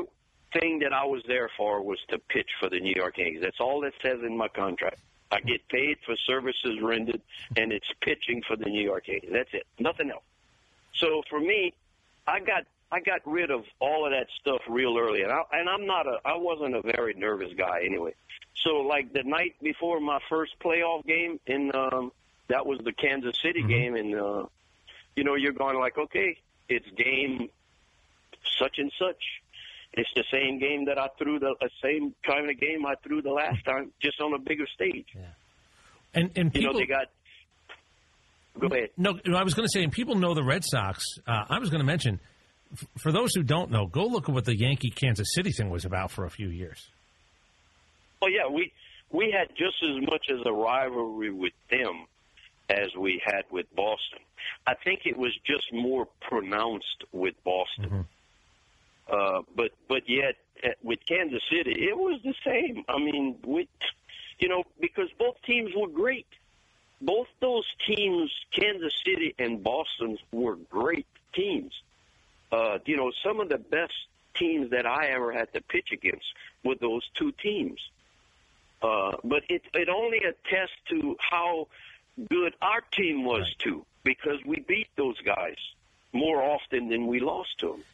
thing 0.52 0.78
that 0.80 0.92
I 0.92 1.04
was 1.04 1.22
there 1.26 1.50
for 1.56 1.82
was 1.82 1.98
to 2.10 2.18
pitch 2.18 2.48
for 2.60 2.68
the 2.68 2.80
New 2.80 2.94
York 2.94 3.18
Yankees. 3.18 3.40
That's 3.42 3.60
all 3.60 3.80
that 3.82 3.92
says 4.02 4.20
in 4.22 4.36
my 4.36 4.48
contract. 4.48 4.98
I 5.30 5.40
get 5.40 5.66
paid 5.68 5.98
for 6.06 6.14
services 6.26 6.80
rendered, 6.80 7.20
and 7.56 7.72
it's 7.72 7.86
pitching 8.00 8.42
for 8.46 8.56
the 8.56 8.66
New 8.66 8.82
York 8.82 9.08
Yankees. 9.08 9.30
That's 9.32 9.52
it, 9.52 9.66
nothing 9.78 10.10
else. 10.10 10.22
So 10.94 11.22
for 11.28 11.40
me, 11.40 11.74
I 12.26 12.40
got 12.40 12.64
I 12.92 13.00
got 13.00 13.20
rid 13.26 13.50
of 13.50 13.64
all 13.80 14.06
of 14.06 14.12
that 14.12 14.28
stuff 14.40 14.62
real 14.68 14.96
early, 14.96 15.22
and 15.22 15.32
I 15.32 15.42
and 15.52 15.68
I'm 15.68 15.86
not 15.86 16.06
a 16.06 16.18
I 16.24 16.36
wasn't 16.36 16.76
a 16.76 16.82
very 16.82 17.14
nervous 17.14 17.52
guy 17.56 17.82
anyway. 17.84 18.14
So 18.54 18.76
like 18.76 19.12
the 19.12 19.24
night 19.24 19.56
before 19.60 20.00
my 20.00 20.20
first 20.28 20.52
playoff 20.60 21.04
game 21.04 21.40
in 21.46 21.74
um, 21.74 22.12
that 22.48 22.64
was 22.64 22.78
the 22.84 22.92
Kansas 22.92 23.36
City 23.42 23.62
game, 23.62 23.96
and 23.96 24.14
uh, 24.14 24.46
you 25.16 25.24
know 25.24 25.34
you're 25.34 25.52
going 25.52 25.78
like 25.78 25.98
okay, 25.98 26.38
it's 26.68 26.88
game 26.96 27.48
such 28.58 28.78
and 28.78 28.92
such. 28.98 29.22
It's 29.96 30.10
the 30.14 30.24
same 30.30 30.58
game 30.58 30.84
that 30.86 30.98
I 30.98 31.08
threw 31.18 31.38
the 31.38 31.54
uh, 31.60 31.66
same 31.82 32.14
kind 32.26 32.50
of 32.50 32.60
game 32.60 32.84
I 32.86 32.94
threw 33.02 33.22
the 33.22 33.30
last 33.30 33.64
time, 33.64 33.92
just 34.02 34.20
on 34.20 34.34
a 34.34 34.38
bigger 34.38 34.66
stage. 34.74 35.06
And 36.14 36.30
and 36.36 36.54
You 36.54 36.62
know 36.62 36.78
they 36.78 36.86
got. 36.86 37.06
Go 38.58 38.68
ahead. 38.68 38.90
No, 38.96 39.18
no, 39.26 39.36
I 39.36 39.42
was 39.42 39.54
going 39.54 39.66
to 39.66 39.72
say, 39.72 39.82
and 39.82 39.92
people 39.92 40.14
know 40.14 40.32
the 40.34 40.42
Red 40.42 40.64
Sox. 40.64 41.04
Uh, 41.26 41.44
I 41.50 41.58
was 41.58 41.68
going 41.68 41.80
to 41.80 41.86
mention, 41.86 42.20
f- 42.72 42.86
for 43.02 43.12
those 43.12 43.34
who 43.34 43.42
don't 43.42 43.70
know, 43.70 43.86
go 43.86 44.04
look 44.06 44.30
at 44.30 44.34
what 44.34 44.46
the 44.46 44.56
Yankee 44.56 44.88
Kansas 44.90 45.28
City 45.34 45.50
thing 45.52 45.68
was 45.68 45.84
about 45.84 46.10
for 46.10 46.24
a 46.24 46.30
few 46.30 46.48
years. 46.48 46.88
Oh 48.22 48.28
yeah, 48.28 48.50
we 48.50 48.72
we 49.12 49.34
had 49.36 49.48
just 49.50 49.76
as 49.82 50.00
much 50.02 50.26
as 50.30 50.38
a 50.46 50.52
rivalry 50.52 51.30
with 51.30 51.52
them 51.70 52.06
as 52.70 52.88
we 52.98 53.20
had 53.24 53.42
with 53.50 53.66
Boston. 53.74 54.20
I 54.66 54.74
think 54.84 55.00
it 55.04 55.16
was 55.16 55.32
just 55.46 55.66
more 55.72 56.08
pronounced 56.28 57.04
with 57.12 57.34
Boston. 57.44 58.06
Uh, 59.08 59.42
but 59.54 59.70
but 59.88 60.08
yet 60.08 60.36
uh, 60.64 60.70
with 60.82 60.98
Kansas 61.06 61.42
City, 61.50 61.88
it 61.88 61.96
was 61.96 62.20
the 62.24 62.34
same. 62.44 62.84
I 62.88 62.98
mean, 62.98 63.36
with 63.44 63.68
you 64.38 64.48
know 64.48 64.64
because 64.80 65.08
both 65.18 65.36
teams 65.42 65.72
were 65.76 65.88
great. 65.88 66.26
Both 67.00 67.28
those 67.40 67.66
teams, 67.86 68.32
Kansas 68.52 68.94
City 69.04 69.34
and 69.38 69.62
Boston, 69.62 70.18
were 70.32 70.56
great 70.56 71.06
teams. 71.34 71.72
Uh, 72.50 72.78
you 72.86 72.96
know, 72.96 73.12
some 73.22 73.40
of 73.40 73.48
the 73.48 73.58
best 73.58 73.92
teams 74.34 74.70
that 74.70 74.86
I 74.86 75.08
ever 75.08 75.32
had 75.32 75.52
to 75.52 75.60
pitch 75.60 75.90
against 75.92 76.26
were 76.64 76.74
those 76.74 77.02
two 77.14 77.32
teams. 77.32 77.80
Uh, 78.82 79.16
but 79.24 79.42
it 79.48 79.62
it 79.74 79.88
only 79.88 80.18
attests 80.18 80.76
to 80.90 81.16
how 81.18 81.68
good 82.28 82.54
our 82.62 82.80
team 82.92 83.24
was 83.24 83.54
too, 83.58 83.84
because 84.04 84.38
we 84.44 84.60
beat 84.60 84.88
those 84.96 85.20
guys 85.20 85.56
more 86.12 86.42
often 86.42 86.88
than 86.88 87.06
we 87.06 87.20
lost 87.20 87.58
to 87.58 87.68
them. 87.68 87.84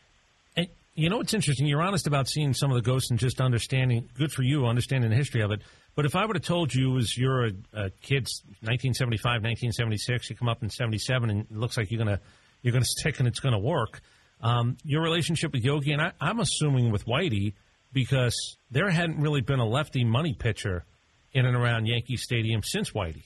You 0.94 1.08
know 1.08 1.16
what's 1.16 1.32
interesting? 1.32 1.66
You're 1.66 1.80
honest 1.80 2.06
about 2.06 2.28
seeing 2.28 2.52
some 2.52 2.70
of 2.70 2.74
the 2.74 2.82
ghosts 2.82 3.10
and 3.10 3.18
just 3.18 3.40
understanding. 3.40 4.10
Good 4.14 4.30
for 4.30 4.42
you, 4.42 4.66
understanding 4.66 5.08
the 5.08 5.16
history 5.16 5.40
of 5.40 5.50
it. 5.50 5.62
But 5.94 6.04
if 6.04 6.14
I 6.14 6.26
would 6.26 6.36
have 6.36 6.44
told 6.44 6.74
you 6.74 6.98
as 6.98 7.16
you're 7.16 7.46
a, 7.46 7.52
a 7.72 7.90
kid, 8.02 8.28
1975, 8.60 9.24
1976, 9.24 10.30
you 10.30 10.36
come 10.36 10.48
up 10.48 10.62
in 10.62 10.68
77, 10.68 11.30
and 11.30 11.40
it 11.40 11.56
looks 11.56 11.78
like 11.78 11.90
you're 11.90 11.98
gonna 11.98 12.20
you're 12.62 12.72
gonna 12.72 12.84
stick 12.98 13.18
and 13.18 13.28
it's 13.28 13.40
gonna 13.40 13.58
work. 13.58 14.00
Um, 14.42 14.76
your 14.84 15.02
relationship 15.02 15.52
with 15.52 15.64
Yogi, 15.64 15.92
and 15.92 16.02
I, 16.02 16.12
I'm 16.20 16.40
assuming 16.40 16.90
with 16.90 17.06
Whitey, 17.06 17.54
because 17.92 18.56
there 18.70 18.90
hadn't 18.90 19.20
really 19.20 19.40
been 19.40 19.60
a 19.60 19.66
lefty 19.66 20.04
money 20.04 20.34
pitcher 20.34 20.84
in 21.32 21.46
and 21.46 21.56
around 21.56 21.86
Yankee 21.86 22.16
Stadium 22.16 22.62
since 22.62 22.90
Whitey. 22.90 23.22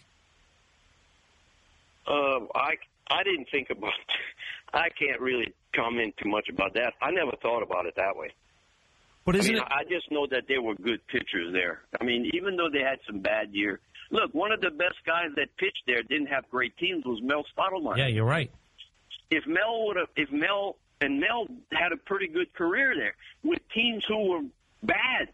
Uh, 2.07 2.47
I 2.55 2.77
I 3.09 3.25
didn't 3.25 3.49
think 3.51 3.71
about. 3.71 3.93
I 4.73 4.89
can't 4.91 5.21
really 5.21 5.55
comment 5.77 6.15
too 6.23 6.29
much 6.29 6.49
about 6.49 6.75
that. 6.75 6.95
I 7.03 7.11
never 7.11 7.33
thought 7.43 7.63
about 7.63 7.87
it 7.87 7.95
that 7.97 8.17
way. 8.17 8.31
But 9.25 9.37
isn't 9.37 9.55
I 9.55 9.59
mean, 9.59 9.63
it? 9.63 9.73
I 9.73 9.83
just 9.85 10.11
know 10.11 10.27
that 10.31 10.45
there 10.49 10.63
were 10.63 10.75
good 10.77 11.05
pitchers 11.09 11.53
there. 11.53 11.81
I 12.01 12.05
mean, 12.05 12.31
even 12.33 12.57
though 12.57 12.69
they 12.73 12.81
had 12.81 12.99
some 13.07 13.21
bad 13.21 13.53
year. 13.53 13.81
Look, 14.11 14.33
one 14.35 14.53
of 14.53 14.61
the 14.61 14.71
best 14.71 14.97
guys 15.05 15.31
that 15.35 15.49
pitched 15.57 15.83
there 15.87 16.03
didn't 16.03 16.29
have 16.29 16.49
great 16.49 16.77
teams 16.79 17.05
was 17.05 17.21
Mel 17.23 17.45
Stottlemyre. 17.57 17.97
Yeah, 17.99 18.07
you're 18.07 18.25
right. 18.25 18.51
If 19.31 19.45
Mel 19.49 19.87
would 19.87 19.97
have, 19.97 20.09
if 20.15 20.31
Mel 20.31 20.77
and 21.01 21.19
Mel 21.21 21.49
had 21.73 21.93
a 21.93 21.97
pretty 21.97 22.29
good 22.29 22.53
career 22.55 22.95
there 22.97 23.17
with 23.43 23.59
teams 23.75 24.05
who 24.07 24.31
were 24.31 24.43
bad. 24.85 25.29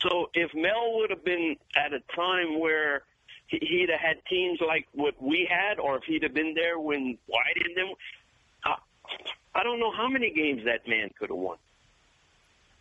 So 0.00 0.30
if 0.34 0.52
Mel 0.54 0.96
would 0.96 1.10
have 1.10 1.24
been 1.24 1.56
at 1.76 1.92
a 1.92 2.00
time 2.14 2.58
where 2.58 3.04
he- 3.46 3.64
he'd 3.64 3.88
have 3.88 4.00
had 4.00 4.24
teams 4.26 4.60
like 4.60 4.86
what 4.92 5.14
we 5.22 5.46
had, 5.48 5.78
or 5.78 5.96
if 5.96 6.04
he'd 6.04 6.24
have 6.24 6.34
been 6.34 6.54
there 6.54 6.78
when 6.78 7.16
White 7.26 7.56
and 7.64 7.76
them, 7.76 7.94
I, 8.64 8.76
I 9.56 9.62
don't 9.62 9.80
know 9.80 9.90
how 9.96 10.08
many 10.08 10.30
games 10.30 10.62
that 10.66 10.86
man 10.86 11.10
could 11.18 11.30
have 11.30 11.38
won. 11.38 11.56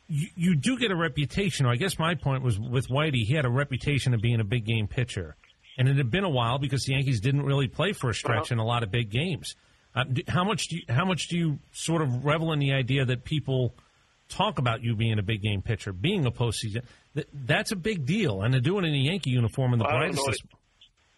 You, 0.07 0.28
you 0.36 0.55
do 0.55 0.78
get 0.78 0.91
a 0.91 0.95
reputation, 0.95 1.65
or 1.65 1.69
I 1.69 1.78
guess 1.78 1.97
my 1.97 2.15
point 2.15 2.43
was 2.43 2.59
with 2.59 2.89
Whitey, 2.89 3.23
he 3.26 3.34
had 3.34 3.45
a 3.45 3.49
reputation 3.49 4.13
of 4.13 4.21
being 4.21 4.41
a 4.41 4.43
big 4.43 4.65
game 4.65 4.88
pitcher. 4.88 5.38
And 5.78 5.88
it 5.88 5.95
had 5.95 6.11
been 6.11 6.26
a 6.26 6.30
while 6.30 6.59
because 6.59 6.84
the 6.84 6.93
Yankees 6.93 7.21
didn't 7.21 7.43
really 7.43 7.67
play 7.67 7.93
for 7.93 8.09
a 8.09 8.13
stretch 8.13 8.51
in 8.51 8.59
a 8.59 8.65
lot 8.65 8.84
of 8.84 8.91
big 8.91 9.09
games. 9.09 9.55
Uh, 9.95 10.03
d- 10.03 10.26
how 10.28 10.43
much 10.43 10.67
do 10.67 10.76
you, 10.78 10.82
how 10.89 11.05
much 11.05 11.30
do 11.30 11.38
you 11.38 11.59
sort 11.71 12.01
of 12.01 12.26
revel 12.26 12.51
in 12.51 12.59
the 12.59 12.73
idea 12.73 13.05
that 13.05 13.23
people 13.23 13.73
talk 14.28 14.59
about 14.59 14.84
you 14.84 14.95
being 14.95 15.17
a 15.17 15.23
big 15.23 15.41
game 15.41 15.61
pitcher, 15.61 15.93
being 15.93 16.26
a 16.26 16.32
postseason? 16.32 16.84
That, 17.13 17.28
that's 17.34 17.71
a 17.71 17.78
big 17.78 18.05
deal, 18.05 18.41
and 18.41 18.53
to 18.53 18.59
do 18.59 18.78
it 18.78 18.86
in 18.86 18.93
a 18.93 18.97
Yankee 18.97 19.32
uniform 19.32 19.73
in 19.73 19.80
the 19.80 19.86
don't 19.86 19.93
brightest. 19.93 20.43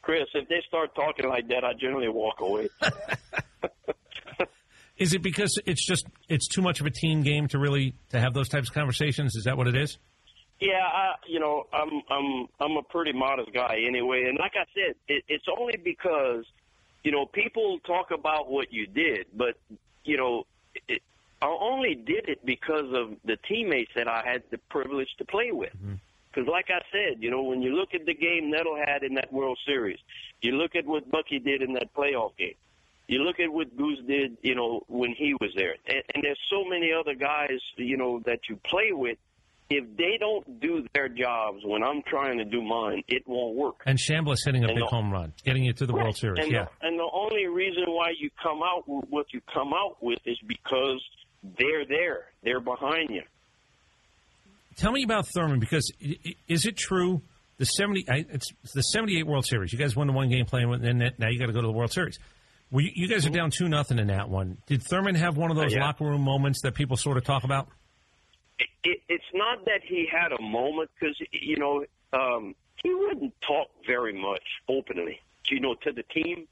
Chris, 0.03 0.27
if 0.35 0.47
they 0.47 0.61
start 0.67 0.93
talking 0.95 1.27
like 1.27 1.47
that, 1.49 1.63
I 1.63 1.73
generally 1.73 2.09
walk 2.09 2.39
away. 2.39 2.69
Is 4.97 5.13
it 5.13 5.21
because 5.21 5.59
it's 5.65 5.85
just 5.85 6.05
it's 6.27 6.47
too 6.47 6.61
much 6.61 6.79
of 6.79 6.85
a 6.85 6.89
team 6.89 7.21
game 7.21 7.47
to 7.49 7.59
really 7.59 7.93
to 8.09 8.19
have 8.19 8.33
those 8.33 8.49
types 8.49 8.69
of 8.69 8.73
conversations? 8.73 9.35
Is 9.35 9.43
that 9.43 9.57
what 9.57 9.67
it 9.67 9.75
is? 9.75 9.97
Yeah, 10.59 10.81
I, 10.81 11.13
you 11.27 11.39
know, 11.39 11.67
I'm 11.71 12.01
I'm 12.09 12.47
I'm 12.59 12.77
a 12.77 12.83
pretty 12.83 13.13
modest 13.13 13.53
guy 13.53 13.83
anyway, 13.87 14.25
and 14.27 14.37
like 14.39 14.53
I 14.55 14.65
said, 14.73 14.95
it, 15.07 15.23
it's 15.27 15.45
only 15.55 15.77
because 15.77 16.45
you 17.03 17.11
know 17.11 17.27
people 17.27 17.79
talk 17.85 18.09
about 18.11 18.49
what 18.49 18.73
you 18.73 18.87
did, 18.87 19.27
but 19.35 19.55
you 20.03 20.17
know, 20.17 20.45
it, 20.87 21.03
I 21.41 21.45
only 21.45 21.93
did 21.93 22.27
it 22.27 22.43
because 22.43 22.91
of 22.93 23.17
the 23.23 23.37
teammates 23.47 23.91
that 23.95 24.07
I 24.07 24.23
had 24.25 24.41
the 24.49 24.57
privilege 24.69 25.09
to 25.19 25.25
play 25.25 25.51
with. 25.51 25.73
Mm-hmm. 25.77 25.95
Because, 26.33 26.49
like 26.49 26.67
I 26.69 26.81
said, 26.91 27.21
you 27.21 27.31
know, 27.31 27.41
when 27.43 27.61
you 27.61 27.75
look 27.75 27.93
at 27.93 28.05
the 28.05 28.13
game 28.13 28.49
Nettle 28.49 28.77
had 28.77 29.03
in 29.03 29.15
that 29.15 29.31
World 29.31 29.57
Series, 29.65 29.99
you 30.41 30.53
look 30.53 30.75
at 30.75 30.85
what 30.85 31.09
Bucky 31.09 31.39
did 31.39 31.61
in 31.61 31.73
that 31.73 31.93
playoff 31.95 32.35
game. 32.37 32.55
You 33.07 33.23
look 33.23 33.39
at 33.39 33.51
what 33.51 33.75
Goose 33.77 33.99
did, 34.07 34.37
you 34.41 34.53
know, 34.55 34.81
when 34.87 35.13
he 35.13 35.33
was 35.39 35.51
there, 35.55 35.75
and, 35.87 36.03
and 36.13 36.23
there's 36.23 36.39
so 36.49 36.65
many 36.65 36.91
other 36.91 37.15
guys, 37.15 37.59
you 37.77 37.95
know, 37.97 38.21
that 38.25 38.39
you 38.49 38.57
play 38.65 38.91
with. 38.91 39.17
If 39.69 39.83
they 39.97 40.17
don't 40.17 40.61
do 40.61 40.85
their 40.93 41.09
jobs 41.09 41.59
when 41.65 41.83
I'm 41.83 42.01
trying 42.03 42.37
to 42.37 42.45
do 42.45 42.61
mine, 42.61 43.03
it 43.09 43.23
won't 43.27 43.55
work. 43.55 43.75
And 43.85 43.97
Chambliss 43.99 44.37
hitting 44.45 44.63
a 44.63 44.67
And 44.67 44.75
big 44.75 44.83
the- 44.85 44.89
home 44.89 45.11
run, 45.11 45.33
getting 45.43 45.65
you 45.65 45.73
to 45.73 45.85
the 45.85 45.93
World 45.93 46.15
Series. 46.15 46.41
And 46.43 46.53
yeah. 46.53 46.67
The, 46.81 46.87
and 46.87 46.97
the 46.97 47.09
only 47.11 47.47
reason 47.47 47.83
why 47.87 48.11
you 48.17 48.29
come 48.41 48.61
out 48.63 48.87
with 48.87 49.05
what 49.09 49.25
you 49.33 49.41
come 49.53 49.73
out 49.73 50.01
with 50.01 50.19
is 50.25 50.37
because 50.47 51.01
they're 51.57 51.85
there. 51.85 52.27
They're 52.43 52.61
behind 52.61 53.09
you. 53.09 53.23
Tell 54.77 54.91
me 54.93 55.03
about 55.03 55.25
Thurman 55.27 55.59
because 55.59 55.91
is 56.47 56.65
it 56.65 56.77
true 56.77 57.21
the 57.57 57.65
seventy? 57.65 58.05
It's 58.07 58.47
the 58.73 58.81
seventy-eight 58.83 59.25
World 59.27 59.45
Series. 59.45 59.73
You 59.73 59.79
guys 59.79 59.95
won 59.97 60.07
the 60.07 60.13
one 60.13 60.29
game 60.29 60.45
playing, 60.45 60.69
with- 60.69 60.83
and 60.85 61.01
then 61.01 61.11
now 61.17 61.27
you 61.29 61.39
got 61.39 61.47
to 61.47 61.53
go 61.53 61.61
to 61.61 61.67
the 61.67 61.73
World 61.73 61.91
Series. 61.91 62.19
Were 62.71 62.81
you, 62.81 62.91
you 62.95 63.07
guys 63.07 63.25
are 63.25 63.29
down 63.29 63.51
two 63.51 63.69
nothing 63.69 63.97
in 63.99 64.07
that 64.07 64.29
one. 64.29 64.57
Did 64.67 64.83
Thurman 64.83 65.15
have 65.15 65.37
one 65.37 65.51
of 65.51 65.57
those 65.57 65.73
Uh, 65.73 65.77
yeah. 65.77 65.85
locker 65.85 66.03
room 66.05 66.21
moments 66.21 66.61
that 66.63 66.73
people 66.75 66.97
sort 66.97 67.17
of 67.17 67.23
talk 67.23 67.43
about? 67.43 67.67
It, 68.59 68.67
it, 68.83 69.01
it's 69.07 69.23
not 69.33 69.65
that 69.65 69.81
he 69.83 70.07
had 70.11 70.31
a 70.31 70.41
moment 70.41 70.89
because 70.99 71.15
you 71.31 71.57
know 71.57 71.85
um, 72.13 72.55
he 72.83 72.93
wouldn't 72.93 73.33
talk 73.45 73.67
very 73.85 74.13
much 74.19 74.43
openly. 74.67 75.19
You 75.49 75.61
know, 75.61 75.75
to 75.75 75.93
the 75.93 76.03
team, 76.03 76.45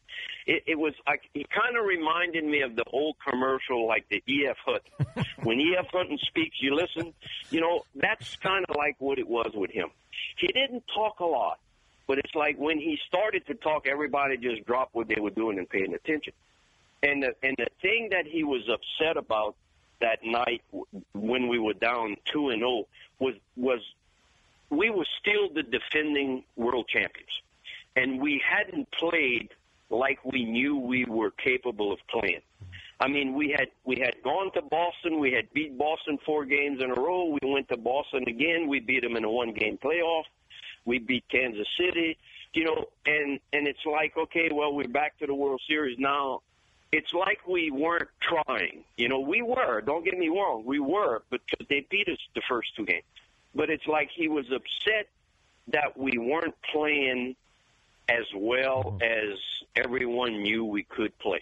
it, 0.47 0.63
it 0.67 0.79
was 0.79 0.93
like 1.05 1.23
he 1.33 1.45
kind 1.53 1.75
of 1.77 1.83
reminded 1.85 2.45
me 2.45 2.61
of 2.61 2.77
the 2.77 2.85
old 2.93 3.17
commercial, 3.29 3.85
like 3.85 4.05
the 4.09 4.23
E.F. 4.29 4.55
Hutton. 4.65 5.25
when 5.43 5.59
E.F. 5.59 5.87
Hutton 5.91 6.17
speaks, 6.21 6.55
you 6.61 6.73
listen. 6.73 7.13
You 7.49 7.59
know, 7.59 7.81
that's 7.95 8.37
kind 8.37 8.63
of 8.69 8.77
like 8.77 8.95
what 8.99 9.19
it 9.19 9.27
was 9.27 9.51
with 9.53 9.71
him. 9.71 9.89
He 10.37 10.47
didn't 10.47 10.83
talk 10.95 11.19
a 11.19 11.25
lot, 11.25 11.59
but 12.07 12.17
it's 12.19 12.35
like 12.35 12.57
when 12.57 12.79
he 12.79 12.99
started 13.07 13.45
to 13.47 13.55
talk, 13.55 13.87
everybody 13.87 14.37
just 14.37 14.65
dropped 14.65 14.93
what 14.95 15.07
they 15.07 15.19
were 15.19 15.31
doing 15.31 15.57
and 15.57 15.69
paying 15.69 15.93
attention. 15.93 16.33
And 17.03 17.23
the 17.23 17.35
and 17.43 17.55
the 17.57 17.67
thing 17.81 18.09
that 18.11 18.25
he 18.25 18.43
was 18.43 18.67
upset 18.69 19.17
about 19.17 19.55
that 20.01 20.19
night 20.23 20.61
when 21.13 21.47
we 21.47 21.59
were 21.59 21.73
down 21.73 22.15
two 22.25 22.49
and 22.49 22.59
zero 22.59 22.87
was 23.19 23.35
was 23.55 23.79
we 24.69 24.89
were 24.89 25.05
still 25.19 25.49
the 25.53 25.63
defending 25.63 26.43
world 26.55 26.87
champions, 26.87 27.29
and 27.95 28.19
we 28.19 28.41
hadn't 28.43 28.89
played 28.91 29.49
like 29.89 30.23
we 30.25 30.45
knew 30.45 30.77
we 30.77 31.05
were 31.05 31.31
capable 31.31 31.91
of 31.91 31.99
playing. 32.09 32.41
I 32.99 33.07
mean, 33.07 33.33
we 33.33 33.49
had 33.51 33.69
we 33.83 33.97
had 33.99 34.15
gone 34.23 34.51
to 34.53 34.61
Boston. 34.61 35.19
We 35.19 35.31
had 35.31 35.51
beat 35.53 35.77
Boston 35.77 36.17
four 36.25 36.45
games 36.45 36.81
in 36.81 36.91
a 36.91 36.93
row. 36.93 37.37
We 37.41 37.51
went 37.51 37.67
to 37.69 37.77
Boston 37.77 38.23
again. 38.27 38.67
We 38.67 38.79
beat 38.79 39.03
them 39.03 39.15
in 39.17 39.23
a 39.23 39.29
one 39.29 39.53
game 39.53 39.77
playoff. 39.77 40.23
We 40.85 40.99
beat 40.99 41.25
Kansas 41.29 41.67
City. 41.77 42.17
You 42.53 42.63
know, 42.63 42.85
and 43.05 43.39
and 43.51 43.67
it's 43.67 43.85
like 43.85 44.15
okay, 44.15 44.49
well, 44.51 44.73
we're 44.73 44.87
back 44.87 45.17
to 45.19 45.27
the 45.27 45.35
World 45.35 45.61
Series 45.67 45.99
now. 45.99 46.41
It's 46.91 47.13
like 47.13 47.45
we 47.45 47.71
weren't 47.71 48.07
trying. 48.21 48.85
You 48.95 49.09
know, 49.09 49.19
we 49.19 49.41
were. 49.41 49.81
Don't 49.81 50.05
get 50.05 50.17
me 50.17 50.29
wrong, 50.29 50.63
we 50.65 50.79
were, 50.79 51.23
because 51.29 51.67
they 51.67 51.85
beat 51.89 52.07
us 52.07 52.19
the 52.35 52.41
first 52.47 52.69
two 52.77 52.85
games. 52.85 53.03
But 53.53 53.69
it's 53.69 53.85
like 53.85 54.09
he 54.15 54.29
was 54.29 54.45
upset 54.45 55.09
that 55.67 55.97
we 55.97 56.17
weren't 56.17 56.55
playing 56.71 57.35
as 58.07 58.25
well 58.35 58.97
mm-hmm. 59.01 59.01
as 59.01 59.37
everyone 59.75 60.41
knew 60.43 60.63
we 60.63 60.83
could 60.83 61.17
play. 61.19 61.41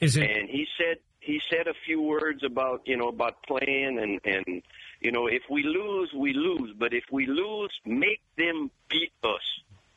Is 0.00 0.16
it? 0.16 0.30
And 0.30 0.48
he 0.48 0.66
said 0.78 0.98
he 1.20 1.40
said 1.48 1.68
a 1.68 1.74
few 1.84 2.00
words 2.02 2.42
about 2.42 2.82
you 2.86 2.96
know 2.96 3.08
about 3.08 3.42
playing 3.42 3.98
and 3.98 4.20
and 4.24 4.62
you 5.02 5.12
know 5.12 5.26
if 5.26 5.42
we 5.50 5.62
lose 5.62 6.10
we 6.14 6.32
lose, 6.32 6.72
but 6.78 6.92
if 6.94 7.04
we 7.10 7.26
lose, 7.26 7.72
make 7.84 8.20
them 8.36 8.70
beat 8.88 9.12
us. 9.24 9.40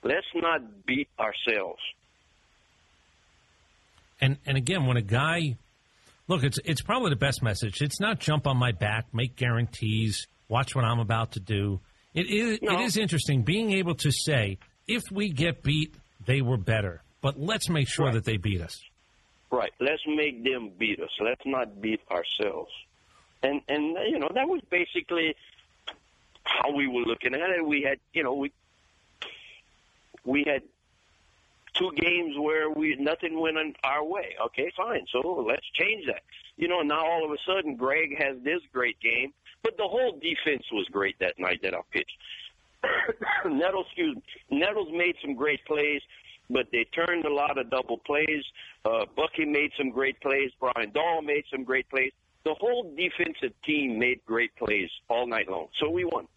Let's 0.04 0.28
not 0.36 0.86
beat 0.86 1.08
ourselves. 1.20 1.82
And 4.22 4.38
and 4.46 4.58
again, 4.58 4.86
when 4.86 4.98
a 4.98 5.02
guy 5.02 5.58
look, 6.28 6.44
it's 6.44 6.60
it's 6.66 6.82
probably 6.82 7.10
the 7.10 7.16
best 7.18 7.44
message. 7.44 7.82
It's 7.82 8.00
not 8.00 8.20
jump 8.20 8.48
on 8.48 8.58
my 8.58 8.72
back, 8.72 9.06
make 9.14 9.36
guarantees, 9.36 10.28
watch 10.48 10.76
what 10.76 10.86
I'm 10.86 11.00
about 11.00 11.34
to 11.34 11.40
do. 11.40 11.80
It 12.14 12.28
is 12.30 12.60
No. 12.62 12.80
it 12.80 12.82
is 12.86 12.98
interesting 12.98 13.44
being 13.44 13.72
able 13.74 13.96
to 13.96 14.12
say 14.12 14.58
if 14.88 15.04
we 15.12 15.30
get 15.30 15.64
beat, 15.64 15.96
they 16.26 16.42
were 16.42 16.58
better, 16.58 17.02
but 17.22 17.40
let's 17.40 17.70
make 17.70 17.88
sure 17.88 18.12
that 18.12 18.24
they 18.24 18.38
beat 18.38 18.62
us. 18.62 18.80
Right. 19.52 19.72
Let's 19.80 20.02
make 20.08 20.44
them 20.44 20.72
beat 20.78 21.00
us. 21.00 21.10
Let's 21.20 21.46
not 21.46 21.82
beat 21.82 22.02
ourselves. 22.12 22.72
And 23.46 23.62
and 23.68 23.98
you 24.08 24.20
know 24.20 24.30
that 24.34 24.48
was 24.48 24.62
basically 24.70 25.36
how 26.44 26.72
we 26.72 26.88
were 26.88 27.02
looking 27.02 27.34
at 27.34 27.50
it. 27.52 27.66
We 27.66 27.84
had 27.84 28.00
you 28.14 28.24
know 28.24 28.34
we 28.34 28.52
we 30.24 30.44
had 30.46 30.64
two 31.76 31.92
games 31.96 32.36
where 32.40 32.70
we 32.70 32.96
nothing 32.96 33.40
went 33.40 33.58
on 33.58 33.74
our 33.84 34.04
way. 34.04 34.36
Okay, 34.46 34.72
fine. 34.76 35.06
So 35.12 35.46
let's 35.48 35.66
change 35.74 36.06
that. 36.08 36.24
You 36.58 36.68
know, 36.68 36.82
now 36.82 37.06
all 37.06 37.26
of 37.26 37.32
a 37.32 37.38
sudden 37.46 37.78
Graig 37.78 38.18
has 38.18 38.38
this 38.44 38.62
great 38.74 39.00
game, 39.00 39.34
but 39.62 39.78
the 39.78 39.88
whole 39.88 40.14
defense 40.14 40.64
was 40.72 40.88
great 40.92 41.20
that 41.20 41.38
night 41.38 41.62
that 41.64 41.74
I 41.74 41.80
pitched. 41.92 42.18
Nettles, 43.46 43.86
excuse 43.88 44.16
me, 44.16 44.60
Nettles 44.60 44.90
made 44.92 45.16
some 45.22 45.36
great 45.36 45.64
plays, 45.66 46.02
but 46.50 46.68
they 46.72 46.86
turned 46.86 47.26
a 47.26 47.34
lot 47.34 47.58
of 47.58 47.70
double 47.70 47.98
plays. 47.98 48.44
Uh, 48.86 49.06
Bucky 49.16 49.46
made 49.46 49.72
some 49.78 49.90
great 49.90 50.20
plays. 50.22 50.52
Brian 50.60 50.92
Doyle 50.92 51.22
made 51.22 51.44
some 51.52 51.64
great 51.64 51.90
plays. 51.90 52.12
The 52.46 52.54
whole 52.54 52.94
defensive 52.96 53.54
team 53.66 54.00
made 54.00 54.22
great 54.26 54.56
plays 54.56 54.90
all 55.10 55.28
night 55.28 55.50
long. 55.50 55.68
So 55.80 55.90
we 55.90 56.06
won. 56.06 56.28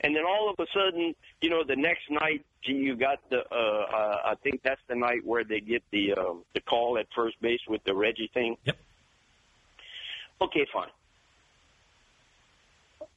And 0.00 0.14
then 0.14 0.24
all 0.24 0.50
of 0.50 0.60
a 0.60 0.66
sudden, 0.72 1.14
you 1.40 1.50
know, 1.50 1.64
the 1.64 1.74
next 1.74 2.10
night 2.10 2.44
you 2.62 2.94
got 2.94 3.18
the. 3.30 3.38
Uh, 3.50 3.54
uh, 3.54 4.20
I 4.26 4.34
think 4.42 4.62
that's 4.62 4.80
the 4.86 4.94
night 4.94 5.24
where 5.24 5.42
they 5.42 5.60
get 5.60 5.82
the 5.90 6.14
um, 6.14 6.44
the 6.54 6.60
call 6.60 6.98
at 6.98 7.06
first 7.14 7.40
base 7.40 7.60
with 7.66 7.82
the 7.84 7.94
Reggie 7.94 8.30
thing. 8.32 8.56
Yep. 8.64 8.76
Okay, 10.42 10.66
fine. 10.72 10.88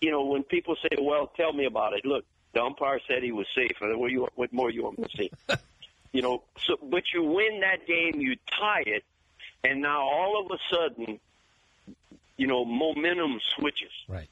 You 0.02 0.12
know, 0.12 0.24
when 0.24 0.44
people 0.44 0.78
say, 0.82 0.98
"Well, 1.00 1.28
tell 1.36 1.52
me 1.52 1.66
about 1.66 1.94
it," 1.94 2.06
look, 2.06 2.24
the 2.54 2.64
umpire 2.64 3.00
said 3.08 3.24
he 3.24 3.32
was 3.32 3.48
safe. 3.56 3.78
And 3.82 4.00
What, 4.00 4.12
you, 4.12 4.28
what 4.36 4.52
more 4.54 4.70
you 4.70 4.84
want 4.84 5.00
me 5.00 5.06
to 5.08 5.18
say? 5.18 5.30
you 6.14 6.22
know, 6.22 6.44
so 6.66 6.78
but 6.82 7.04
you 7.14 7.24
win 7.24 7.60
that 7.62 7.86
game, 7.86 8.20
you 8.22 8.36
tie 8.58 8.84
it, 8.86 9.04
And 9.64 9.82
now 9.82 10.02
all 10.02 10.46
of 10.46 10.52
a 10.52 10.58
sudden, 10.74 11.20
you 12.40 12.48
know, 12.48 12.64
momentum 12.66 13.40
switches. 13.56 13.92
Right. 14.08 14.30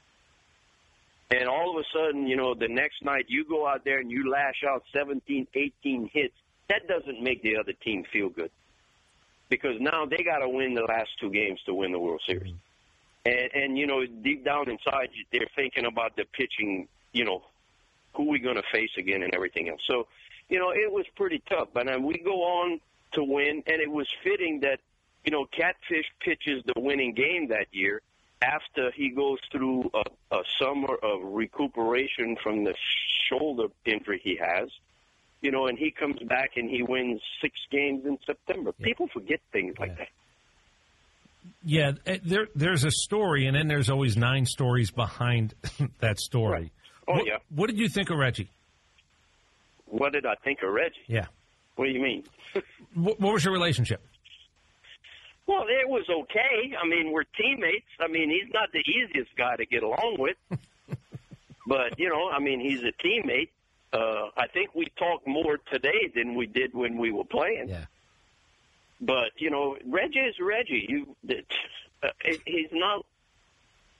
And 1.30 1.46
all 1.46 1.70
of 1.70 1.84
a 1.84 1.84
sudden, 1.92 2.26
you 2.26 2.36
know, 2.36 2.54
the 2.54 2.68
next 2.68 3.04
night 3.04 3.26
you 3.28 3.44
go 3.44 3.66
out 3.66 3.84
there 3.84 3.98
and 3.98 4.10
you 4.10 4.30
lash 4.30 4.64
out 4.66 4.82
17, 4.94 5.46
18 5.54 6.10
hits. 6.12 6.34
That 6.68 6.88
doesn't 6.88 7.22
make 7.22 7.42
the 7.42 7.56
other 7.56 7.72
team 7.72 8.04
feel 8.10 8.30
good. 8.30 8.50
Because 9.50 9.80
now 9.80 10.06
they 10.06 10.22
got 10.22 10.38
to 10.38 10.48
win 10.48 10.74
the 10.74 10.82
last 10.82 11.10
two 11.20 11.30
games 11.30 11.60
to 11.66 11.74
win 11.74 11.92
the 11.92 11.98
World 11.98 12.22
Series. 12.26 12.52
Mm-hmm. 12.52 13.28
And, 13.54 13.62
and, 13.62 13.78
you 13.78 13.86
know, 13.86 14.06
deep 14.06 14.44
down 14.44 14.70
inside, 14.70 15.10
they're 15.32 15.48
thinking 15.54 15.84
about 15.84 16.16
the 16.16 16.24
pitching, 16.32 16.88
you 17.12 17.24
know, 17.24 17.42
who 18.14 18.24
we 18.28 18.38
going 18.38 18.56
to 18.56 18.62
face 18.72 18.90
again 18.96 19.22
and 19.22 19.34
everything 19.34 19.68
else. 19.68 19.80
So, 19.86 20.06
you 20.48 20.58
know, 20.58 20.70
it 20.70 20.90
was 20.90 21.04
pretty 21.14 21.42
tough. 21.48 21.68
But 21.74 21.86
then 21.86 22.04
we 22.04 22.18
go 22.18 22.42
on 22.42 22.80
to 23.12 23.24
win, 23.24 23.62
and 23.66 23.80
it 23.82 23.90
was 23.90 24.08
fitting 24.22 24.60
that, 24.60 24.80
you 25.24 25.32
know, 25.32 25.46
Catfish 25.46 26.06
pitches 26.20 26.62
the 26.64 26.80
winning 26.80 27.14
game 27.14 27.48
that 27.48 27.66
year 27.72 28.00
after 28.40 28.90
he 28.92 29.10
goes 29.10 29.38
through 29.50 29.90
a, 29.94 30.36
a 30.36 30.42
summer 30.58 30.94
of 31.02 31.20
recuperation 31.22 32.36
from 32.42 32.64
the 32.64 32.74
shoulder 33.28 33.66
injury 33.84 34.20
he 34.22 34.36
has. 34.36 34.70
You 35.40 35.52
know, 35.52 35.66
and 35.66 35.78
he 35.78 35.92
comes 35.92 36.20
back 36.22 36.52
and 36.56 36.68
he 36.68 36.82
wins 36.82 37.20
six 37.40 37.54
games 37.70 38.04
in 38.04 38.18
September. 38.26 38.72
People 38.72 39.08
forget 39.12 39.40
things 39.52 39.76
like 39.78 39.96
that. 39.96 40.08
Yeah, 41.64 41.92
eh, 42.06 42.18
there 42.24 42.48
there's 42.56 42.84
a 42.84 42.90
story, 42.90 43.46
and 43.46 43.56
then 43.56 43.68
there's 43.68 43.88
always 43.88 44.16
nine 44.16 44.46
stories 44.46 44.90
behind 44.90 45.54
that 46.00 46.18
story. 46.18 46.72
Oh, 47.06 47.14
what, 47.14 47.26
yeah. 47.26 47.36
What 47.54 47.68
did 47.68 47.78
you 47.78 47.88
think 47.88 48.10
of 48.10 48.18
Reggie? 48.18 48.50
What 49.86 50.12
did 50.12 50.26
I 50.26 50.34
think 50.44 50.58
of 50.62 50.72
Reggie? 50.72 50.96
Yeah. 51.06 51.26
What 51.76 51.86
do 51.86 51.90
you 51.92 52.00
mean? 52.00 52.24
What, 52.94 53.20
what 53.20 53.34
was 53.34 53.44
your 53.44 53.52
relationship? 53.52 54.02
Well, 55.48 55.64
it 55.66 55.88
was 55.88 56.04
okay. 56.10 56.74
I 56.80 56.86
mean, 56.86 57.10
we're 57.10 57.24
teammates. 57.24 57.88
I 57.98 58.06
mean, 58.06 58.28
he's 58.28 58.52
not 58.52 58.70
the 58.70 58.80
easiest 58.80 59.34
guy 59.34 59.56
to 59.56 59.64
get 59.64 59.82
along 59.82 60.16
with. 60.18 60.36
but, 61.66 61.98
you 61.98 62.10
know, 62.10 62.28
I 62.28 62.38
mean, 62.38 62.60
he's 62.60 62.82
a 62.82 62.92
teammate. 63.02 63.48
Uh, 63.90 64.28
I 64.36 64.46
think 64.48 64.74
we 64.74 64.88
talk 64.98 65.26
more 65.26 65.58
today 65.72 66.12
than 66.14 66.34
we 66.34 66.46
did 66.46 66.74
when 66.74 66.98
we 66.98 67.10
were 67.10 67.24
playing. 67.24 67.70
Yeah. 67.70 67.86
But, 69.00 69.30
you 69.38 69.48
know, 69.48 69.78
Reggie 69.86 70.18
is 70.18 70.34
Reggie. 70.38 70.84
You, 70.86 71.16
uh, 72.02 72.08
he's 72.44 72.68
not, 72.70 73.06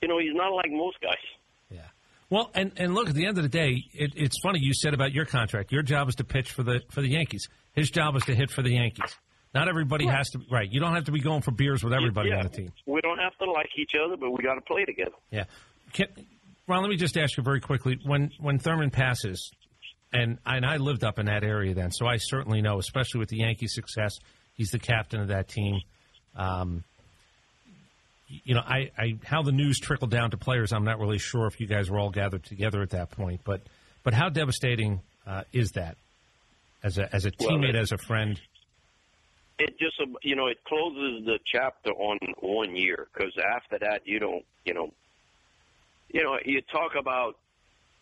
you 0.03 0.09
know, 0.09 0.19
he's 0.19 0.35
not 0.35 0.51
like 0.51 0.71
most 0.71 1.01
guys. 1.01 1.15
Yeah. 1.71 1.87
Well, 2.29 2.51
and, 2.55 2.73
and 2.77 2.95
look, 2.95 3.09
at 3.09 3.15
the 3.15 3.25
end 3.25 3.39
of 3.39 3.43
the 3.43 3.49
day, 3.49 3.85
it, 3.95 4.13
it's 4.17 4.37
funny 4.43 4.59
you 4.61 4.75
said 4.75 4.93
about 4.93 5.13
your 5.13 5.25
contract. 5.25 5.73
Your 5.73 5.83
job 5.83 6.11
is 6.11 6.17
to 6.17 6.25
pitch 6.25 6.51
for 6.53 6.63
the 6.63 6.83
for 6.91 7.01
the 7.01 7.09
Yankees. 7.09 7.49
His 7.73 7.91
job 7.91 8.17
is 8.17 8.25
to 8.25 8.35
hit 8.35 8.51
for 8.51 8.61
the 8.61 8.73
Yankees. 8.73 9.17
Not 9.59 9.69
everybody 9.69 10.07
has 10.07 10.31
to. 10.31 10.41
Right. 10.51 10.71
You 10.71 10.79
don't 10.79 10.95
have 10.95 11.05
to 11.05 11.13
be 11.13 11.21
going 11.21 11.43
for 11.43 11.51
beers 11.51 11.83
with 11.83 11.93
everybody 11.93 12.29
yeah, 12.29 12.39
on 12.39 12.43
the 12.45 12.49
team. 12.51 12.73
We 12.87 13.01
don't 13.01 13.19
have 13.19 13.37
to 13.39 13.51
like 13.51 13.71
each 13.77 13.93
other, 13.95 14.17
but 14.17 14.31
we 14.31 14.43
got 14.43 14.55
to 14.55 14.61
play 14.61 14.85
together. 14.85 15.17
Yeah. 15.31 15.45
Can, 15.93 16.07
Ron, 16.69 16.83
let 16.83 16.91
me 16.91 16.97
just 16.97 17.17
ask 17.17 17.37
you 17.37 17.43
very 17.43 17.61
quickly. 17.61 17.99
When 18.05 18.31
when 18.39 18.59
Thurman 18.59 18.91
passes, 18.91 19.51
and 20.13 20.39
and 20.47 20.65
I 20.65 20.77
lived 20.77 21.03
up 21.03 21.19
in 21.19 21.27
that 21.27 21.43
area 21.43 21.75
then, 21.75 21.91
so 21.91 22.07
I 22.07 22.19
certainly 22.19 22.63
know, 22.63 22.79
especially 22.79 23.19
with 23.19 23.31
the 23.31 23.39
Yankee 23.39 23.67
success, 23.67 24.13
he's 24.55 24.71
the 24.71 24.79
captain 24.79 25.21
of 25.21 25.29
that 25.29 25.49
team. 25.49 25.81
Um, 26.37 26.85
you 28.29 28.55
know, 28.55 28.63
I, 28.65 28.91
I 28.97 29.19
how 29.25 29.43
the 29.43 29.53
news 29.53 29.81
trickled 29.81 30.11
down 30.11 30.31
to 30.31 30.37
players, 30.37 30.73
I'm 30.73 30.85
not 30.85 30.99
really 31.01 31.19
sure 31.19 31.47
if 31.47 31.59
you 31.61 31.67
guys 31.67 31.91
were 31.91 31.99
all 31.99 32.11
gathered 32.11 32.45
together 32.45 32.83
at 32.83 32.91
that 32.91 33.11
point, 33.11 33.41
but 33.45 33.63
but 34.05 34.15
how 34.15 34.29
devastating 34.29 35.01
uh, 35.27 35.43
is 35.53 35.73
that 35.73 35.97
as 36.83 36.99
a 36.99 37.15
as 37.15 37.25
a 37.25 37.31
teammate, 37.31 37.71
it- 37.71 37.77
as 37.77 37.93
a 37.93 37.99
friend? 37.99 38.41
It 39.59 39.79
just, 39.79 40.01
uh, 40.01 40.07
you 40.23 40.37
know, 40.37 40.47
it 40.47 40.63
closes 40.65 41.25
the 41.25 41.39
chapter 41.45 41.91
on 41.91 42.19
one 42.41 42.77
year 42.77 43.09
because 43.13 43.33
after 43.39 43.79
that, 43.81 44.07
you 44.07 44.21
don't, 44.21 44.45
you 44.65 44.75
know, 44.75 44.93
you 46.11 46.23
know, 46.23 46.39
you 46.45 46.63
talk 46.63 46.95
about, 46.95 47.37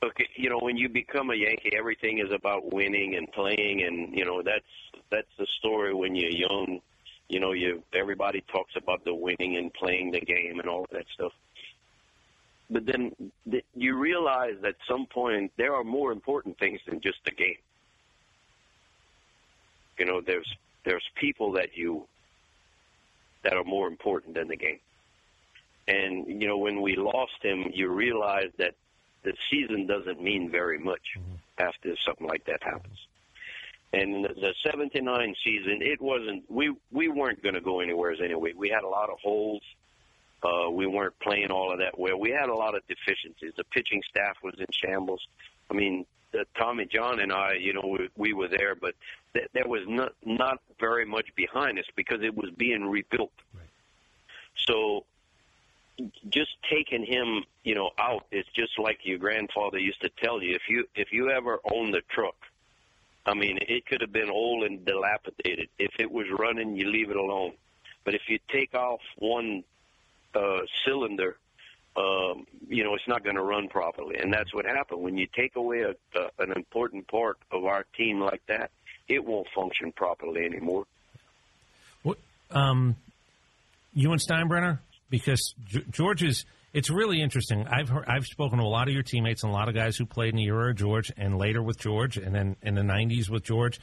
okay, 0.03 0.29
you 0.37 0.51
know, 0.51 0.59
when 0.59 0.77
you 0.77 0.89
become 0.89 1.31
a 1.31 1.35
Yankee, 1.35 1.73
everything 1.77 2.19
is 2.19 2.31
about 2.31 2.73
winning 2.73 3.17
and 3.17 3.31
playing, 3.33 3.83
and 3.83 4.17
you 4.17 4.25
know, 4.25 4.43
that's 4.43 4.65
that's 5.11 5.29
the 5.39 5.47
story 5.59 5.95
when 5.95 6.15
you're 6.15 6.31
young. 6.31 6.81
You 7.29 7.41
know, 7.41 7.53
you 7.53 7.83
everybody 7.95 8.45
talks 8.53 8.77
about 8.77 9.05
the 9.05 9.15
winning 9.15 9.57
and 9.57 9.73
playing 9.73 10.13
the 10.13 10.21
game 10.21 10.61
and 10.61 10.69
all 10.69 10.85
of 10.85 10.91
that 10.91 11.07
stuff. 11.15 11.33
But 12.69 12.85
then 12.85 13.15
th- 13.51 13.65
you 13.75 13.97
realize 13.97 14.57
at 14.65 14.77
some 14.89 15.07
point 15.07 15.53
there 15.57 15.75
are 15.75 15.85
more 15.85 16.13
important 16.13 16.59
things 16.59 16.81
than 16.87 17.01
just 17.01 17.19
the 17.25 17.31
game. 17.31 17.59
You 19.99 20.05
know, 20.05 20.21
there's 20.21 20.53
there's 20.87 21.05
people 21.17 21.53
that 21.53 21.77
you 21.77 22.07
that 23.43 23.53
are 23.55 23.65
more 23.65 23.87
important 23.89 24.35
than 24.35 24.49
the 24.49 24.57
game. 24.57 24.79
And 25.87 26.27
you 26.41 26.49
know, 26.49 26.57
when 26.59 26.81
we 26.81 26.97
lost 26.97 27.39
him, 27.43 27.71
you 27.75 27.89
realize 27.89 28.51
that 28.59 28.75
the 29.23 29.35
season 29.51 29.87
doesn't 29.87 30.23
mean 30.23 30.51
very 30.51 30.79
much 30.79 31.03
after 31.59 31.95
something 32.07 32.27
like 32.27 32.45
that 32.47 32.63
happens. 32.63 32.99
And 33.93 34.25
the- 34.25 34.35
the 34.35 34.55
'79 34.65 35.35
season, 35.45 35.83
it 35.83 36.01
wasn't. 36.01 36.51
We 36.51 36.75
we 36.91 37.09
weren't 37.09 37.43
going 37.43 37.55
to 37.55 37.61
go 37.61 37.81
anywhere 37.81 38.13
anyway. 38.23 38.53
We 38.55 38.69
had 38.69 38.85
a 38.85 38.89
lot 38.89 39.11
of 39.11 39.19
holes. 39.21 39.63
Uh, 40.43 40.71
we 40.71 40.87
weren't 40.87 41.19
playing 41.21 41.51
all 41.51 41.73
of 41.73 41.79
that 41.79 41.99
well. 41.99 42.19
We 42.19 42.31
had 42.31 42.49
a 42.49 42.55
lot 42.55 42.75
of 42.77 42.87
deficiencies. 42.87 43.53
The 43.57 43.65
pitching 43.65 44.03
staff 44.09 44.37
was 44.43 44.55
in 44.59 44.67
shambles. 44.71 45.27
I 45.71 45.75
mean, 45.75 46.07
the, 46.37 46.47
Tommy 46.59 46.87
John 46.87 47.21
and 47.21 47.33
I, 47.33 47.55
you 47.55 47.73
know, 47.73 47.87
we, 47.87 48.09
we 48.17 48.33
were 48.33 48.49
there, 48.49 48.75
but 48.75 48.95
th- 49.33 49.49
there 49.53 49.67
was 49.67 49.83
not 49.87 50.13
not 50.25 50.61
very 50.79 51.05
much 51.05 51.35
behind 51.35 51.79
us 51.79 51.87
because 51.95 52.23
it 52.23 52.37
was 52.37 52.51
being 52.51 52.85
rebuilt. 52.85 53.33
So 54.67 55.05
just 56.29 56.51
taking 56.71 57.05
him, 57.05 57.45
you 57.65 57.75
know, 57.75 57.91
out 57.99 58.27
is 58.31 58.45
just 58.55 58.79
like 58.79 58.99
your 59.05 59.19
grandfather 59.19 59.79
used 59.79 60.01
to 60.03 60.11
tell 60.23 60.43
you. 60.43 60.55
If 60.55 60.63
you 60.69 60.87
if 60.95 61.13
you 61.13 61.31
ever 61.31 61.59
owned 61.73 61.95
the 61.95 62.03
truck, 62.09 62.37
I 63.25 63.35
mean, 63.35 63.59
it 63.63 63.87
could 63.87 64.01
have 64.01 64.13
been 64.13 64.31
old 64.31 64.65
and 64.65 64.85
dilapidated. 64.85 65.69
If 65.79 65.93
it 65.99 66.11
was 66.11 66.27
running, 66.39 66.77
you 66.77 66.91
leave 66.91 67.11
it 67.11 67.17
alone. 67.17 67.53
But 68.05 68.15
if 68.15 68.23
you 68.29 68.39
take 68.51 68.75
off 68.75 69.01
one 69.19 69.65
uh, 70.35 70.61
cylinder, 70.85 71.37
um, 71.97 72.47
you 72.69 72.85
know, 72.85 72.95
it's 72.95 73.09
not 73.09 73.25
going 73.25 73.37
to 73.37 73.43
run 73.43 73.69
properly. 73.69 74.17
And 74.21 74.33
that's 74.33 74.53
what 74.53 74.67
happened. 74.67 75.03
When 75.03 75.17
you 75.17 75.27
take 75.35 75.57
away 75.57 75.83
a, 75.83 76.21
an 76.43 76.53
important 76.55 77.09
part 77.09 77.39
of 77.51 77.65
our 77.65 77.85
team 77.97 78.21
like 78.21 78.43
that, 78.49 78.71
it 79.09 79.25
won't 79.25 79.47
function 79.55 79.93
properly 79.93 80.45
anymore. 80.45 80.85
What 82.03 82.19
um, 82.51 82.97
you 83.95 84.13
and 84.13 84.21
Steinbrenner? 84.21 84.81
Because 85.11 85.55
G- 85.67 85.85
George 85.91 86.23
is. 86.23 86.45
It's 86.73 86.91
really 86.91 87.23
interesting. 87.23 87.67
I've 87.67 87.89
heard, 87.89 88.05
I've 88.07 88.27
spoken 88.27 88.59
to 88.59 88.65
a 88.65 88.67
lot 88.67 88.87
of 88.87 88.93
your 88.93 89.03
teammates 89.03 89.43
and 89.45 89.51
a 89.51 89.55
lot 89.55 89.71
of 89.71 89.75
guys 89.75 89.97
who 89.97 90.05
played 90.05 90.31
in 90.31 90.37
the 90.37 90.45
era 90.45 90.73
of 90.73 90.77
George 90.77 91.11
and 91.17 91.39
later 91.39 91.63
with 91.63 91.79
George 91.79 92.19
and 92.19 92.35
then 92.35 92.57
in 92.61 92.75
the 92.75 92.83
'90s 92.83 93.31
with 93.31 93.45
George. 93.45 93.81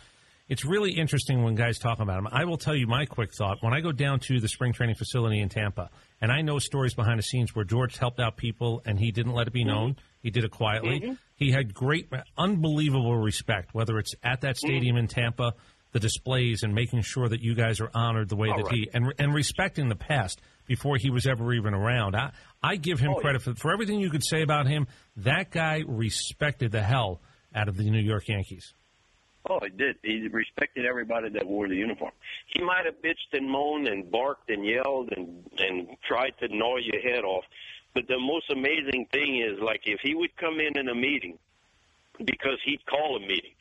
It's 0.54 0.64
really 0.64 0.91
interesting 0.91 1.41
when 1.41 1.56
guys 1.56 1.80
talk 1.80 1.99
about 1.99 2.20
him. 2.20 2.28
I 2.32 2.45
will 2.45 2.58
tell 2.60 2.76
you 2.76 2.86
my 2.86 3.08
quick 3.08 3.32
thought. 3.34 3.58
When 3.62 3.74
I 3.74 3.82
go 3.82 3.91
down 3.91 4.20
to 4.28 4.39
the 4.39 4.47
spring 4.47 4.72
training 4.72 4.93
facility 4.93 5.39
in 5.39 5.49
Tampa, 5.49 5.89
and 6.22 6.32
I 6.32 6.41
know 6.41 6.60
stories 6.60 6.93
behind 6.93 7.18
the 7.18 7.24
scenes 7.24 7.56
where 7.56 7.66
George 7.66 7.97
helped 7.97 8.20
out 8.20 8.38
people 8.38 8.80
and 8.86 8.99
he 8.99 9.12
didn't 9.12 9.34
let 9.34 9.47
it 9.47 9.51
be 9.54 9.64
known. 9.64 9.95
He 10.22 10.30
did 10.30 10.43
it 10.43 10.51
quietly. 10.51 10.99
Mhm. 10.99 11.18
He 11.36 11.49
had 11.49 11.74
great, 11.74 12.08
unbelievable 12.38 13.18
respect, 13.18 13.74
whether 13.74 13.97
it's 13.97 14.14
at 14.22 14.41
that 14.41 14.56
stadium 14.58 14.95
in 14.95 15.08
Tampa, 15.08 15.54
the 15.91 15.99
displays, 15.99 16.62
and 16.62 16.76
making 16.76 17.01
sure 17.01 17.28
that 17.28 17.41
you 17.41 17.56
guys 17.56 17.80
are 17.82 17.89
honored 17.95 18.30
the 18.30 18.36
way 18.36 18.49
All 18.49 18.58
that 18.58 18.66
right. 18.66 18.76
he 18.76 18.89
and 18.93 19.12
and 19.18 19.34
respecting 19.34 19.89
the 19.89 19.95
past 19.95 20.39
before 20.68 20.97
he 20.97 21.10
was 21.10 21.26
ever 21.26 21.51
even 21.54 21.74
around. 21.74 22.16
I 22.16 22.32
I 22.62 22.76
give 22.76 22.99
him 22.99 23.14
Oh, 23.16 23.20
credit 23.22 23.41
for 23.41 23.56
for 23.56 23.74
everything 23.74 23.99
you 23.99 24.12
could 24.12 24.24
say 24.24 24.43
about 24.43 24.68
him. 24.68 24.86
That 25.18 25.49
guy 25.49 25.82
respected 25.88 26.72
the 26.72 26.84
hell 26.84 27.24
out 27.56 27.70
of 27.70 27.76
the 27.76 27.89
New 27.89 28.01
York 28.01 28.28
Yankees. 28.28 28.76
Oh, 29.50 29.60
he 29.62 29.70
did. 29.70 29.98
He 30.04 30.28
respected 30.30 30.86
everybody 30.86 31.30
that 31.30 31.46
wore 31.46 31.68
the 31.68 31.76
uniform. 31.76 32.12
He 32.48 32.62
might 32.62 32.86
have 32.86 33.02
bitched 33.02 33.34
and 33.34 33.50
moaned 33.50 33.88
and 33.88 34.10
barked 34.10 34.50
and 34.50 34.66
yelled 34.66 35.12
and 35.16 35.44
and 35.58 35.98
tried 36.08 36.34
to 36.39 36.48
gnaw 36.48 36.78
your 36.78 37.02
head 37.02 37.26
off. 37.26 37.44
But 37.94 38.08
the 38.08 38.20
most 38.20 38.50
amazing 38.50 39.08
thing 39.12 39.41
is, 39.41 39.60
like, 39.60 39.82
if 39.86 40.00
he 40.02 40.16
would 40.16 40.36
come 40.38 40.60
in 40.60 40.78
in 40.78 40.89
a 40.89 40.96
meeting, 40.96 41.38
because 42.26 42.58
he'd 42.66 42.86
call 42.86 43.18
a 43.18 43.20
meeting. 43.20 43.52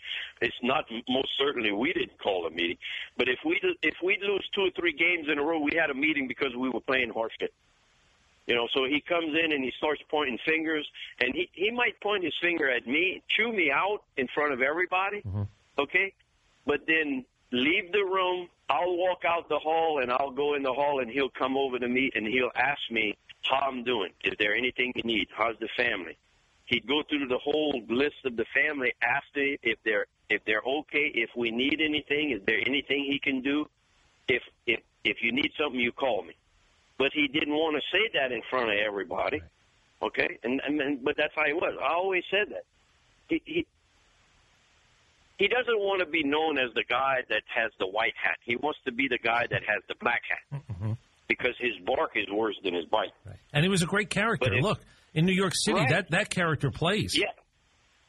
It's 0.40 0.56
not 0.62 0.84
most 1.08 1.30
certainly 1.38 1.72
we 1.72 1.92
didn't 1.92 2.18
call 2.18 2.46
a 2.46 2.50
meeting, 2.50 2.76
but 3.16 3.28
if 3.28 3.38
we 3.44 3.60
if 3.82 3.94
we 4.02 4.18
lose 4.20 4.46
two 4.54 4.62
or 4.62 4.70
three 4.70 4.92
games 4.92 5.28
in 5.30 5.38
a 5.38 5.42
row, 5.42 5.58
we 5.58 5.72
had 5.76 5.90
a 5.90 5.94
meeting 5.94 6.28
because 6.28 6.54
we 6.56 6.68
were 6.68 6.80
playing 6.80 7.10
horse 7.10 7.32
shit. 7.38 7.52
You 8.46 8.56
know, 8.56 8.66
so 8.74 8.84
he 8.84 9.00
comes 9.00 9.36
in 9.38 9.52
and 9.52 9.62
he 9.62 9.72
starts 9.78 10.02
pointing 10.10 10.38
fingers, 10.44 10.86
and 11.20 11.34
he 11.34 11.48
he 11.52 11.70
might 11.70 11.98
point 12.00 12.24
his 12.24 12.34
finger 12.42 12.68
at 12.68 12.86
me, 12.86 13.22
chew 13.28 13.52
me 13.52 13.70
out 13.70 14.02
in 14.16 14.28
front 14.34 14.52
of 14.52 14.62
everybody, 14.62 15.18
mm-hmm. 15.18 15.42
Okay? 15.78 16.12
But 16.66 16.80
then 16.86 17.24
leave 17.50 17.92
the 17.92 18.04
room. 18.04 18.48
I'll 18.68 18.96
walk 18.96 19.24
out 19.26 19.48
the 19.48 19.58
hall 19.58 20.00
and 20.00 20.10
I'll 20.10 20.30
go 20.30 20.54
in 20.54 20.62
the 20.62 20.72
hall 20.72 21.00
and 21.00 21.10
he'll 21.10 21.28
come 21.30 21.56
over 21.56 21.78
to 21.78 21.88
me 21.88 22.10
and 22.14 22.26
he'll 22.26 22.52
ask 22.56 22.80
me 22.90 23.16
how 23.42 23.66
I'm 23.68 23.84
doing. 23.84 24.12
Is 24.24 24.34
there 24.38 24.54
anything 24.54 24.92
you 24.96 25.02
need? 25.02 25.28
How's 25.34 25.58
the 25.58 25.68
family? 25.76 26.16
He'd 26.66 26.86
go 26.86 27.02
through 27.08 27.28
the 27.28 27.38
whole 27.38 27.82
list 27.88 28.24
of 28.24 28.36
the 28.36 28.46
family, 28.54 28.92
ask 29.02 29.24
them 29.34 29.56
if 29.62 29.78
they're 29.84 30.06
if 30.30 30.42
they're 30.46 30.62
okay, 30.62 31.10
if 31.14 31.28
we 31.36 31.50
need 31.50 31.82
anything, 31.82 32.30
is 32.30 32.40
there 32.46 32.60
anything 32.66 33.04
he 33.04 33.18
can 33.18 33.42
do? 33.42 33.68
If 34.28 34.42
if 34.66 34.80
If 35.04 35.16
you 35.20 35.32
need 35.32 35.52
something, 35.58 35.80
you 35.80 35.92
call 35.92 36.22
me. 36.22 36.34
But 36.96 37.12
he 37.12 37.26
didn't 37.26 37.54
want 37.54 37.74
to 37.76 37.82
say 37.90 38.08
that 38.14 38.30
in 38.32 38.42
front 38.48 38.70
of 38.70 38.76
everybody. 38.76 39.42
Okay, 40.00 40.38
and, 40.44 40.60
and 40.66 40.80
and 40.80 41.04
but 41.04 41.16
that's 41.16 41.34
how 41.34 41.44
he 41.44 41.52
was. 41.52 41.74
I 41.82 41.92
always 41.92 42.24
said 42.30 42.48
that. 42.50 42.64
He 43.28 43.42
he 43.44 43.66
he 45.42 45.48
doesn't 45.48 45.78
want 45.88 46.00
to 46.00 46.06
be 46.06 46.22
known 46.22 46.58
as 46.58 46.72
the 46.74 46.84
guy 46.88 47.16
that 47.28 47.42
has 47.54 47.70
the 47.78 47.86
white 47.86 48.14
hat. 48.22 48.36
He 48.44 48.56
wants 48.56 48.78
to 48.86 48.92
be 48.92 49.08
the 49.08 49.18
guy 49.18 49.46
that 49.50 49.62
has 49.66 49.82
the 49.88 49.94
black 50.00 50.22
hat 50.30 50.62
Mm-hmm. 50.70 50.92
because 51.28 51.54
his 51.58 51.72
bark 51.84 52.12
is 52.14 52.28
worse 52.30 52.56
than 52.64 52.74
his 52.74 52.86
bite. 52.86 53.12
And 53.52 53.64
he 53.64 53.68
was 53.68 53.82
a 53.82 53.86
great 53.86 54.10
character. 54.10 54.54
If- 54.54 54.62
Look, 54.62 54.80
in 55.14 55.26
New 55.26 55.32
York 55.34 55.52
City, 55.54 55.78
Right. 55.80 55.88
that, 55.90 56.10
that 56.10 56.30
character 56.30 56.70
plays. 56.70 57.16
Yeah, 57.16 57.26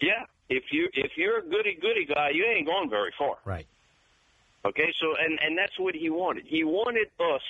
yeah. 0.02 0.26
If 0.50 0.66
you 0.72 0.90
if 0.94 1.12
you're 1.18 1.40
a 1.40 1.42
goody 1.42 1.76
goody 1.82 2.06
guy, 2.06 2.30
you 2.34 2.46
ain't 2.46 2.68
going 2.68 2.90
very 2.90 3.12
far. 3.18 3.38
Right. 3.46 3.66
Okay, 4.66 4.94
so 5.02 5.16
and 5.20 5.40
and 5.42 5.58
that's 5.58 5.78
what 5.80 5.96
he 5.96 6.10
wanted. 6.10 6.46
He 6.46 6.64
wanted 6.64 7.08
us 7.20 7.42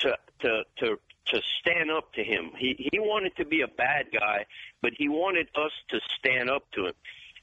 to 0.00 0.16
to 0.42 0.62
to 0.78 0.98
to 1.26 1.42
stand 1.60 1.90
up 1.90 2.12
to 2.14 2.24
him. 2.24 2.50
He 2.58 2.88
he 2.92 2.98
wanted 2.98 3.36
to 3.36 3.44
be 3.44 3.60
a 3.60 3.68
bad 3.68 4.06
guy, 4.12 4.46
but 4.80 4.92
he 4.96 5.08
wanted 5.08 5.48
us 5.54 5.72
to 5.90 6.00
stand 6.18 6.48
up 6.50 6.64
to 6.72 6.86
him. 6.86 6.94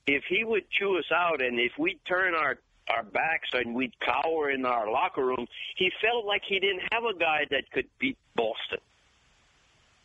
If 0.07 0.23
he 0.29 0.43
would 0.43 0.63
chew 0.71 0.97
us 0.97 1.11
out, 1.13 1.41
and 1.41 1.59
if 1.59 1.73
we 1.77 1.99
turn 2.07 2.33
our 2.33 2.57
our 2.89 3.03
backs 3.03 3.49
and 3.53 3.75
we'd 3.75 3.91
cower 3.99 4.49
in 4.49 4.65
our 4.65 4.89
locker 4.89 5.25
room, 5.25 5.45
he 5.75 5.91
felt 6.01 6.25
like 6.25 6.41
he 6.47 6.59
didn't 6.59 6.83
have 6.91 7.03
a 7.03 7.17
guy 7.17 7.45
that 7.51 7.69
could 7.71 7.87
beat 7.99 8.17
Boston. 8.35 8.79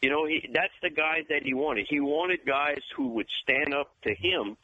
You 0.00 0.10
know, 0.10 0.26
he, 0.26 0.50
that's 0.52 0.72
the 0.82 0.90
guys 0.90 1.22
that 1.28 1.44
he 1.44 1.54
wanted. 1.54 1.86
He 1.88 2.00
wanted 2.00 2.40
guys 2.44 2.80
who 2.96 3.10
would 3.10 3.28
stand 3.42 3.72
up 3.72 3.92
to 4.02 4.14
him 4.14 4.56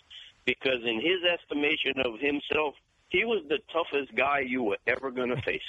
because, 0.45 0.83
in 0.85 0.97
his 0.97 1.23
estimation 1.33 1.95
of 2.05 2.19
himself, 2.19 2.75
he 3.09 3.25
was 3.25 3.45
the 3.49 3.59
toughest 3.73 4.15
guy 4.17 4.41
you 4.41 4.65
were 4.65 4.79
ever 4.87 5.11
going 5.13 5.29
to 5.37 5.41
face. 5.43 5.63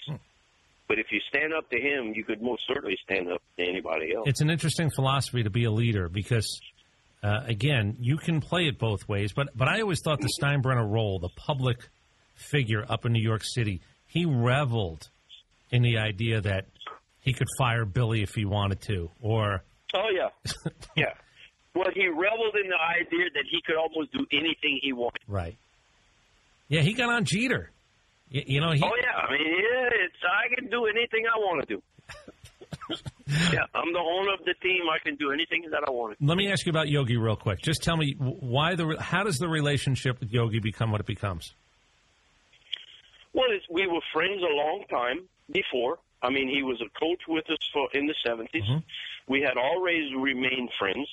But 0.88 0.98
if 0.98 1.12
you 1.12 1.20
stand 1.30 1.54
up 1.54 1.70
to 1.70 1.80
him, 1.80 2.14
you 2.16 2.24
could 2.24 2.42
most 2.42 2.64
certainly 2.68 2.98
stand 3.04 3.32
up 3.32 3.44
to 3.58 3.64
anybody 3.64 4.16
else. 4.16 4.28
It's 4.28 4.42
an 4.42 4.50
interesting 4.50 4.90
philosophy 4.90 5.44
to 5.44 5.52
be 5.52 5.66
a 5.66 5.72
leader 5.72 6.10
because, 6.10 6.60
uh, 7.24 7.42
again, 7.48 7.98
you 8.00 8.18
can 8.18 8.42
play 8.42 8.68
it 8.68 8.80
both 8.80 9.08
ways. 9.08 9.34
But 9.34 9.50
but 9.56 9.68
I 9.68 9.82
always 9.82 10.00
thought 10.04 10.20
the 10.22 10.30
Steinbrenner 10.42 10.90
role, 10.90 11.20
the 11.20 11.30
public 11.36 11.78
figure 12.36 12.86
up 12.88 13.06
in 13.06 13.12
New 13.12 13.22
York 13.24 13.42
City, 13.44 13.82
he 14.08 14.26
reveled 14.26 15.10
in 15.72 15.82
the 15.82 15.98
idea 15.98 16.42
that 16.42 16.66
he 17.22 17.34
could 17.34 17.48
fire 17.58 17.86
Billy 17.86 18.24
if 18.24 18.34
he 18.34 18.46
wanted 18.46 18.82
to, 18.88 19.12
or 19.22 19.64
Oh 19.94 20.08
yeah, 20.14 20.30
yeah. 20.96 21.14
Well, 21.76 21.88
he 21.94 22.08
reveled 22.08 22.56
in 22.64 22.70
the 22.70 22.78
idea 23.00 23.26
that 23.34 23.44
he 23.50 23.62
could 23.66 23.76
almost 23.76 24.12
do 24.12 24.26
anything 24.32 24.80
he 24.82 24.94
wanted. 24.94 25.22
right. 25.28 25.58
Yeah, 26.68 26.82
he 26.82 26.94
got 26.94 27.10
on 27.10 27.26
Jeter. 27.26 27.72
You, 28.30 28.44
you 28.46 28.62
know, 28.62 28.72
he, 28.72 28.82
oh 28.84 28.92
yeah, 29.02 29.18
I 29.18 29.32
mean, 29.32 29.42
yeah, 29.42 29.90
it's 30.06 30.16
I 30.24 30.54
can 30.54 30.70
do 30.70 30.86
anything 30.86 31.26
I 31.26 31.38
want 31.40 31.68
to 31.68 31.76
do. 31.76 31.82
yeah, 33.54 33.60
I'm 33.74 33.94
the 33.94 34.00
owner 34.00 34.34
of 34.34 34.46
the 34.46 34.54
team. 34.62 34.84
I 34.92 35.00
can 35.04 35.16
do 35.16 35.32
anything 35.32 35.66
that 35.72 35.84
I 35.88 35.92
want 35.92 36.18
to. 36.18 36.26
Let 36.26 36.38
me 36.38 36.52
ask 36.52 36.66
you 36.66 36.72
about 36.72 36.90
Yogi 36.90 37.18
real 37.18 37.36
quick. 37.36 37.62
Just 37.62 37.84
tell 37.84 37.98
me 37.98 38.16
why 38.20 38.76
the 38.76 38.98
how 39.00 39.24
does 39.24 39.38
the 39.38 39.48
relationship 39.48 40.20
with 40.20 40.32
Yogi 40.32 40.60
become 40.60 40.92
what 40.92 41.02
it 41.02 41.08
becomes? 41.08 41.54
Well, 43.34 43.48
we 43.70 43.88
were 43.88 44.02
friends 44.14 44.42
a 44.42 44.56
long 44.56 44.84
time 44.90 45.28
before. 45.52 46.00
I 46.22 46.30
mean, 46.30 46.50
he 46.50 46.64
was 46.64 46.82
a 46.82 47.00
coach 47.00 47.22
with 47.28 47.50
us 47.50 47.58
for 47.72 47.88
in 47.94 48.08
the 48.08 48.16
70s. 48.28 48.50
Mm-hmm. 48.54 48.78
We 49.28 49.42
had 49.42 49.58
always 49.58 50.14
remained 50.18 50.70
friends, 50.78 51.08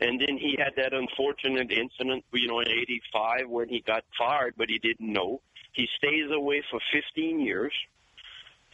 and 0.00 0.20
then 0.20 0.36
he 0.38 0.56
had 0.58 0.74
that 0.76 0.92
unfortunate 0.92 1.72
incident, 1.72 2.24
you 2.32 2.46
know, 2.46 2.60
in 2.60 2.68
'85 2.68 3.48
when 3.48 3.68
he 3.68 3.80
got 3.80 4.04
fired, 4.18 4.54
but 4.56 4.68
he 4.68 4.78
didn't 4.78 5.10
know. 5.12 5.40
He 5.72 5.88
stays 5.96 6.30
away 6.30 6.62
for 6.70 6.78
15 6.92 7.40
years, 7.40 7.72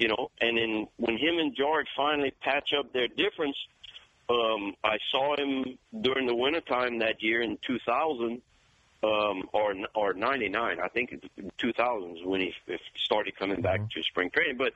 you 0.01 0.09
know, 0.09 0.31
and 0.41 0.57
then 0.57 0.89
when 0.97 1.19
him 1.19 1.39
and 1.39 1.55
George 1.55 1.87
finally 1.95 2.33
patch 2.41 2.71
up 2.77 2.91
their 2.95 3.07
difference, 3.07 3.57
um, 4.31 4.75
I 4.83 4.97
saw 5.13 5.37
him 5.37 5.79
during 6.01 6.27
the 6.27 6.35
wintertime 6.35 7.01
that 7.01 7.23
year 7.23 7.43
in 7.43 7.59
2000 7.67 8.41
um, 9.03 9.49
or 9.53 9.75
or 9.95 10.15
'99. 10.15 10.81
I 10.81 10.89
think 10.89 11.13
it's 11.13 11.27
2000s 11.59 12.25
when 12.25 12.41
he 12.41 12.55
started 12.97 13.37
coming 13.37 13.61
back 13.61 13.91
to 13.91 14.03
spring 14.05 14.31
training. 14.31 14.57
But 14.57 14.73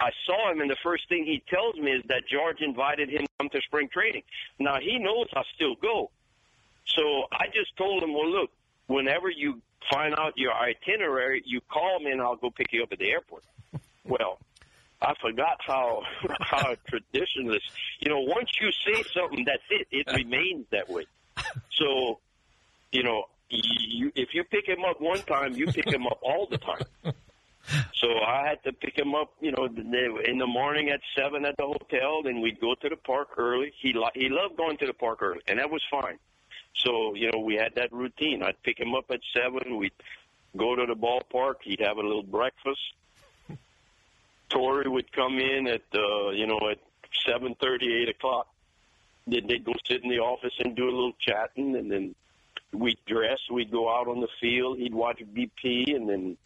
I 0.00 0.10
saw 0.24 0.50
him, 0.50 0.62
and 0.62 0.70
the 0.70 0.76
first 0.82 1.06
thing 1.06 1.26
he 1.26 1.42
tells 1.48 1.76
me 1.76 1.92
is 1.92 2.02
that 2.08 2.26
George 2.26 2.60
invited 2.60 3.10
him 3.10 3.22
to 3.22 3.28
come 3.40 3.48
to 3.50 3.60
spring 3.60 3.88
training. 3.92 4.22
Now 4.58 4.78
he 4.80 4.98
knows 4.98 5.26
I 5.34 5.42
still 5.54 5.74
go, 5.74 6.10
so 6.86 7.24
I 7.30 7.46
just 7.52 7.76
told 7.76 8.02
him, 8.02 8.14
well, 8.14 8.30
look, 8.30 8.50
whenever 8.86 9.28
you 9.28 9.60
find 9.90 10.14
out 10.18 10.32
your 10.38 10.54
itinerary, 10.54 11.42
you 11.44 11.60
call 11.70 12.00
me, 12.00 12.10
and 12.10 12.22
I'll 12.22 12.36
go 12.36 12.50
pick 12.50 12.72
you 12.72 12.82
up 12.82 12.92
at 12.92 12.98
the 12.98 13.10
airport. 13.10 13.44
well. 14.06 14.38
I 15.02 15.14
forgot 15.20 15.60
how 15.60 16.02
how 16.40 16.74
traditionalist. 16.90 17.68
You 18.00 18.10
know, 18.10 18.20
once 18.20 18.50
you 18.60 18.70
say 18.86 19.02
something, 19.14 19.44
that's 19.44 19.62
it. 19.70 19.88
It 19.90 20.12
remains 20.14 20.66
that 20.70 20.88
way. 20.88 21.06
So, 21.72 22.18
you 22.92 23.02
know, 23.02 23.24
you, 23.48 24.12
if 24.14 24.34
you 24.34 24.44
pick 24.44 24.66
him 24.66 24.84
up 24.84 25.00
one 25.00 25.22
time, 25.22 25.54
you 25.54 25.66
pick 25.66 25.90
him 25.90 26.06
up 26.06 26.18
all 26.22 26.46
the 26.50 26.58
time. 26.58 26.84
So 27.94 28.08
I 28.18 28.48
had 28.48 28.64
to 28.64 28.72
pick 28.72 28.98
him 28.98 29.14
up, 29.14 29.30
you 29.40 29.52
know, 29.52 29.66
in 29.66 30.38
the 30.38 30.46
morning 30.48 30.90
at 30.90 31.00
seven 31.16 31.44
at 31.44 31.56
the 31.56 31.64
hotel. 31.66 32.22
Then 32.24 32.40
we'd 32.40 32.60
go 32.60 32.74
to 32.74 32.88
the 32.88 32.96
park 32.96 33.28
early. 33.38 33.72
He 33.80 33.92
li- 33.92 34.10
he 34.14 34.28
loved 34.28 34.56
going 34.56 34.76
to 34.78 34.86
the 34.86 34.92
park 34.92 35.22
early, 35.22 35.42
and 35.46 35.60
that 35.60 35.70
was 35.70 35.80
fine. 35.88 36.18
So 36.74 37.14
you 37.14 37.30
know, 37.30 37.38
we 37.38 37.54
had 37.54 37.76
that 37.76 37.92
routine. 37.92 38.42
I'd 38.42 38.60
pick 38.64 38.80
him 38.80 38.96
up 38.96 39.04
at 39.10 39.20
seven. 39.32 39.76
We'd 39.76 39.92
go 40.56 40.74
to 40.74 40.86
the 40.86 40.96
ballpark. 40.96 41.62
He'd 41.62 41.80
have 41.80 41.98
a 41.98 42.02
little 42.02 42.24
breakfast. 42.24 42.80
Torre 44.52 44.88
would 44.88 45.10
come 45.12 45.38
in 45.38 45.66
at 45.66 45.82
uh, 45.94 46.30
you 46.30 46.46
know 46.46 46.58
at 46.70 46.78
seven 47.26 47.54
thirty, 47.60 48.02
eight 48.02 48.08
o'clock. 48.08 48.46
Then 49.26 49.46
they'd 49.46 49.64
go 49.64 49.72
sit 49.86 50.02
in 50.02 50.10
the 50.10 50.18
office 50.18 50.54
and 50.58 50.74
do 50.74 50.84
a 50.84 50.90
little 50.90 51.14
chatting, 51.20 51.76
and 51.76 51.90
then 51.90 52.14
we'd 52.72 52.98
dress. 53.06 53.38
We'd 53.50 53.70
go 53.70 53.88
out 53.88 54.08
on 54.08 54.20
the 54.20 54.28
field. 54.40 54.78
He'd 54.78 54.94
watch 54.94 55.20
BP, 55.20 55.94
and 55.94 56.08
then 56.08 56.36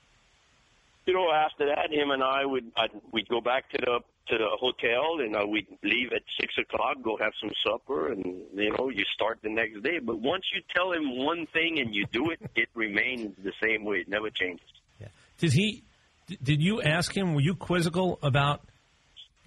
you 1.06 1.14
know 1.14 1.30
after 1.32 1.66
that, 1.66 1.92
him 1.92 2.10
and 2.10 2.22
I 2.22 2.44
would 2.44 2.70
I'd, 2.76 2.90
we'd 3.12 3.28
go 3.28 3.40
back 3.40 3.70
to 3.70 3.78
the 3.78 4.00
to 4.28 4.38
the 4.38 4.48
hotel, 4.58 5.20
and 5.20 5.36
uh, 5.36 5.46
we'd 5.46 5.66
leave 5.82 6.12
at 6.12 6.22
six 6.40 6.54
o'clock, 6.58 6.96
go 7.02 7.16
have 7.16 7.32
some 7.40 7.52
supper, 7.64 8.12
and 8.12 8.24
you 8.54 8.74
know 8.76 8.90
you 8.90 9.04
start 9.14 9.38
the 9.42 9.50
next 9.50 9.82
day. 9.82 9.98
But 9.98 10.18
once 10.18 10.44
you 10.54 10.62
tell 10.74 10.92
him 10.92 11.24
one 11.24 11.46
thing 11.52 11.78
and 11.78 11.94
you 11.94 12.06
do 12.12 12.30
it, 12.30 12.40
it 12.54 12.68
remains 12.74 13.34
the 13.42 13.52
same 13.62 13.84
way. 13.84 13.98
It 13.98 14.08
never 14.08 14.30
changes. 14.30 14.66
Yeah. 15.00 15.08
Did 15.38 15.52
he? 15.52 15.84
D- 16.26 16.38
Did 16.42 16.62
you 16.62 16.82
ask 16.82 17.16
him? 17.16 17.34
Were 17.34 17.40
you 17.40 17.54
quizzical 17.54 18.18
about 18.22 18.60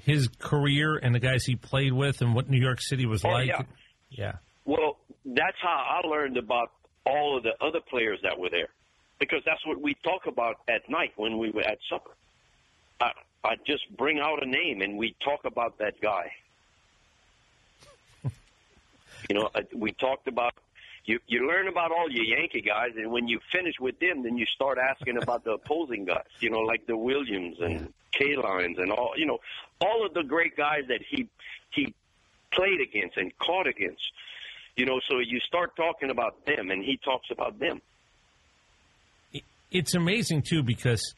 his 0.03 0.27
career 0.39 0.95
and 0.97 1.13
the 1.13 1.19
guys 1.19 1.45
he 1.45 1.55
played 1.55 1.93
with 1.93 2.21
and 2.21 2.33
what 2.33 2.49
New 2.49 2.59
York 2.59 2.81
City 2.81 3.05
was 3.05 3.23
Oh, 3.25 3.29
like? 3.29 3.47
yeah. 3.47 3.61
Yeah. 4.09 4.33
Well, 4.65 4.97
that's 5.25 5.57
how 5.61 6.01
I 6.03 6.07
learned 6.07 6.37
about 6.37 6.71
all 7.05 7.37
of 7.37 7.43
the 7.43 7.53
other 7.63 7.79
players 7.79 8.19
that 8.23 8.37
were 8.39 8.49
there, 8.49 8.69
because 9.19 9.41
that's 9.45 9.65
what 9.65 9.81
we 9.81 9.93
talk 10.03 10.25
about 10.27 10.57
at 10.67 10.89
night 10.89 11.11
when 11.15 11.37
we 11.37 11.49
were 11.51 11.61
at 11.61 11.77
supper. 11.89 12.11
I 13.01 13.11
I 13.43 13.55
just 13.65 13.83
bring 13.97 14.19
out 14.19 14.41
a 14.43 14.45
name 14.45 14.81
and 14.81 14.97
we 14.97 15.15
talk 15.23 15.45
about 15.45 15.77
that 15.79 15.99
guy. 16.01 16.31
you 19.29 19.35
know, 19.35 19.49
uh, 19.55 19.61
we 19.75 19.91
talked 19.93 20.27
about 20.27 20.53
you. 21.05 21.19
You 21.27 21.47
learn 21.47 21.67
about 21.67 21.91
all 21.91 22.09
your 22.09 22.25
Yankee 22.25 22.61
guys, 22.61 22.91
and 22.95 23.11
when 23.11 23.27
you 23.27 23.39
finish 23.51 23.75
with 23.79 23.99
them, 23.99 24.23
then 24.23 24.37
you 24.37 24.45
start 24.45 24.77
asking 24.77 25.17
about 25.21 25.43
the 25.43 25.51
opposing 25.51 26.05
guys. 26.05 26.27
You 26.39 26.49
know, 26.49 26.59
like 26.59 26.85
the 26.87 26.97
Williams 26.97 27.57
and 27.59 27.93
Kalines 28.13 28.79
and 28.81 28.91
all. 28.91 29.13
You 29.17 29.25
know, 29.25 29.39
all 29.81 30.05
of 30.05 30.13
the 30.13 30.23
great 30.23 30.55
guys 30.55 30.83
that 30.87 31.01
he 31.09 31.27
he 31.71 31.93
played 32.53 32.81
against 32.81 33.17
and 33.17 33.31
caught 33.39 33.67
against. 33.67 34.01
You 34.75 34.85
know, 34.85 34.99
so 35.09 35.19
you 35.19 35.39
start 35.41 35.75
talking 35.75 36.09
about 36.09 36.45
them, 36.45 36.71
and 36.71 36.83
he 36.83 36.97
talks 37.03 37.27
about 37.31 37.59
them. 37.59 37.81
It's 39.71 39.93
amazing 39.93 40.43
too 40.43 40.63
because 40.63 41.13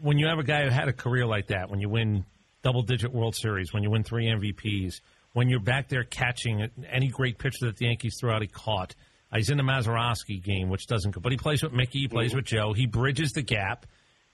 when 0.00 0.18
you 0.18 0.26
have 0.26 0.38
a 0.38 0.42
guy 0.42 0.64
who 0.64 0.68
had 0.68 0.88
a 0.88 0.92
career 0.92 1.26
like 1.26 1.46
that, 1.48 1.70
when 1.70 1.80
you 1.80 1.88
win 1.88 2.24
double-digit 2.62 3.12
World 3.12 3.34
Series, 3.34 3.72
when 3.72 3.82
you 3.82 3.90
win 3.90 4.04
three 4.04 4.26
MVPs, 4.26 5.00
when 5.32 5.48
you're 5.48 5.60
back 5.60 5.88
there 5.88 6.04
catching 6.04 6.68
any 6.90 7.08
great 7.08 7.38
pitcher 7.38 7.66
that 7.66 7.76
the 7.76 7.86
Yankees 7.86 8.16
threw 8.20 8.30
out, 8.30 8.42
he 8.42 8.48
caught. 8.48 8.94
Uh, 9.32 9.36
He's 9.36 9.50
in 9.50 9.56
the 9.56 9.62
Mazeroski 9.62 10.42
game, 10.42 10.68
which 10.68 10.86
doesn't 10.86 11.12
go, 11.12 11.20
but 11.20 11.32
he 11.32 11.38
plays 11.38 11.62
with 11.62 11.72
Mickey, 11.72 12.00
he 12.00 12.08
plays 12.08 12.34
with 12.34 12.44
Joe. 12.44 12.72
He 12.72 12.86
bridges 12.86 13.32
the 13.32 13.42
gap. 13.42 13.86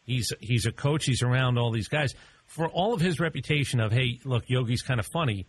He's 0.05 0.33
he's 0.41 0.67
a 0.67 0.73
coach. 0.73 1.05
He's 1.05 1.23
around 1.23 1.59
all 1.59 1.71
these 1.71 1.89
guys. 1.89 2.15
For 2.47 2.67
all 2.67 2.95
of 2.95 3.01
his 3.01 3.21
reputation 3.21 3.79
of 3.79 3.93
hey, 3.93 4.19
look, 4.25 4.49
Yogi's 4.49 4.83
kind 4.83 4.99
of 4.99 5.07
funny. 5.07 5.47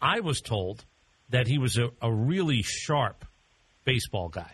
I 0.00 0.20
was 0.20 0.40
told 0.40 0.84
that 1.30 1.46
he 1.46 1.58
was 1.58 1.78
a, 1.78 1.88
a 2.02 2.12
really 2.12 2.62
sharp 2.62 3.24
baseball 3.84 4.28
guy, 4.28 4.52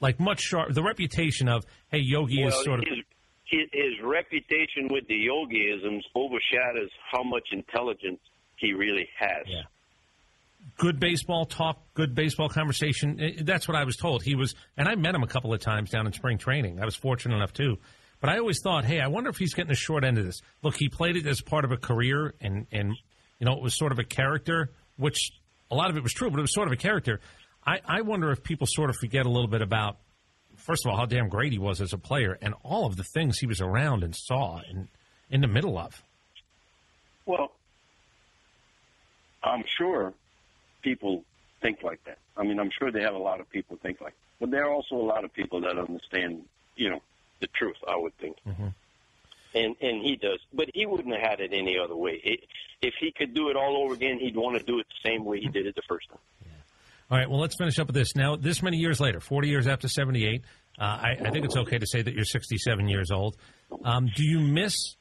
like 0.00 0.18
much 0.18 0.40
sharp. 0.40 0.72
The 0.72 0.82
reputation 0.82 1.48
of 1.48 1.64
hey, 1.90 1.98
Yogi 1.98 2.42
well, 2.42 2.48
is 2.48 2.64
sort 2.64 2.80
of 2.80 2.86
his, 2.88 3.04
his, 3.44 3.68
his 3.72 3.92
reputation 4.02 4.88
with 4.90 5.06
the 5.06 5.26
yogiisms 5.26 6.02
overshadows 6.14 6.90
how 7.12 7.22
much 7.22 7.48
intelligence 7.52 8.20
he 8.60 8.72
really 8.74 9.08
has. 9.18 9.46
Yeah. 9.46 9.62
good 10.78 11.00
baseball 11.00 11.46
talk, 11.46 11.78
good 11.94 12.14
baseball 12.14 12.48
conversation. 12.48 13.36
That's 13.42 13.66
what 13.66 13.76
I 13.76 13.84
was 13.84 13.96
told. 13.96 14.22
He 14.22 14.34
was, 14.34 14.54
and 14.76 14.88
I 14.88 14.94
met 14.94 15.14
him 15.14 15.22
a 15.22 15.26
couple 15.26 15.52
of 15.52 15.60
times 15.60 15.90
down 15.90 16.06
in 16.06 16.12
spring 16.12 16.38
training. 16.38 16.80
I 16.80 16.84
was 16.84 16.94
fortunate 16.96 17.34
enough 17.36 17.52
too. 17.52 17.78
But 18.20 18.30
I 18.30 18.38
always 18.38 18.60
thought, 18.62 18.84
hey, 18.84 19.00
I 19.00 19.06
wonder 19.06 19.30
if 19.30 19.38
he's 19.38 19.54
getting 19.54 19.70
the 19.70 19.74
short 19.74 20.04
end 20.04 20.18
of 20.18 20.26
this. 20.26 20.40
Look, 20.62 20.76
he 20.76 20.88
played 20.90 21.16
it 21.16 21.26
as 21.26 21.40
part 21.40 21.64
of 21.64 21.72
a 21.72 21.78
career, 21.78 22.34
and 22.40 22.66
and 22.70 22.94
you 23.38 23.46
know 23.46 23.52
it 23.54 23.62
was 23.62 23.76
sort 23.78 23.92
of 23.92 23.98
a 23.98 24.04
character, 24.04 24.70
which 24.98 25.32
a 25.70 25.74
lot 25.74 25.88
of 25.88 25.96
it 25.96 26.02
was 26.02 26.12
true, 26.12 26.28
but 26.30 26.38
it 26.38 26.42
was 26.42 26.52
sort 26.52 26.68
of 26.68 26.72
a 26.72 26.76
character. 26.76 27.20
I, 27.66 27.80
I 27.86 28.00
wonder 28.02 28.30
if 28.30 28.42
people 28.42 28.66
sort 28.66 28.90
of 28.90 28.96
forget 28.96 29.24
a 29.24 29.30
little 29.30 29.48
bit 29.48 29.62
about, 29.62 29.96
first 30.56 30.84
of 30.84 30.90
all, 30.90 30.98
how 30.98 31.06
damn 31.06 31.28
great 31.30 31.52
he 31.52 31.58
was 31.58 31.80
as 31.80 31.92
a 31.94 31.98
player, 31.98 32.36
and 32.42 32.54
all 32.62 32.84
of 32.86 32.96
the 32.96 33.04
things 33.04 33.38
he 33.38 33.46
was 33.46 33.60
around 33.62 34.02
and 34.04 34.14
saw 34.14 34.60
and 34.68 34.88
in 35.30 35.40
the 35.40 35.48
middle 35.48 35.78
of. 35.78 36.02
Well, 37.24 37.52
I'm 39.42 39.64
sure 39.66 40.12
people 40.82 41.24
think 41.60 41.82
like 41.82 42.02
that. 42.04 42.18
I 42.36 42.42
mean, 42.42 42.58
I'm 42.58 42.70
sure 42.70 42.90
they 42.90 43.02
have 43.02 43.14
a 43.14 43.18
lot 43.18 43.40
of 43.40 43.50
people 43.50 43.78
think 43.82 44.00
like, 44.00 44.14
but 44.40 44.50
there 44.50 44.64
are 44.66 44.70
also 44.70 44.96
a 44.96 45.06
lot 45.06 45.24
of 45.24 45.32
people 45.32 45.60
that 45.62 45.78
understand, 45.78 46.44
you 46.76 46.90
know, 46.90 47.02
the 47.40 47.46
truth. 47.48 47.76
I 47.86 47.96
would 47.96 48.16
think, 48.18 48.36
mm-hmm. 48.46 48.68
and 49.54 49.76
and 49.80 50.02
he 50.02 50.16
does, 50.16 50.40
but 50.52 50.70
he 50.74 50.86
wouldn't 50.86 51.14
have 51.14 51.30
had 51.30 51.40
it 51.40 51.52
any 51.52 51.78
other 51.78 51.96
way. 51.96 52.20
It, 52.22 52.40
if 52.82 52.94
he 52.98 53.12
could 53.12 53.34
do 53.34 53.50
it 53.50 53.56
all 53.56 53.82
over 53.84 53.94
again, 53.94 54.18
he'd 54.18 54.36
want 54.36 54.58
to 54.58 54.64
do 54.64 54.78
it 54.78 54.86
the 54.88 55.08
same 55.08 55.24
way 55.24 55.40
he 55.40 55.48
did 55.48 55.66
it 55.66 55.74
the 55.74 55.82
first 55.88 56.08
time. 56.08 56.18
All 57.10 57.18
right, 57.18 57.28
well, 57.28 57.40
let's 57.40 57.56
finish 57.56 57.76
up 57.80 57.88
with 57.88 57.96
this. 57.96 58.14
Now, 58.14 58.36
this 58.36 58.62
many 58.62 58.76
years 58.76 59.00
later, 59.00 59.18
40 59.18 59.48
years 59.48 59.66
after 59.66 59.88
78, 59.88 60.44
uh, 60.78 60.82
I, 60.84 61.16
I, 61.24 61.30
think 61.30 61.44
it's 61.44 61.56
okay 61.56 61.76
to 61.76 61.86
say 61.86 62.02
that 62.02 62.14
you're 62.14 62.24
67 62.24 62.88
years 62.88 63.10
old. 63.10 63.36
Um, 63.84 64.08
do 64.14 64.22
you 64.24 64.38
miss 64.38 64.94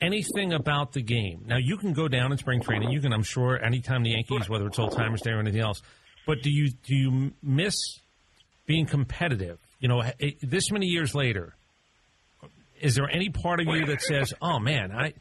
anything 0.00 0.52
about 0.52 0.92
the 0.92 1.02
game? 1.02 1.44
Now, 1.46 1.58
you 1.58 1.76
can 1.76 1.92
go 1.92 2.08
down 2.08 2.32
in 2.32 2.38
spring 2.38 2.60
training. 2.60 2.90
You 2.90 3.00
can, 3.00 3.12
I'm 3.12 3.22
sure, 3.22 3.62
anytime 3.62 4.02
the 4.02 4.10
Yankees, 4.10 4.48
whether 4.48 4.66
it's 4.66 4.78
old 4.78 4.92
timers 4.92 5.22
day 5.22 5.30
or 5.30 5.40
anything 5.40 5.60
else. 5.60 5.80
But 6.26 6.42
do 6.42 6.50
you 6.50 6.70
do 6.70 6.94
you 6.94 7.32
miss 7.42 7.74
being 8.66 8.86
competitive? 8.86 9.58
You 9.80 9.88
know, 9.88 10.00
eh, 10.00 10.12
eh, 10.20 10.30
this 10.42 10.70
many 10.70 10.86
years 10.86 11.14
later, 11.14 11.54
is 12.80 12.94
there 12.94 13.08
any 13.10 13.30
part 13.30 13.60
of 13.60 13.66
you 13.66 13.86
that 13.86 14.02
says, 14.02 14.34
"Oh 14.42 14.58
man, 14.58 14.92
I"? 14.92 15.14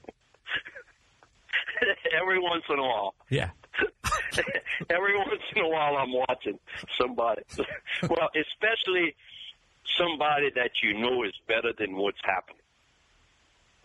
Every 2.22 2.40
once 2.40 2.64
in 2.70 2.80
a 2.80 2.82
while. 2.82 3.16
Yeah. 3.30 3.52
Every 4.90 5.18
once 5.18 5.42
in 5.56 5.64
a 5.64 5.70
while, 5.70 5.96
I'm 5.96 6.12
watching 6.12 6.60
somebody. 7.00 7.44
well, 8.04 8.30
especially 8.36 9.16
somebody 9.98 10.52
that 10.56 10.72
you 10.84 11.00
know 11.00 11.24
is 11.24 11.34
better 11.48 11.72
than 11.78 11.96
what's 11.96 12.20
happening. 12.24 12.62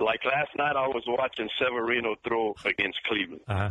Like 0.00 0.24
last 0.24 0.50
night, 0.56 0.76
I 0.76 0.88
was 0.88 1.04
watching 1.06 1.48
Severino 1.58 2.16
throw 2.26 2.54
against 2.64 3.02
Cleveland, 3.04 3.42
uh-huh. 3.46 3.70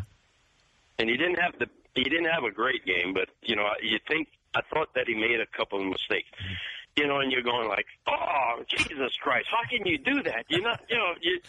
and 0.99 1.09
he 1.09 1.17
didn't 1.17 1.39
have 1.39 1.57
the 1.59 1.67
he 1.93 2.03
didn't 2.03 2.29
have 2.29 2.43
a 2.43 2.51
great 2.51 2.85
game, 2.85 3.13
but 3.13 3.29
you 3.41 3.55
know, 3.55 3.67
you 3.81 3.99
think 4.07 4.29
I 4.55 4.61
thought 4.73 4.93
that 4.95 5.07
he 5.07 5.15
made 5.15 5.39
a 5.39 5.45
couple 5.45 5.79
of 5.79 5.87
mistakes. 5.87 6.29
Mm-hmm. 6.35 6.53
You 6.97 7.07
know, 7.07 7.21
and 7.21 7.31
you're 7.31 7.41
going 7.41 7.69
like, 7.69 7.85
"Oh, 8.07 8.63
Jesus 8.67 9.15
Christ! 9.21 9.47
How 9.49 9.67
can 9.69 9.85
you 9.85 9.97
do 9.97 10.23
that?" 10.23 10.45
You 10.49 10.61
know, 10.61 10.75
you 10.89 10.97
know, 10.97 11.13
you, 11.21 11.39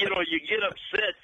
you 0.00 0.08
know, 0.08 0.22
you 0.26 0.40
get 0.40 0.62
upset 0.62 1.14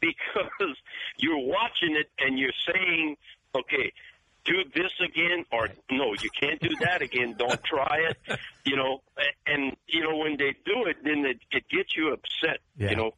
because 0.00 0.76
you're 1.18 1.38
watching 1.38 1.96
it 1.96 2.08
and 2.18 2.38
you're 2.38 2.52
saying, 2.72 3.16
okay, 3.54 3.92
do 4.44 4.64
this 4.74 4.92
again 5.04 5.44
or 5.52 5.68
no, 5.90 6.14
you 6.14 6.30
can't 6.40 6.60
do 6.60 6.74
that 6.80 7.02
again. 7.02 7.34
Don't 7.38 7.62
try 7.64 8.08
it. 8.10 8.38
You 8.64 8.76
know, 8.76 9.02
and 9.46 9.76
you 9.86 10.02
know 10.02 10.16
when 10.16 10.36
they 10.36 10.54
do 10.64 10.84
it, 10.86 10.96
then 11.02 11.24
it, 11.24 11.38
it 11.50 11.68
gets 11.68 11.96
you 11.96 12.12
upset. 12.12 12.60
Yeah. 12.76 12.90
You 12.90 12.96
know, 12.96 13.14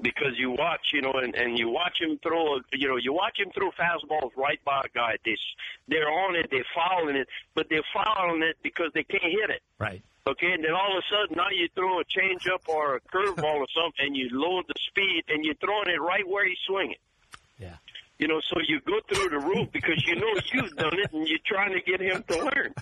because 0.00 0.36
you 0.36 0.50
watch, 0.50 0.92
you 0.92 1.02
know, 1.02 1.12
and 1.12 1.34
and 1.34 1.58
you 1.58 1.68
watch 1.68 2.00
him 2.00 2.18
throw, 2.22 2.58
you 2.72 2.88
know, 2.88 2.96
you 2.96 3.12
watch 3.12 3.38
him 3.38 3.50
throw 3.54 3.70
fastballs 3.70 4.30
right 4.36 4.62
by 4.64 4.80
a 4.84 4.88
guy. 4.94 5.16
They 5.24 5.36
they're 5.88 6.08
on 6.08 6.36
it, 6.36 6.48
they're 6.50 6.66
fouling 6.74 7.16
it, 7.16 7.28
but 7.54 7.66
they're 7.68 7.84
fouling 7.92 8.42
it 8.42 8.56
because 8.62 8.90
they 8.94 9.04
can't 9.04 9.22
hit 9.22 9.50
it. 9.50 9.62
Right. 9.78 10.02
Okay, 10.24 10.52
and 10.52 10.64
then 10.64 10.72
all 10.72 10.96
of 10.96 11.02
a 11.02 11.06
sudden 11.10 11.36
now 11.36 11.50
you 11.50 11.68
throw 11.74 11.98
a 11.98 12.04
changeup 12.04 12.68
or 12.68 12.96
a 12.96 13.00
curveball 13.00 13.56
or 13.56 13.66
something, 13.74 14.06
and 14.06 14.16
you 14.16 14.28
lower 14.30 14.62
the 14.66 14.74
speed, 14.88 15.24
and 15.28 15.44
you're 15.44 15.54
throwing 15.54 15.88
it 15.88 16.00
right 16.00 16.26
where 16.26 16.46
he's 16.46 16.58
swinging. 16.66 16.96
You 18.22 18.28
know, 18.28 18.40
so 18.54 18.60
you 18.68 18.78
go 18.86 19.00
through 19.12 19.30
the 19.30 19.44
roof 19.44 19.68
because 19.72 20.00
you 20.06 20.14
know 20.14 20.32
you've 20.52 20.76
done 20.76 20.96
it, 20.96 21.12
and 21.12 21.26
you're 21.26 21.40
trying 21.44 21.72
to 21.72 21.80
get 21.80 22.00
him 22.00 22.22
to 22.28 22.38
learn. 22.38 22.72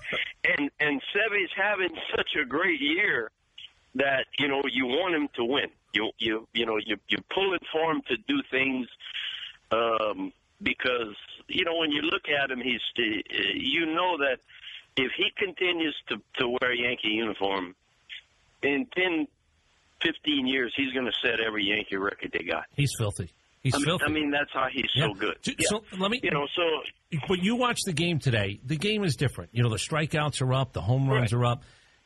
And 0.44 0.70
and 0.80 1.00
Sevy's 1.14 1.48
having 1.56 1.96
such 2.14 2.28
a 2.38 2.44
great 2.44 2.78
year 2.78 3.30
that 3.94 4.26
you 4.38 4.48
know 4.48 4.60
you 4.70 4.84
want 4.84 5.14
him 5.14 5.28
to 5.36 5.44
win. 5.46 5.70
You 5.94 6.10
you 6.18 6.46
you 6.52 6.66
know 6.66 6.76
you 6.84 6.98
you 7.08 7.16
pull 7.34 7.54
it 7.54 7.62
for 7.72 7.90
him 7.90 8.02
to 8.08 8.18
do 8.28 8.42
things 8.50 8.86
um, 9.70 10.30
because 10.62 11.16
you 11.48 11.64
know 11.64 11.76
when 11.76 11.90
you 11.90 12.02
look 12.02 12.28
at 12.28 12.50
him, 12.50 12.60
he's 12.60 12.82
you 12.98 13.86
know 13.86 14.18
that 14.18 14.40
if 14.98 15.10
he 15.16 15.32
continues 15.38 15.96
to, 16.08 16.16
to 16.34 16.48
wear 16.48 16.72
a 16.72 16.76
Yankee 16.76 17.08
uniform, 17.08 17.74
in 18.62 18.86
10, 18.94 19.26
15 20.02 20.46
years, 20.46 20.74
he's 20.76 20.92
going 20.92 21.06
to 21.06 21.12
set 21.24 21.40
every 21.40 21.64
Yankee 21.64 21.96
record 21.96 22.30
they 22.30 22.44
got. 22.44 22.64
He's 22.76 22.92
filthy. 22.98 23.32
He's 23.62 23.74
I 23.74 23.78
mean, 23.78 23.84
filthy. 23.84 24.04
I 24.06 24.10
mean, 24.10 24.30
that's 24.30 24.50
how 24.52 24.66
he's 24.72 24.86
yeah. 24.94 25.06
so 25.06 25.14
good. 25.14 25.36
So, 25.42 25.52
yeah. 25.58 25.98
let 25.98 26.10
me, 26.10 26.20
you 26.22 26.30
know, 26.30 26.46
so. 26.56 27.18
But 27.28 27.42
you 27.42 27.56
watch 27.56 27.80
the 27.84 27.92
game 27.92 28.18
today. 28.18 28.58
The 28.64 28.76
game 28.76 29.04
is 29.04 29.16
different. 29.16 29.50
You 29.52 29.62
know, 29.62 29.68
the 29.68 29.76
strikeouts 29.76 30.40
are 30.40 30.54
up, 30.54 30.72
the 30.72 30.80
home 30.80 31.08
runs 31.08 31.32
right. 31.32 31.40
are 31.40 31.44
up. 31.44 31.62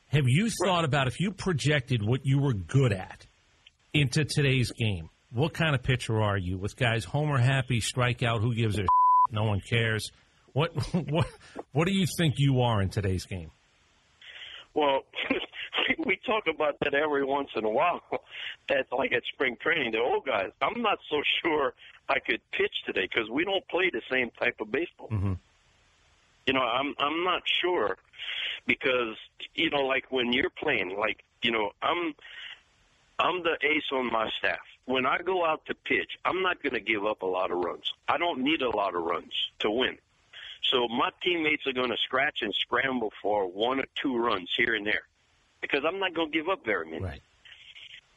Have 0.09 0.25
you 0.27 0.51
thought 0.51 0.79
right. 0.79 0.85
about 0.85 1.07
if 1.07 1.21
you 1.21 1.31
projected 1.31 2.03
what 2.03 2.21
you 2.25 2.41
were 2.41 2.55
good 2.55 2.93
at 2.93 3.27
into 3.93 4.25
today's 4.25 4.73
game? 4.73 5.11
What 5.31 5.55
kind 5.55 5.75
of 5.75 5.83
pitcher 5.83 6.21
are 6.21 6.37
you? 6.37 6.59
With 6.59 6.77
guys 6.77 7.05
homer 7.05 7.39
happy, 7.39 7.81
strikeout, 7.81 8.41
who 8.41 8.55
gives 8.55 8.79
a 8.79 8.87
no 9.31 9.45
one 9.45 9.61
cares? 9.61 10.11
What 10.53 10.73
what 11.11 11.27
what 11.73 11.87
do 11.87 11.93
you 11.93 12.07
think 12.19 12.35
you 12.39 12.63
are 12.63 12.81
in 12.83 12.89
today's 12.89 13.27
game? 13.27 13.51
Well, 14.75 15.03
we 16.07 16.19
talk 16.27 16.45
about 16.47 16.77
that 16.81 16.95
every 16.95 17.25
once 17.25 17.51
in 17.57 17.65
a 17.65 17.71
while. 17.71 18.03
That 18.71 18.87
like 18.91 19.13
at 19.13 19.23
spring 19.27 19.59
training, 19.61 19.93
the 19.93 19.99
old 19.99 20.25
guys. 20.25 20.51
I'm 20.63 20.81
not 20.81 20.99
so 21.11 21.21
sure 21.43 21.75
I 22.09 22.19
could 22.19 22.41
pitch 22.53 22.73
today 22.87 23.07
because 23.13 23.29
we 23.29 23.45
don't 23.45 23.67
play 23.69 23.91
the 23.91 24.01
same 24.11 24.31
type 24.41 24.59
of 24.59 24.73
baseball. 24.73 25.09
Mm-hmm. 25.11 25.35
You 26.47 26.53
know, 26.55 26.63
I'm 26.63 26.95
I'm 26.99 27.25
not 27.25 27.43
sure 27.61 27.99
because 28.67 29.17
you 29.55 29.69
know, 29.69 29.83
like 29.83 30.11
when 30.11 30.33
you're 30.33 30.49
playing, 30.49 30.97
like 30.99 31.23
you 31.43 31.51
know, 31.51 31.73
I'm 31.83 32.15
I'm 33.19 33.43
the 33.43 33.59
ace 33.61 33.85
on 33.93 34.11
my 34.11 34.31
staff. 34.39 34.61
When 34.87 35.05
I 35.05 35.19
go 35.19 35.45
out 35.45 35.67
to 35.67 35.75
pitch, 35.75 36.19
I'm 36.25 36.43
not 36.43 36.63
going 36.63 36.75
to 36.75 36.81
give 36.81 37.05
up 37.05 37.21
a 37.21 37.27
lot 37.27 37.51
of 37.51 37.59
runs. 37.59 37.93
I 38.09 38.17
don't 38.17 38.41
need 38.41 38.63
a 38.63 38.75
lot 38.75 38.95
of 38.95 39.03
runs 39.03 39.33
to 39.61 39.71
win. 39.71 39.99
So 40.63 40.89
my 40.89 41.11
teammates 41.23 41.67
are 41.67 41.73
going 41.75 41.91
to 41.91 41.99
scratch 41.99 42.39
and 42.41 42.55
scramble 42.55 43.13
for 43.21 43.47
one 43.47 43.81
or 43.81 43.87
two 43.95 44.17
runs 44.17 44.51
here 44.57 44.75
and 44.75 44.87
there 44.87 45.03
because 45.71 45.85
I'm 45.87 45.99
not 45.99 46.15
going 46.15 46.31
to 46.31 46.39
give 46.39 46.49
up 46.49 46.65
very 46.65 46.87
many. 46.87 47.03
Right. 47.05 47.23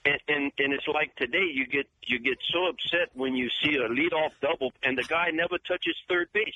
And, 0.06 0.20
and 0.30 0.52
and 0.58 0.74
it's 0.74 0.88
like 0.88 1.16
today 1.18 1.50
you 1.54 1.66
get 1.66 1.86
you 2.06 2.20
get 2.20 2.38
so 2.54 2.68
upset 2.68 3.10
when 3.14 3.36
you 3.36 3.50
see 3.62 3.76
a 3.76 3.90
leadoff 3.90 4.32
double 4.42 4.72
and 4.84 4.98
the 4.98 5.04
guy 5.04 5.32
never 5.32 5.58
touches 5.58 5.96
third 6.08 6.30
base 6.34 6.54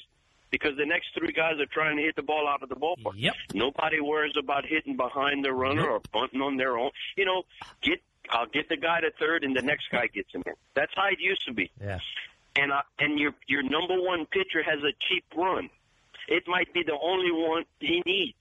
because 0.51 0.77
the 0.77 0.85
next 0.85 1.07
three 1.17 1.33
guys 1.33 1.59
are 1.59 1.65
trying 1.65 1.97
to 1.97 2.03
hit 2.03 2.15
the 2.15 2.21
ball 2.21 2.47
out 2.47 2.63
of 2.63 2.69
the 2.69 2.75
ballpark. 2.75 3.13
Yep. 3.15 3.33
Nobody 3.53 3.99
worries 3.99 4.35
about 4.37 4.65
hitting 4.65 4.95
behind 4.95 5.43
the 5.43 5.51
runner 5.51 5.81
Nope. 5.81 5.89
or 5.89 6.01
bunting 6.13 6.41
on 6.41 6.55
their 6.57 6.77
own. 6.77 6.91
You 7.17 7.25
know, 7.25 7.43
get 7.81 8.01
I'll 8.29 8.47
get 8.47 8.69
the 8.69 8.77
guy 8.77 9.01
to 9.01 9.11
third 9.19 9.43
and 9.43 9.55
the 9.55 9.61
next 9.61 9.89
guy 9.91 10.07
gets 10.07 10.33
him 10.33 10.43
in. 10.45 10.53
That's 10.73 10.91
how 10.95 11.07
it 11.07 11.19
used 11.19 11.45
to 11.47 11.53
be. 11.53 11.71
Yeah. 11.81 11.99
And 12.55 12.71
I, 12.71 12.81
and 12.99 13.19
your 13.19 13.33
your 13.47 13.63
number 13.63 13.99
one 13.99 14.25
pitcher 14.27 14.63
has 14.63 14.79
a 14.79 14.93
cheap 15.09 15.25
run. 15.35 15.69
It 16.29 16.43
might 16.47 16.73
be 16.73 16.83
the 16.83 16.97
only 17.01 17.31
one 17.31 17.65
he 17.79 18.01
needs. 18.05 18.37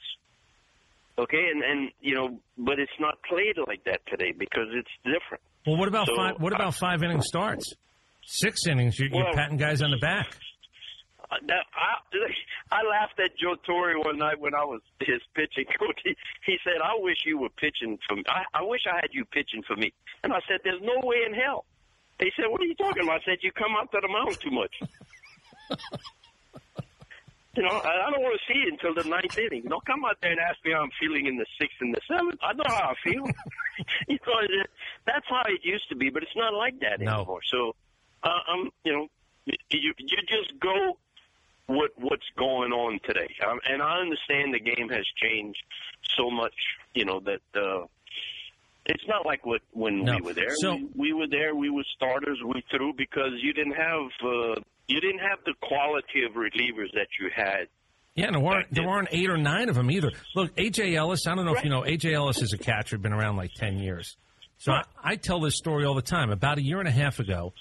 Okay, 1.19 1.49
and 1.53 1.63
and 1.63 1.91
you 2.01 2.15
know, 2.15 2.41
but 2.57 2.79
it's 2.79 2.93
not 2.99 3.19
played 3.29 3.57
like 3.67 3.85
that 3.85 4.01
today 4.07 4.33
because 4.37 4.69
it's 4.73 4.89
different. 5.05 5.43
Well, 5.67 5.77
what 5.77 5.89
about 5.89 6.07
So, 6.07 6.17
five? 6.17 6.35
What 6.39 6.55
about 6.55 6.75
five 6.75 7.03
inning 7.03 7.21
starts? 7.23 7.75
Six 8.25 8.67
innings, 8.67 8.99
you're, 8.99 9.09
you're 9.13 9.33
patting 9.35 9.57
guys 9.57 9.83
on 9.83 9.91
the 9.91 9.99
back. 9.99 10.37
Uh, 11.31 11.37
That, 11.49 11.65
I, 11.75 12.77
I 12.79 12.83
laughed 12.89 13.19
at 13.19 13.37
Joe 13.39 13.57
Torre 13.67 13.99
one 13.99 14.19
night 14.19 14.39
when 14.41 14.55
I 14.55 14.65
was 14.65 14.81
his 15.01 15.21
pitching 15.35 15.65
coach. 15.79 16.01
He, 16.05 16.15
he 16.47 16.57
said, 16.65 16.81
"I 16.83 16.95
wish 16.99 17.19
you 17.27 17.39
were 17.39 17.51
pitching 17.51 17.99
for 18.09 18.17
me. 18.17 18.23
I, 18.29 18.45
I 18.61 18.63
wish 18.63 18.83
I 18.91 18.97
had 18.97 19.11
you 19.13 19.25
pitching 19.27 19.63
for 19.67 19.77
me." 19.77 19.93
And 20.23 20.33
I 20.33 20.41
said, 20.49 20.61
"There's 20.65 20.81
no 20.83 21.01
way 21.07 21.17
in 21.27 21.35
hell." 21.35 21.65
He 22.21 22.31
said, 22.37 22.47
"What 22.49 22.61
are 22.61 22.67
you 22.67 22.75
talking 22.77 23.03
about?" 23.03 23.21
I 23.23 23.25
said, 23.25 23.39
"You 23.43 23.53
come 23.53 23.73
out 23.79 23.91
to 23.93 23.99
the 24.01 24.09
mound 24.09 24.39
too 24.41 24.51
much." 24.51 24.75
you 27.57 27.63
know, 27.63 27.69
I, 27.69 28.07
I 28.07 28.11
don't 28.11 28.23
want 28.23 28.39
to 28.39 28.53
see 28.53 28.61
it 28.61 28.73
until 28.73 28.95
the 28.95 29.09
ninth 29.09 29.37
inning. 29.39 29.65
Don't 29.69 29.85
come 29.85 30.05
out 30.05 30.17
there 30.23 30.31
and 30.31 30.41
ask 30.41 30.59
me 30.65 30.73
how 30.73 30.83
I'm 30.83 30.91
feeling 31.01 31.27
in 31.27 31.37
the 31.37 31.47
sixth 31.61 31.77
and 31.81 31.95
the 31.95 32.01
seventh. 32.07 32.39
I 32.43 32.53
know 32.53 32.65
how 32.67 32.93
I 32.93 32.95
feel. 33.03 33.25
you 34.09 34.19
know, 34.27 34.65
that's 35.07 35.27
how 35.29 35.43
it 35.47 35.61
used 35.65 35.89
to 35.89 35.97
be, 35.97 36.11
but 36.11 36.23
it's 36.23 36.37
not 36.37 36.53
like 36.55 36.79
that 36.81 37.01
No. 37.01 37.13
anymore. 37.19 37.41
So, 37.51 37.75
uh, 38.23 38.29
um, 38.53 38.71
you 38.85 38.93
know, 38.93 39.09
you 39.47 39.93
you 39.99 40.17
just 40.29 40.59
go 40.61 40.99
what 41.67 41.91
what's 41.97 42.27
going 42.37 42.73
on 42.73 43.01
today. 43.05 43.35
Um, 43.49 43.59
and 43.69 43.83
I 43.83 44.01
understand 44.01 44.53
the 44.55 44.61
game 44.61 44.89
has 44.91 45.07
changed 45.17 45.63
so 46.17 46.31
much, 46.31 46.53
you 46.95 47.05
know, 47.07 47.21
that 47.21 47.41
uh, 47.61 47.87
it's 48.87 49.05
not 49.09 49.25
like 49.25 49.47
what 49.47 49.63
when 49.73 50.05
No. 50.05 50.17
we 50.17 50.21
were 50.21 50.35
there. 50.35 50.55
So- 50.57 50.75
we, 50.77 50.89
we 50.97 51.13
were 51.15 51.27
there. 51.29 51.55
We 51.55 51.71
were 51.71 51.85
starters. 51.97 52.39
We 52.45 52.63
threw 52.71 52.93
because 52.93 53.33
you 53.41 53.53
didn't 53.55 53.77
have 53.77 54.11
uh, 54.23 54.61
you 54.91 55.01
didn't 55.01 55.21
have 55.21 55.39
the 55.45 55.55
quality 55.63 56.25
of 56.25 56.33
relievers 56.33 56.93
that 56.95 57.09
you 57.21 57.31
had 57.35 57.69
Yeah, 58.15 58.27
and 58.27 58.35
there 58.35 58.43
weren't 58.43 58.67
there 58.75 58.87
weren't 58.87 59.09
eight 59.13 59.31
or 59.31 59.37
nine 59.39 59.69
of 59.69 59.75
them 59.77 59.91
either. 59.91 60.11
Look, 60.35 60.55
AJ 60.57 60.95
Ellis. 60.97 61.27
I 61.27 61.35
don't 61.35 61.45
know 61.45 61.55
if 61.55 61.65
you 61.65 61.71
know 61.71 61.83
AJ 61.83 62.13
Ellis 62.15 62.43
is 62.43 62.53
a 62.53 62.59
catcher, 62.59 62.99
been 62.99 63.13
around 63.13 63.37
like 63.37 63.53
ten 63.55 63.79
years. 63.79 64.17
So 64.59 64.73
I, 64.73 64.83
I 65.03 65.17
tell 65.17 65.41
this 65.41 65.57
story 65.57 65.85
all 65.87 65.95
the 65.95 66.03
time. 66.03 66.31
About 66.31 66.59
a 66.59 66.63
year 66.63 66.81
and 66.81 66.89
a 66.89 66.91
half 66.93 67.19
ago, 67.19 67.55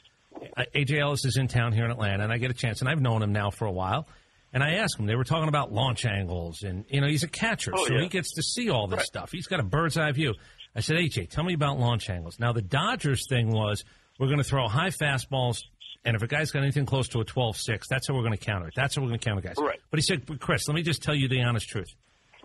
uh, 0.58 0.64
AJ 0.76 1.00
Ellis 1.00 1.24
is 1.24 1.38
in 1.38 1.48
town 1.48 1.72
here 1.72 1.86
in 1.86 1.92
Atlanta, 1.92 2.24
and 2.24 2.34
I 2.34 2.38
get 2.38 2.52
a 2.52 2.54
chance, 2.56 2.82
and 2.82 2.90
I've 2.90 3.00
known 3.02 3.22
him 3.24 3.32
now 3.32 3.52
for 3.52 3.66
a 3.66 3.72
while. 3.72 4.08
And 4.52 4.64
I 4.64 4.74
asked 4.78 5.00
him, 5.00 5.06
they 5.06 5.16
were 5.16 5.24
talking 5.24 5.48
about 5.48 5.72
launch 5.72 6.06
angles, 6.06 6.64
and 6.64 6.84
you 6.90 7.00
know 7.02 7.08
he's 7.08 7.24
a 7.24 7.28
catcher, 7.30 7.72
Oh, 7.76 7.86
so 7.86 7.94
yeah. 7.94 8.02
he 8.02 8.08
gets 8.10 8.34
to 8.34 8.42
see 8.42 8.70
all 8.70 8.88
this 8.88 9.06
stuff. 9.06 9.30
He's 9.32 9.46
got 9.48 9.60
a 9.60 9.64
bird's 9.64 9.96
eye 9.98 10.12
view. 10.12 10.34
I 10.76 10.82
said, 10.82 10.98
AJ, 10.98 11.30
tell 11.30 11.44
me 11.44 11.54
about 11.54 11.78
launch 11.80 12.10
angles. 12.10 12.40
Now 12.40 12.52
the 12.52 12.62
Dodgers 12.64 13.22
thing 13.30 13.52
was 13.52 13.84
we're 14.20 14.28
going 14.28 14.40
to 14.40 14.44
throw 14.44 14.68
high 14.68 14.90
fastballs, 14.90 15.60
and 16.06 16.16
if 16.16 16.22
a 16.22 16.28
guy's 16.28 16.52
got 16.52 16.64
anything 16.64 16.86
close 16.86 17.08
to 17.10 17.20
a 17.20 17.26
12-6, 17.26 17.88
that's 17.90 18.08
how 18.08 18.14
we're 18.14 18.24
going 18.24 18.38
to 18.38 18.44
counter 18.44 18.68
it. 18.68 18.74
That's 18.76 18.96
how 18.96 19.02
we're 19.02 19.10
going 19.10 19.20
to 19.20 19.26
counter 19.26 19.42
guys. 19.42 19.56
Right. 19.58 19.80
But 19.92 20.00
he 20.00 20.04
said, 20.04 20.26
"But 20.26 20.40
Chris, 20.40 20.68
let 20.68 20.76
me 20.76 20.82
just 20.82 21.04
tell 21.04 21.16
you 21.16 21.28
the 21.28 21.42
honest 21.42 21.68
truth. 21.68 21.90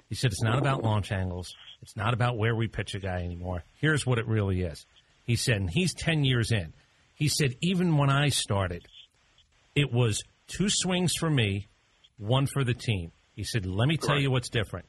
He 0.08 0.14
said, 0.14 0.32
it's 0.32 0.42
not 0.42 0.58
about 0.58 0.82
launch 0.82 1.12
angles. 1.12 1.54
It's 1.82 1.96
not 1.96 2.14
about 2.14 2.36
where 2.36 2.54
we 2.54 2.68
pitch 2.68 2.94
a 2.94 2.98
guy 2.98 3.22
anymore. 3.22 3.64
Here's 3.80 4.06
what 4.06 4.18
it 4.18 4.26
really 4.26 4.62
is. 4.62 4.84
He 5.24 5.36
said, 5.36 5.56
and 5.56 5.70
he's 5.70 5.94
10 5.94 6.24
years 6.24 6.52
in. 6.52 6.72
He 7.14 7.28
said, 7.28 7.54
even 7.62 7.96
when 7.96 8.10
I 8.10 8.28
started, 8.28 8.86
it 9.74 9.92
was 9.92 10.22
two 10.46 10.68
swings 10.68 11.14
for 11.18 11.30
me, 11.30 11.68
one 12.18 12.46
for 12.46 12.64
the 12.64 12.74
team. 12.74 13.12
He 13.34 13.44
said, 13.44 13.66
let 13.66 13.88
me 13.88 13.96
tell 13.96 14.08
Correct. 14.08 14.22
you 14.22 14.30
what's 14.30 14.50
different. 14.50 14.86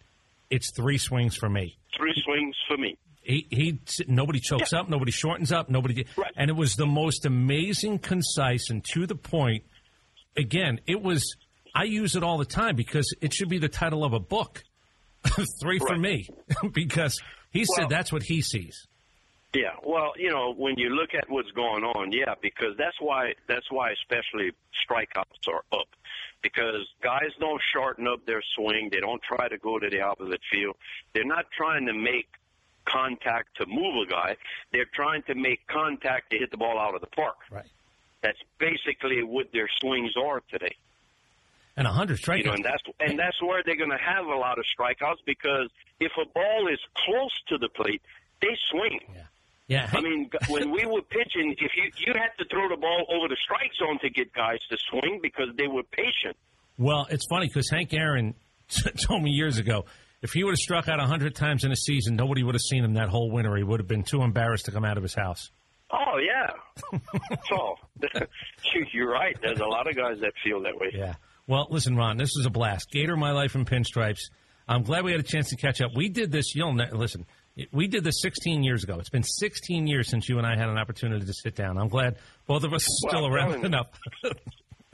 It's 0.50 0.72
three 0.76 0.98
swings 0.98 1.36
for 1.36 1.50
me. 1.50 1.78
Three 1.98 2.14
swings 2.24 2.56
for 2.68 2.78
me. 2.78 2.98
He, 3.26 3.48
he 3.50 3.80
nobody 4.08 4.40
chokes 4.40 4.72
up, 4.72 4.88
nobody 4.88 5.12
shortens 5.12 5.52
up, 5.52 5.68
nobody, 5.68 6.06
and 6.38 6.50
it 6.50 6.56
was 6.56 6.76
the 6.76 6.86
most 6.86 7.26
amazing, 7.26 7.98
concise, 7.98 8.70
and 8.70 8.86
to 8.94 9.08
the 9.08 9.16
point. 9.16 9.64
Again, 10.38 10.80
it 10.86 11.02
was. 11.02 11.36
I 11.74 11.86
use 11.86 12.16
it 12.16 12.24
all 12.24 12.38
the 12.38 12.46
time 12.46 12.76
because 12.76 13.14
it 13.22 13.34
should 13.34 13.50
be 13.50 13.58
the 13.58 13.68
title 13.68 14.04
of 14.04 14.14
a 14.14 14.20
book. 14.20 14.64
Three 15.62 15.80
for 15.80 15.98
me, 15.98 16.28
because 16.72 17.20
he 17.50 17.66
said 17.66 17.90
that's 17.90 18.12
what 18.12 18.22
he 18.22 18.42
sees. 18.42 18.86
Yeah, 19.56 19.72
well, 19.84 20.12
you 20.18 20.30
know, 20.30 20.54
when 20.54 20.78
you 20.78 20.90
look 20.90 21.16
at 21.18 21.30
what's 21.30 21.50
going 21.52 21.84
on, 21.84 22.12
yeah, 22.12 22.36
because 22.42 22.76
that's 22.78 22.98
why 23.00 23.34
that's 23.48 23.72
why 23.72 23.92
especially 23.92 24.52
strikeouts 24.86 25.48
are 25.48 25.64
up. 25.72 25.88
Because 26.44 26.86
guys 27.02 27.32
don't 27.40 27.62
shorten 27.74 28.08
up 28.08 28.24
their 28.28 28.44
swing, 28.56 28.90
they 28.92 29.00
don't 29.00 29.22
try 29.24 29.48
to 29.48 29.58
go 29.58 29.80
to 29.80 29.90
the 29.90 30.02
opposite 30.02 30.42
field. 30.52 30.76
They're 31.14 31.26
not 31.26 31.46
trying 31.58 31.88
to 31.88 31.94
make 31.94 32.28
contact 32.88 33.58
to 33.58 33.66
move 33.68 34.08
a 34.08 34.10
guy. 34.10 34.36
They're 34.72 34.90
trying 34.94 35.24
to 35.24 35.36
make 35.36 35.66
contact 35.68 36.32
to 36.32 36.38
hit 36.38 36.52
the 36.52 36.58
ball 36.58 36.80
out 36.80 36.96
of 36.96 37.02
the 37.02 37.08
park. 37.08 37.36
Right. 37.52 37.66
That's 38.22 38.38
basically 38.60 39.24
what 39.24 39.48
their 39.54 39.70
swings 39.80 40.14
are 40.18 40.42
today. 40.52 40.76
And 41.78 41.86
a 41.88 41.92
hundred 41.92 42.20
You 42.26 42.26
know, 42.44 42.52
strikeouts. 42.52 42.56
and 42.56 42.66
that's 42.66 42.84
and 43.02 43.20
that's 43.20 43.42
where 43.42 43.62
they're 43.66 43.76
going 43.76 43.92
to 43.92 43.98
have 43.98 44.26
a 44.26 44.36
lot 44.36 44.58
of 44.58 44.66
strikeouts 44.80 45.18
because 45.26 45.70
if 46.00 46.12
a 46.22 46.26
ball 46.34 46.68
is 46.72 46.80
close 47.06 47.34
to 47.50 47.58
the 47.58 47.68
plate, 47.70 48.02
they 48.42 48.56
swing. 48.72 49.00
Yeah, 49.14 49.22
Yeah. 49.68 49.90
I 49.92 50.00
mean, 50.02 50.30
when 50.48 50.72
we 50.72 50.86
were 50.86 51.02
pitching, 51.02 51.54
if 51.60 51.72
you 51.76 51.92
you 51.98 52.14
had 52.14 52.30
to 52.40 52.46
throw 52.50 52.70
the 52.70 52.78
ball 52.78 53.06
over 53.10 53.28
the 53.28 53.36
strike 53.44 53.72
zone 53.78 54.00
to 54.00 54.10
get 54.10 54.32
guys 54.34 54.60
to 54.70 54.78
swing 54.90 55.20
because 55.22 55.50
they 55.58 55.68
were 55.68 55.84
patient. 55.84 56.38
Well, 56.78 57.08
it's 57.10 57.26
funny 57.30 57.48
because 57.48 57.70
Hank 57.70 57.94
Aaron 57.94 58.36
told 59.06 59.22
me 59.22 59.32
years 59.32 59.58
ago 59.58 59.86
if 60.22 60.32
he 60.32 60.44
would 60.44 60.52
have 60.52 60.60
struck 60.60 60.88
out 60.88 61.00
a 61.00 61.06
hundred 61.06 61.36
times 61.36 61.64
in 61.64 61.72
a 61.72 61.76
season, 61.76 62.16
nobody 62.16 62.44
would 62.44 62.56
have 62.56 62.62
seen 62.62 62.84
him 62.84 62.94
that 62.96 63.10
whole 63.10 63.32
winter. 63.32 63.56
He 63.56 63.64
would 63.64 63.80
have 63.80 63.88
been 63.88 64.04
too 64.04 64.22
embarrassed 64.22 64.66
to 64.66 64.72
come 64.72 64.86
out 64.86 64.98
of 64.98 65.04
his 65.04 65.14
house. 65.16 65.52
Oh 65.92 66.18
yeah, 66.18 67.00
so 67.48 67.76
you- 68.74 68.86
you're 68.92 69.12
right. 69.12 69.38
There's 69.42 69.60
a 69.60 69.66
lot 69.66 69.88
of 69.88 69.96
guys 69.96 70.20
that 70.22 70.34
feel 70.44 70.62
that 70.64 70.76
way. 70.78 70.92
Yeah. 70.94 71.14
Well, 71.48 71.68
listen, 71.70 71.96
Ron, 71.96 72.18
this 72.18 72.32
was 72.36 72.46
a 72.48 72.50
blast. 72.50 72.90
Gator, 72.92 73.16
my 73.16 73.32
life 73.32 73.54
in 73.56 73.66
pinstripes. 73.66 74.22
I'm 74.68 74.82
glad 74.82 75.04
we 75.06 75.12
had 75.12 75.20
a 75.20 75.24
chance 75.24 75.50
to 75.52 75.56
catch 75.58 75.80
up. 75.82 75.92
We 75.96 76.10
did 76.10 76.32
this. 76.32 76.56
You'll 76.56 76.74
ne- 76.74 76.90
listen. 76.92 77.28
We 77.72 77.88
did 77.88 78.04
this 78.04 78.20
16 78.22 78.64
years 78.64 78.84
ago. 78.84 78.98
It's 79.00 79.10
been 79.12 79.24
16 79.24 79.86
years 79.88 80.10
since 80.10 80.28
you 80.28 80.40
and 80.40 80.46
I 80.48 80.58
had 80.58 80.68
an 80.70 80.78
opportunity 80.80 81.24
to 81.26 81.34
sit 81.34 81.56
down. 81.56 81.78
I'm 81.78 81.88
glad 81.88 82.18
both 82.48 82.64
of 82.64 82.74
us 82.74 82.84
are 82.84 83.10
still 83.10 83.22
Well, 83.30 83.34
around 83.34 83.64
enough. 83.64 83.88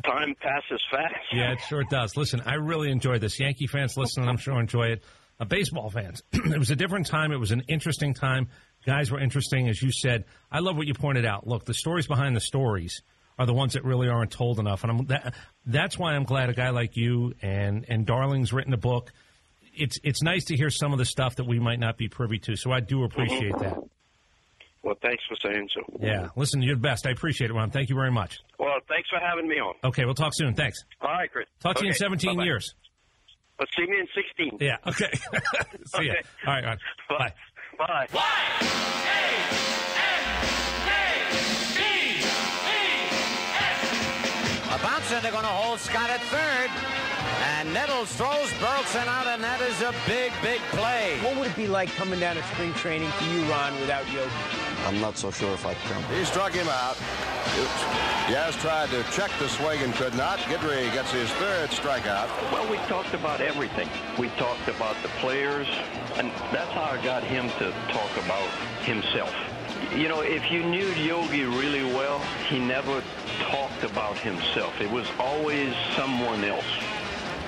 Time 0.06 0.36
passes 0.36 0.82
fast. 0.90 1.16
Yeah, 1.32 1.54
it 1.54 1.60
sure 1.68 1.84
does. 1.84 2.16
Listen, 2.18 2.42
I 2.46 2.56
really 2.56 2.92
enjoyed 2.92 3.22
this. 3.22 3.40
Yankee 3.40 3.68
fans 3.68 3.98
listening, 3.98 4.28
I'm 4.28 4.38
sure 4.38 4.60
enjoy 4.60 4.88
it. 4.88 5.04
Uh, 5.40 5.46
baseball 5.46 5.90
fans, 5.90 6.22
it 6.32 6.60
was 6.60 6.70
a 6.72 6.76
different 6.76 7.08
time. 7.08 7.32
It 7.32 7.40
was 7.40 7.52
an 7.52 7.64
interesting 7.68 8.14
time. 8.14 8.50
Guys 8.86 9.12
were 9.12 9.20
interesting, 9.20 9.70
as 9.70 9.82
you 9.82 9.92
said. 9.92 10.26
I 10.52 10.60
love 10.60 10.78
what 10.78 10.88
you 10.88 10.94
pointed 10.94 11.26
out. 11.26 11.48
Look, 11.48 11.66
the 11.66 11.74
stories 11.74 12.08
behind 12.08 12.36
the 12.36 12.42
stories 12.42 13.02
are 13.40 13.46
the 13.46 13.54
ones 13.54 13.74
that 13.74 13.84
really 13.84 14.08
aren't 14.08 14.32
told 14.32 14.60
enough, 14.60 14.84
and 14.84 14.92
I'm, 14.92 15.06
that, 15.08 15.34
that's 15.66 15.98
why 15.98 16.14
I'm 16.14 16.24
glad 16.26 16.50
a 16.50 16.54
guy 16.54 16.70
like 16.70 16.96
you 16.96 17.34
and 17.42 17.86
and 17.88 18.06
Darling's 18.06 18.54
written 18.54 18.74
a 18.74 18.78
book. 18.78 19.12
It's 19.74 19.98
it's 20.04 20.22
nice 20.22 20.46
to 20.46 20.56
hear 20.56 20.70
some 20.70 20.92
of 20.94 21.00
the 21.00 21.06
stuff 21.06 21.38
that 21.38 21.48
we 21.48 21.60
might 21.60 21.80
not 21.80 21.98
be 21.98 22.08
privy 22.08 22.40
to. 22.40 22.56
So 22.56 22.72
I 22.72 22.82
do 22.82 23.04
appreciate 23.04 23.58
that. 23.60 23.78
Well, 24.84 24.96
thanks 25.02 25.24
for 25.30 25.36
saying 25.48 25.70
so. 25.74 25.82
Yeah, 26.00 26.30
listen, 26.36 26.62
you're 26.62 26.76
the 26.76 26.82
best. 26.82 27.06
I 27.06 27.12
appreciate 27.12 27.52
it, 27.52 27.54
Ron. 27.54 27.70
Thank 27.70 27.90
you 27.90 27.96
very 27.96 28.12
much. 28.12 28.40
Well, 28.58 28.80
thanks 28.90 29.10
for 29.10 29.20
having 29.20 29.48
me 29.48 29.56
on. 29.56 29.76
Okay, 29.84 30.06
we'll 30.06 30.16
talk 30.16 30.34
soon. 30.34 30.56
Thanks. 30.56 30.84
All 31.02 31.10
right, 31.12 31.32
Chris. 31.32 31.48
Talk 31.62 31.76
to 31.78 31.84
you 31.84 31.90
in 31.90 31.96
17 31.96 32.32
bye-bye. 32.32 32.44
years. 32.44 32.74
Let's 33.60 33.72
see 33.78 33.86
me 33.86 34.00
in 34.00 34.08
16. 34.16 34.58
Yeah. 34.60 34.78
Okay. 34.88 35.12
See 35.14 36.06
ya. 36.06 36.14
Okay. 36.14 36.22
All 36.48 36.54
right. 36.54 36.64
Ron. 36.66 36.78
Bye. 37.10 37.34
Bye. 37.78 38.08
A 44.74 44.78
bouncer, 44.82 45.20
they're 45.20 45.32
going 45.32 45.44
to 45.44 45.50
hold 45.50 45.80
Scott 45.80 46.10
at 46.10 46.22
third. 46.22 47.11
And 47.62 47.76
Nettles 47.76 48.12
throws 48.14 48.52
Burleson 48.60 49.08
out, 49.08 49.28
and 49.28 49.44
that 49.44 49.62
is 49.62 49.84
a 49.84 49.94
big, 50.08 50.34
big 50.42 50.60
play. 50.74 51.20
What 51.22 51.38
would 51.38 51.52
it 51.52 51.56
be 51.56 51.68
like 51.68 51.90
coming 51.90 52.20
down 52.20 52.36
to 52.36 52.44
spring 52.46 52.74
training 52.74 53.12
for 53.12 53.24
you, 53.26 53.44
Ron, 53.44 53.80
without 53.80 54.12
Yogi? 54.12 54.32
I'm 54.88 55.00
not 55.00 55.16
so 55.16 55.30
sure 55.30 55.54
if 55.54 55.64
I'd 55.64 55.78
come. 55.86 56.04
He 56.06 56.26
struck 56.26 56.54
him 56.54 56.68
out. 56.68 56.96
Yaz 58.26 58.60
tried 58.62 58.90
to 58.90 59.04
check 59.12 59.30
the 59.38 59.48
swing 59.48 59.80
and 59.84 59.94
could 59.94 60.16
not. 60.16 60.40
Guidry 60.50 60.92
gets 60.92 61.12
his 61.12 61.30
third 61.34 61.70
strikeout. 61.70 62.30
Well, 62.52 62.68
we 62.68 62.78
talked 62.88 63.14
about 63.14 63.42
everything. 63.42 63.90
We 64.18 64.30
talked 64.40 64.68
about 64.68 64.96
the 65.04 65.10
players, 65.20 65.68
and 66.16 66.32
that's 66.52 66.72
how 66.72 66.98
I 66.98 67.04
got 67.04 67.24
him 67.24 67.48
to 67.60 67.72
talk 67.94 68.26
about 68.26 68.50
himself. 68.82 69.32
You 69.96 70.08
know, 70.08 70.22
if 70.22 70.52
you 70.52 70.64
knew 70.64 70.88
Yogi 70.94 71.44
really 71.44 71.84
well, 71.94 72.18
he 72.50 72.58
never 72.58 73.04
talked 73.52 73.84
about 73.84 74.18
himself. 74.18 74.82
It 74.82 74.90
was 74.90 75.06
always 75.20 75.76
someone 75.96 76.44
else. 76.44 76.66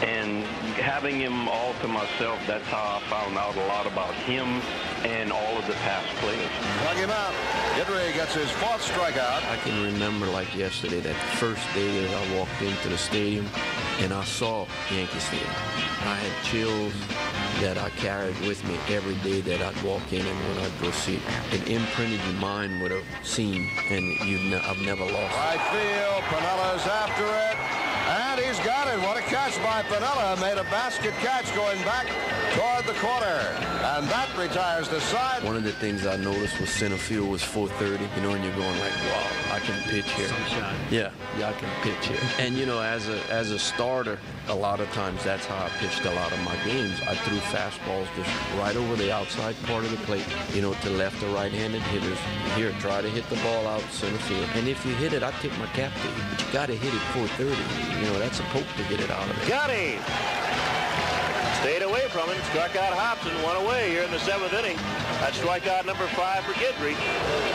And 0.04 0.44
having 0.76 1.18
him 1.18 1.48
all 1.48 1.74
to 1.82 1.88
myself, 1.88 2.38
that's 2.46 2.66
how 2.66 3.00
I 3.00 3.10
found 3.10 3.38
out 3.38 3.56
a 3.56 3.66
lot 3.68 3.88
about 3.88 4.14
him 4.14 4.62
and 5.06 5.32
all 5.32 5.58
of 5.58 5.66
the 5.66 5.74
past 5.74 6.08
players. 6.18 6.50
Struck 6.80 6.98
him 6.98 7.10
out. 7.10 7.34
Guidry 7.76 8.14
gets 8.14 8.36
his 8.36 8.52
fourth 8.52 8.82
strikeout. 8.82 9.44
I 9.50 9.56
can 9.64 9.82
remember 9.82 10.26
like 10.28 10.54
yesterday, 10.56 11.00
that 11.00 11.16
first 11.40 11.62
day 11.74 12.06
that 12.06 12.14
I 12.14 12.38
walked 12.38 12.62
into 12.62 12.90
the 12.90 12.98
stadium 12.98 13.48
and 14.00 14.14
I 14.14 14.26
saw 14.26 14.68
Yankee 14.92 15.20
Stadium. 15.20 15.50
I 16.04 16.16
had 16.16 16.44
chills 16.44 16.94
that 17.62 17.78
I 17.78 17.90
carried 17.92 18.38
with 18.42 18.62
me 18.68 18.76
every 18.94 19.16
day 19.24 19.40
that 19.42 19.62
I'd 19.62 19.84
walk 19.84 20.12
in 20.12 20.26
and 20.26 20.40
when 20.50 20.66
I'd 20.66 20.82
go 20.82 20.92
see 20.92 21.16
it. 21.16 21.22
It 21.54 21.70
imprinted 21.70 22.20
your 22.26 22.42
mind 22.42 22.84
with 22.84 22.92
a 22.92 23.02
scene 23.24 23.70
and 23.90 24.04
you've 24.28 24.42
ne- 24.52 24.58
I've 24.58 24.82
never 24.82 25.06
lost 25.06 25.16
it. 25.16 25.40
Right 25.40 25.62
field. 25.72 26.24
Piniella's 26.28 26.88
after 26.88 27.24
it. 27.24 27.63
He's 28.54 28.64
got 28.64 28.88
it. 28.88 29.00
What 29.00 29.18
a 29.18 29.22
catch 29.22 29.58
by 29.64 29.82
Piniella. 29.82 30.40
Made 30.40 30.60
a 30.60 30.64
basket 30.66 31.12
catch 31.22 31.52
going 31.56 31.82
back 31.82 32.06
toward 32.54 32.86
the 32.86 32.94
corner. 33.00 33.40
And 33.98 34.08
that 34.08 34.30
retires 34.38 34.88
the 34.88 35.02
side. 35.02 35.44
One 35.44 35.56
of 35.56 35.64
the 35.64 35.72
things 35.74 36.06
I 36.06 36.16
noticed 36.18 36.60
was 36.60 36.70
center 36.70 36.98
field 36.98 37.30
was 37.30 37.44
430, 37.44 38.04
you 38.16 38.22
know, 38.22 38.34
and 38.34 38.44
you're 38.44 38.56
going 38.56 38.80
like, 38.80 38.94
wow, 39.10 39.56
I 39.56 39.60
can 39.60 39.82
pitch 39.84 40.10
here. 40.12 40.30
Yeah, 40.90 41.12
yeah, 41.38 41.50
I 41.50 41.54
can 41.54 41.70
pitch 41.82 42.08
here. 42.08 42.20
And 42.40 42.56
you 42.56 42.66
know, 42.66 42.82
as 42.82 43.10
a 43.10 43.20
as 43.32 43.52
a 43.52 43.60
starter, 43.60 44.20
a 44.48 44.56
lot 44.56 44.80
of 44.80 44.90
times 44.92 45.24
that's 45.24 45.46
how 45.46 45.66
I 45.66 45.70
pitched 45.80 46.06
a 46.06 46.14
lot 46.14 46.32
of 46.32 46.40
my 46.44 46.56
games. 46.66 47.00
I 47.02 47.16
threw 47.16 47.38
fastballs 47.38 48.08
just 48.16 48.30
right 48.58 48.76
over 48.76 48.96
the 48.96 49.14
outside 49.14 49.56
part 49.64 49.84
of 49.84 49.92
the 49.92 50.04
plate, 50.06 50.26
you 50.54 50.62
know, 50.62 50.74
to 50.74 50.90
left 50.92 51.22
or 51.24 51.30
right-handed 51.36 51.82
hitters. 51.84 52.18
Here, 52.56 52.72
try 52.80 53.02
to 53.02 53.10
hit 53.10 53.28
the 53.30 53.38
ball 53.38 53.68
out 53.68 53.82
center 53.92 54.18
field. 54.20 54.50
And 54.56 54.68
if 54.68 54.86
you 54.86 54.94
hit 54.96 55.14
it, 55.14 55.24
I 55.24 55.32
tip 55.42 55.52
my 55.60 55.68
cap 55.68 55.92
to 56.02 56.08
you. 56.08 56.24
But 56.32 56.46
you 56.46 56.54
got 56.54 56.66
to 56.68 56.76
hit 56.76 56.94
it 56.94 57.02
430. 57.14 58.00
You 58.00 58.12
know, 58.12 58.20
that's 58.20 58.40
a 58.40 58.44
poke 58.44 58.68
to 58.78 58.84
get 58.90 59.00
it 59.00 59.12
out 59.12 59.30
of 59.30 59.44
it. 59.44 59.48
Got 59.48 59.70
him. 59.70 60.73
Stayed 61.64 61.82
away 61.82 62.10
from 62.10 62.28
him, 62.28 62.36
struck 62.52 62.76
out 62.76 62.92
Hobson, 62.92 63.32
one 63.42 63.56
away 63.56 63.90
here 63.90 64.04
in 64.04 64.12
the 64.12 64.20
seventh 64.20 64.52
inning. 64.52 64.76
That's 65.24 65.40
strikeout 65.40 65.86
number 65.86 66.08
five 66.08 66.44
for 66.44 66.52
Guidry. 66.60 66.92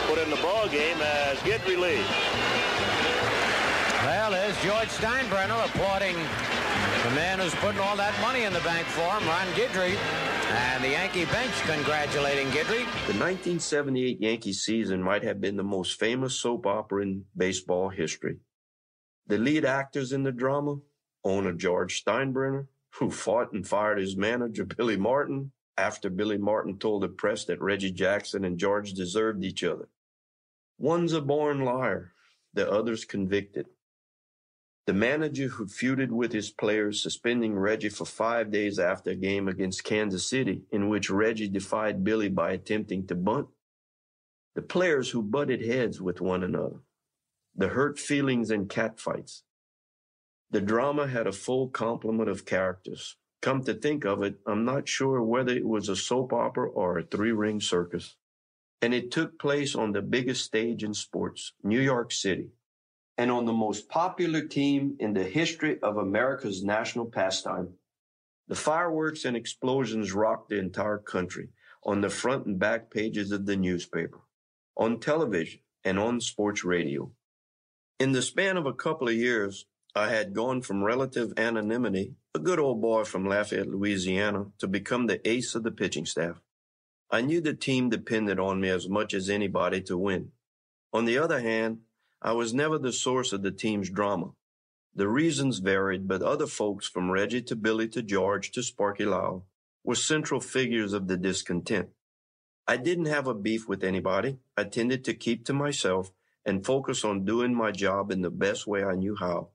Put 0.09 0.17
in 0.17 0.31
the 0.31 0.41
ball 0.41 0.67
game 0.67 0.97
as 0.97 1.37
Guidry 1.45 1.77
leads. 1.77 2.09
Well, 4.01 4.31
there's 4.31 4.57
George 4.65 4.89
Steinbrenner 4.97 5.63
applauding 5.63 6.15
the 6.15 7.13
man 7.13 7.37
who's 7.37 7.53
putting 7.61 7.79
all 7.79 7.95
that 7.97 8.19
money 8.19 8.45
in 8.45 8.51
the 8.51 8.61
bank 8.61 8.87
for 8.87 9.05
him, 9.05 9.27
Ron 9.29 9.45
Guidry. 9.53 9.93
And 10.57 10.83
the 10.83 10.89
Yankee 10.89 11.25
bench 11.25 11.53
congratulating 11.69 12.47
Guidry. 12.47 12.89
The 13.05 13.13
1978 13.13 14.19
Yankee 14.19 14.53
season 14.53 15.03
might 15.03 15.21
have 15.21 15.39
been 15.39 15.55
the 15.55 15.63
most 15.63 15.99
famous 15.99 16.33
soap 16.33 16.65
opera 16.65 17.03
in 17.03 17.25
baseball 17.37 17.89
history. 17.89 18.37
The 19.27 19.37
lead 19.37 19.65
actors 19.65 20.13
in 20.13 20.23
the 20.23 20.31
drama, 20.31 20.77
owner 21.23 21.53
George 21.53 22.03
Steinbrenner, 22.03 22.65
who 22.99 23.09
fought 23.09 23.53
and 23.53 23.65
fired 23.65 23.97
his 23.97 24.17
manager, 24.17 24.65
Billy 24.65 24.97
Martin, 24.97 25.51
after 25.77 26.09
Billy 26.09 26.37
Martin 26.37 26.77
told 26.77 27.01
the 27.01 27.07
press 27.07 27.45
that 27.45 27.61
Reggie 27.61 27.91
Jackson 27.91 28.43
and 28.43 28.57
George 28.57 28.93
deserved 28.93 29.43
each 29.43 29.63
other. 29.63 29.87
One's 30.77 31.13
a 31.13 31.21
born 31.21 31.61
liar, 31.61 32.11
the 32.53 32.69
other's 32.69 33.05
convicted. 33.05 33.67
The 34.85 34.93
manager 34.93 35.47
who 35.47 35.67
feuded 35.67 36.09
with 36.09 36.33
his 36.33 36.49
players, 36.49 37.01
suspending 37.01 37.55
Reggie 37.55 37.89
for 37.89 38.05
five 38.05 38.51
days 38.51 38.79
after 38.79 39.11
a 39.11 39.15
game 39.15 39.47
against 39.47 39.85
Kansas 39.85 40.29
City, 40.29 40.63
in 40.71 40.89
which 40.89 41.09
Reggie 41.09 41.47
defied 41.47 42.03
Billy 42.03 42.27
by 42.27 42.51
attempting 42.51 43.07
to 43.07 43.15
bunt. 43.15 43.47
The 44.55 44.61
players 44.61 45.11
who 45.11 45.21
butted 45.21 45.65
heads 45.65 46.01
with 46.01 46.19
one 46.19 46.43
another. 46.43 46.81
The 47.55 47.69
hurt 47.69 47.97
feelings 47.97 48.51
and 48.51 48.67
catfights. 48.67 49.43
The 50.51 50.61
drama 50.61 51.07
had 51.07 51.27
a 51.27 51.31
full 51.31 51.69
complement 51.69 52.27
of 52.27 52.45
characters. 52.45 53.17
Come 53.41 53.63
to 53.65 53.73
think 53.73 54.03
of 54.03 54.23
it, 54.23 54.39
I'm 54.47 54.65
not 54.65 54.89
sure 54.89 55.21
whether 55.21 55.53
it 55.53 55.65
was 55.65 55.89
a 55.89 55.95
soap 55.95 56.33
opera 56.33 56.69
or 56.69 56.97
a 56.97 57.03
three 57.03 57.31
ring 57.31 57.61
circus. 57.61 58.15
And 58.81 58.93
it 58.93 59.11
took 59.11 59.39
place 59.39 59.75
on 59.75 59.91
the 59.91 60.01
biggest 60.01 60.43
stage 60.43 60.83
in 60.83 60.93
sports, 60.93 61.53
New 61.63 61.79
York 61.79 62.11
City, 62.11 62.49
and 63.17 63.29
on 63.29 63.45
the 63.45 63.53
most 63.53 63.89
popular 63.89 64.41
team 64.41 64.95
in 64.99 65.13
the 65.13 65.23
history 65.23 65.77
of 65.83 65.97
America's 65.97 66.63
national 66.63 67.05
pastime. 67.05 67.73
The 68.47 68.55
fireworks 68.55 69.25
and 69.25 69.37
explosions 69.37 70.13
rocked 70.13 70.49
the 70.49 70.57
entire 70.57 70.97
country 70.97 71.49
on 71.83 72.01
the 72.01 72.09
front 72.09 72.47
and 72.47 72.57
back 72.57 72.89
pages 72.89 73.31
of 73.31 73.45
the 73.45 73.55
newspaper, 73.55 74.21
on 74.75 74.99
television, 74.99 75.59
and 75.83 75.99
on 75.99 76.19
sports 76.19 76.63
radio. 76.63 77.11
In 77.99 78.13
the 78.13 78.21
span 78.21 78.57
of 78.57 78.65
a 78.65 78.73
couple 78.73 79.07
of 79.07 79.15
years, 79.15 79.65
I 79.95 80.09
had 80.09 80.35
gone 80.35 80.61
from 80.61 80.83
relative 80.83 81.33
anonymity, 81.35 82.13
a 82.35 82.39
good 82.39 82.59
old 82.59 82.79
boy 82.79 83.05
from 83.05 83.27
Lafayette, 83.27 83.69
Louisiana, 83.69 84.45
to 84.59 84.67
become 84.67 85.07
the 85.07 85.27
ace 85.27 85.55
of 85.55 85.63
the 85.63 85.71
pitching 85.71 86.05
staff. 86.05 86.41
I 87.09 87.21
knew 87.21 87.41
the 87.41 87.55
team 87.55 87.89
depended 87.89 88.39
on 88.39 88.61
me 88.61 88.69
as 88.69 88.87
much 88.87 89.15
as 89.15 89.31
anybody 89.31 89.81
to 89.81 89.97
win. 89.97 90.31
On 90.93 91.05
the 91.05 91.17
other 91.17 91.39
hand, 91.39 91.79
I 92.21 92.33
was 92.33 92.53
never 92.53 92.77
the 92.77 92.91
source 92.91 93.33
of 93.33 93.41
the 93.41 93.51
team's 93.51 93.89
drama. 93.89 94.33
The 94.93 95.07
reasons 95.07 95.57
varied, 95.57 96.07
but 96.07 96.21
other 96.21 96.45
folks 96.45 96.87
from 96.87 97.09
Reggie 97.09 97.41
to 97.43 97.55
Billy 97.55 97.87
to 97.89 98.03
George 98.03 98.51
to 98.51 98.61
Sparky 98.61 99.05
Lyle 99.05 99.47
were 99.83 99.95
central 99.95 100.39
figures 100.39 100.93
of 100.93 101.07
the 101.07 101.17
discontent. 101.17 101.89
I 102.67 102.77
didn't 102.77 103.05
have 103.05 103.25
a 103.25 103.33
beef 103.33 103.67
with 103.67 103.83
anybody. 103.83 104.37
I 104.55 104.65
tended 104.65 105.03
to 105.05 105.15
keep 105.15 105.45
to 105.45 105.53
myself 105.53 106.11
and 106.45 106.63
focus 106.63 107.03
on 107.03 107.25
doing 107.25 107.55
my 107.55 107.71
job 107.71 108.11
in 108.11 108.21
the 108.21 108.29
best 108.29 108.67
way 108.67 108.83
I 108.83 108.93
knew 108.93 109.15
how. 109.15 109.49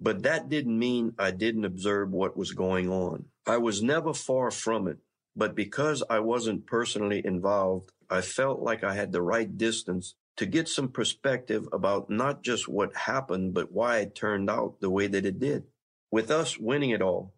But 0.00 0.22
that 0.22 0.48
didn't 0.48 0.78
mean 0.78 1.14
I 1.18 1.30
didn't 1.32 1.64
observe 1.64 2.10
what 2.10 2.36
was 2.36 2.52
going 2.52 2.88
on. 2.88 3.26
I 3.46 3.58
was 3.58 3.82
never 3.82 4.14
far 4.14 4.50
from 4.50 4.86
it, 4.86 4.98
but 5.34 5.54
because 5.54 6.02
I 6.08 6.20
wasn't 6.20 6.66
personally 6.66 7.22
involved, 7.24 7.90
I 8.08 8.20
felt 8.20 8.60
like 8.60 8.84
I 8.84 8.94
had 8.94 9.12
the 9.12 9.22
right 9.22 9.56
distance 9.56 10.14
to 10.36 10.46
get 10.46 10.68
some 10.68 10.88
perspective 10.88 11.68
about 11.72 12.08
not 12.08 12.42
just 12.42 12.68
what 12.68 12.94
happened, 12.94 13.54
but 13.54 13.72
why 13.72 13.98
it 13.98 14.14
turned 14.14 14.48
out 14.48 14.80
the 14.80 14.90
way 14.90 15.08
that 15.08 15.26
it 15.26 15.40
did. 15.40 15.64
With 16.12 16.30
us 16.30 16.58
winning 16.58 16.90
it 16.90 17.02
all, 17.02 17.34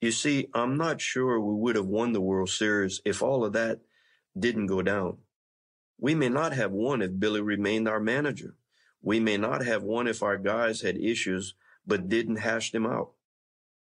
you 0.00 0.10
see, 0.10 0.48
I'm 0.52 0.76
not 0.76 1.00
sure 1.00 1.38
we 1.38 1.54
would 1.54 1.76
have 1.76 1.86
won 1.86 2.12
the 2.12 2.20
World 2.20 2.50
Series 2.50 3.00
if 3.04 3.22
all 3.22 3.44
of 3.44 3.52
that 3.52 3.80
didn't 4.36 4.66
go 4.66 4.82
down. 4.82 5.18
We 6.00 6.16
may 6.16 6.28
not 6.28 6.52
have 6.52 6.72
won 6.72 7.00
if 7.00 7.18
Billy 7.20 7.40
remained 7.40 7.88
our 7.88 8.00
manager. 8.00 8.56
We 9.00 9.20
may 9.20 9.36
not 9.36 9.64
have 9.64 9.84
won 9.84 10.08
if 10.08 10.20
our 10.20 10.36
guys 10.36 10.80
had 10.80 10.96
issues 10.96 11.54
but 11.86 12.08
didn't 12.08 12.36
hash 12.36 12.72
them 12.72 12.86
out. 12.86 13.12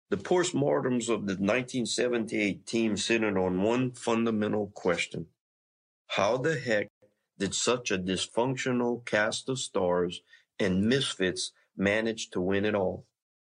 The 0.09 0.17
postmortems 0.17 1.09
of 1.09 1.25
the 1.25 1.33
1978 1.33 2.65
team 2.67 2.95
centered 2.95 3.37
on 3.37 3.63
one 3.63 3.91
fundamental 3.91 4.71
question. 4.73 5.27
How 6.07 6.37
the 6.37 6.59
heck 6.59 6.87
did 7.39 7.55
such 7.55 7.91
a 7.91 7.97
dysfunctional 7.97 9.03
cast 9.05 9.49
of 9.49 9.59
stars 9.59 10.21
and 10.59 10.87
misfits 10.87 11.51
manage 11.75 12.29
to 12.31 12.41
win 12.41 12.65
it 12.65 12.75
all? 12.75 13.05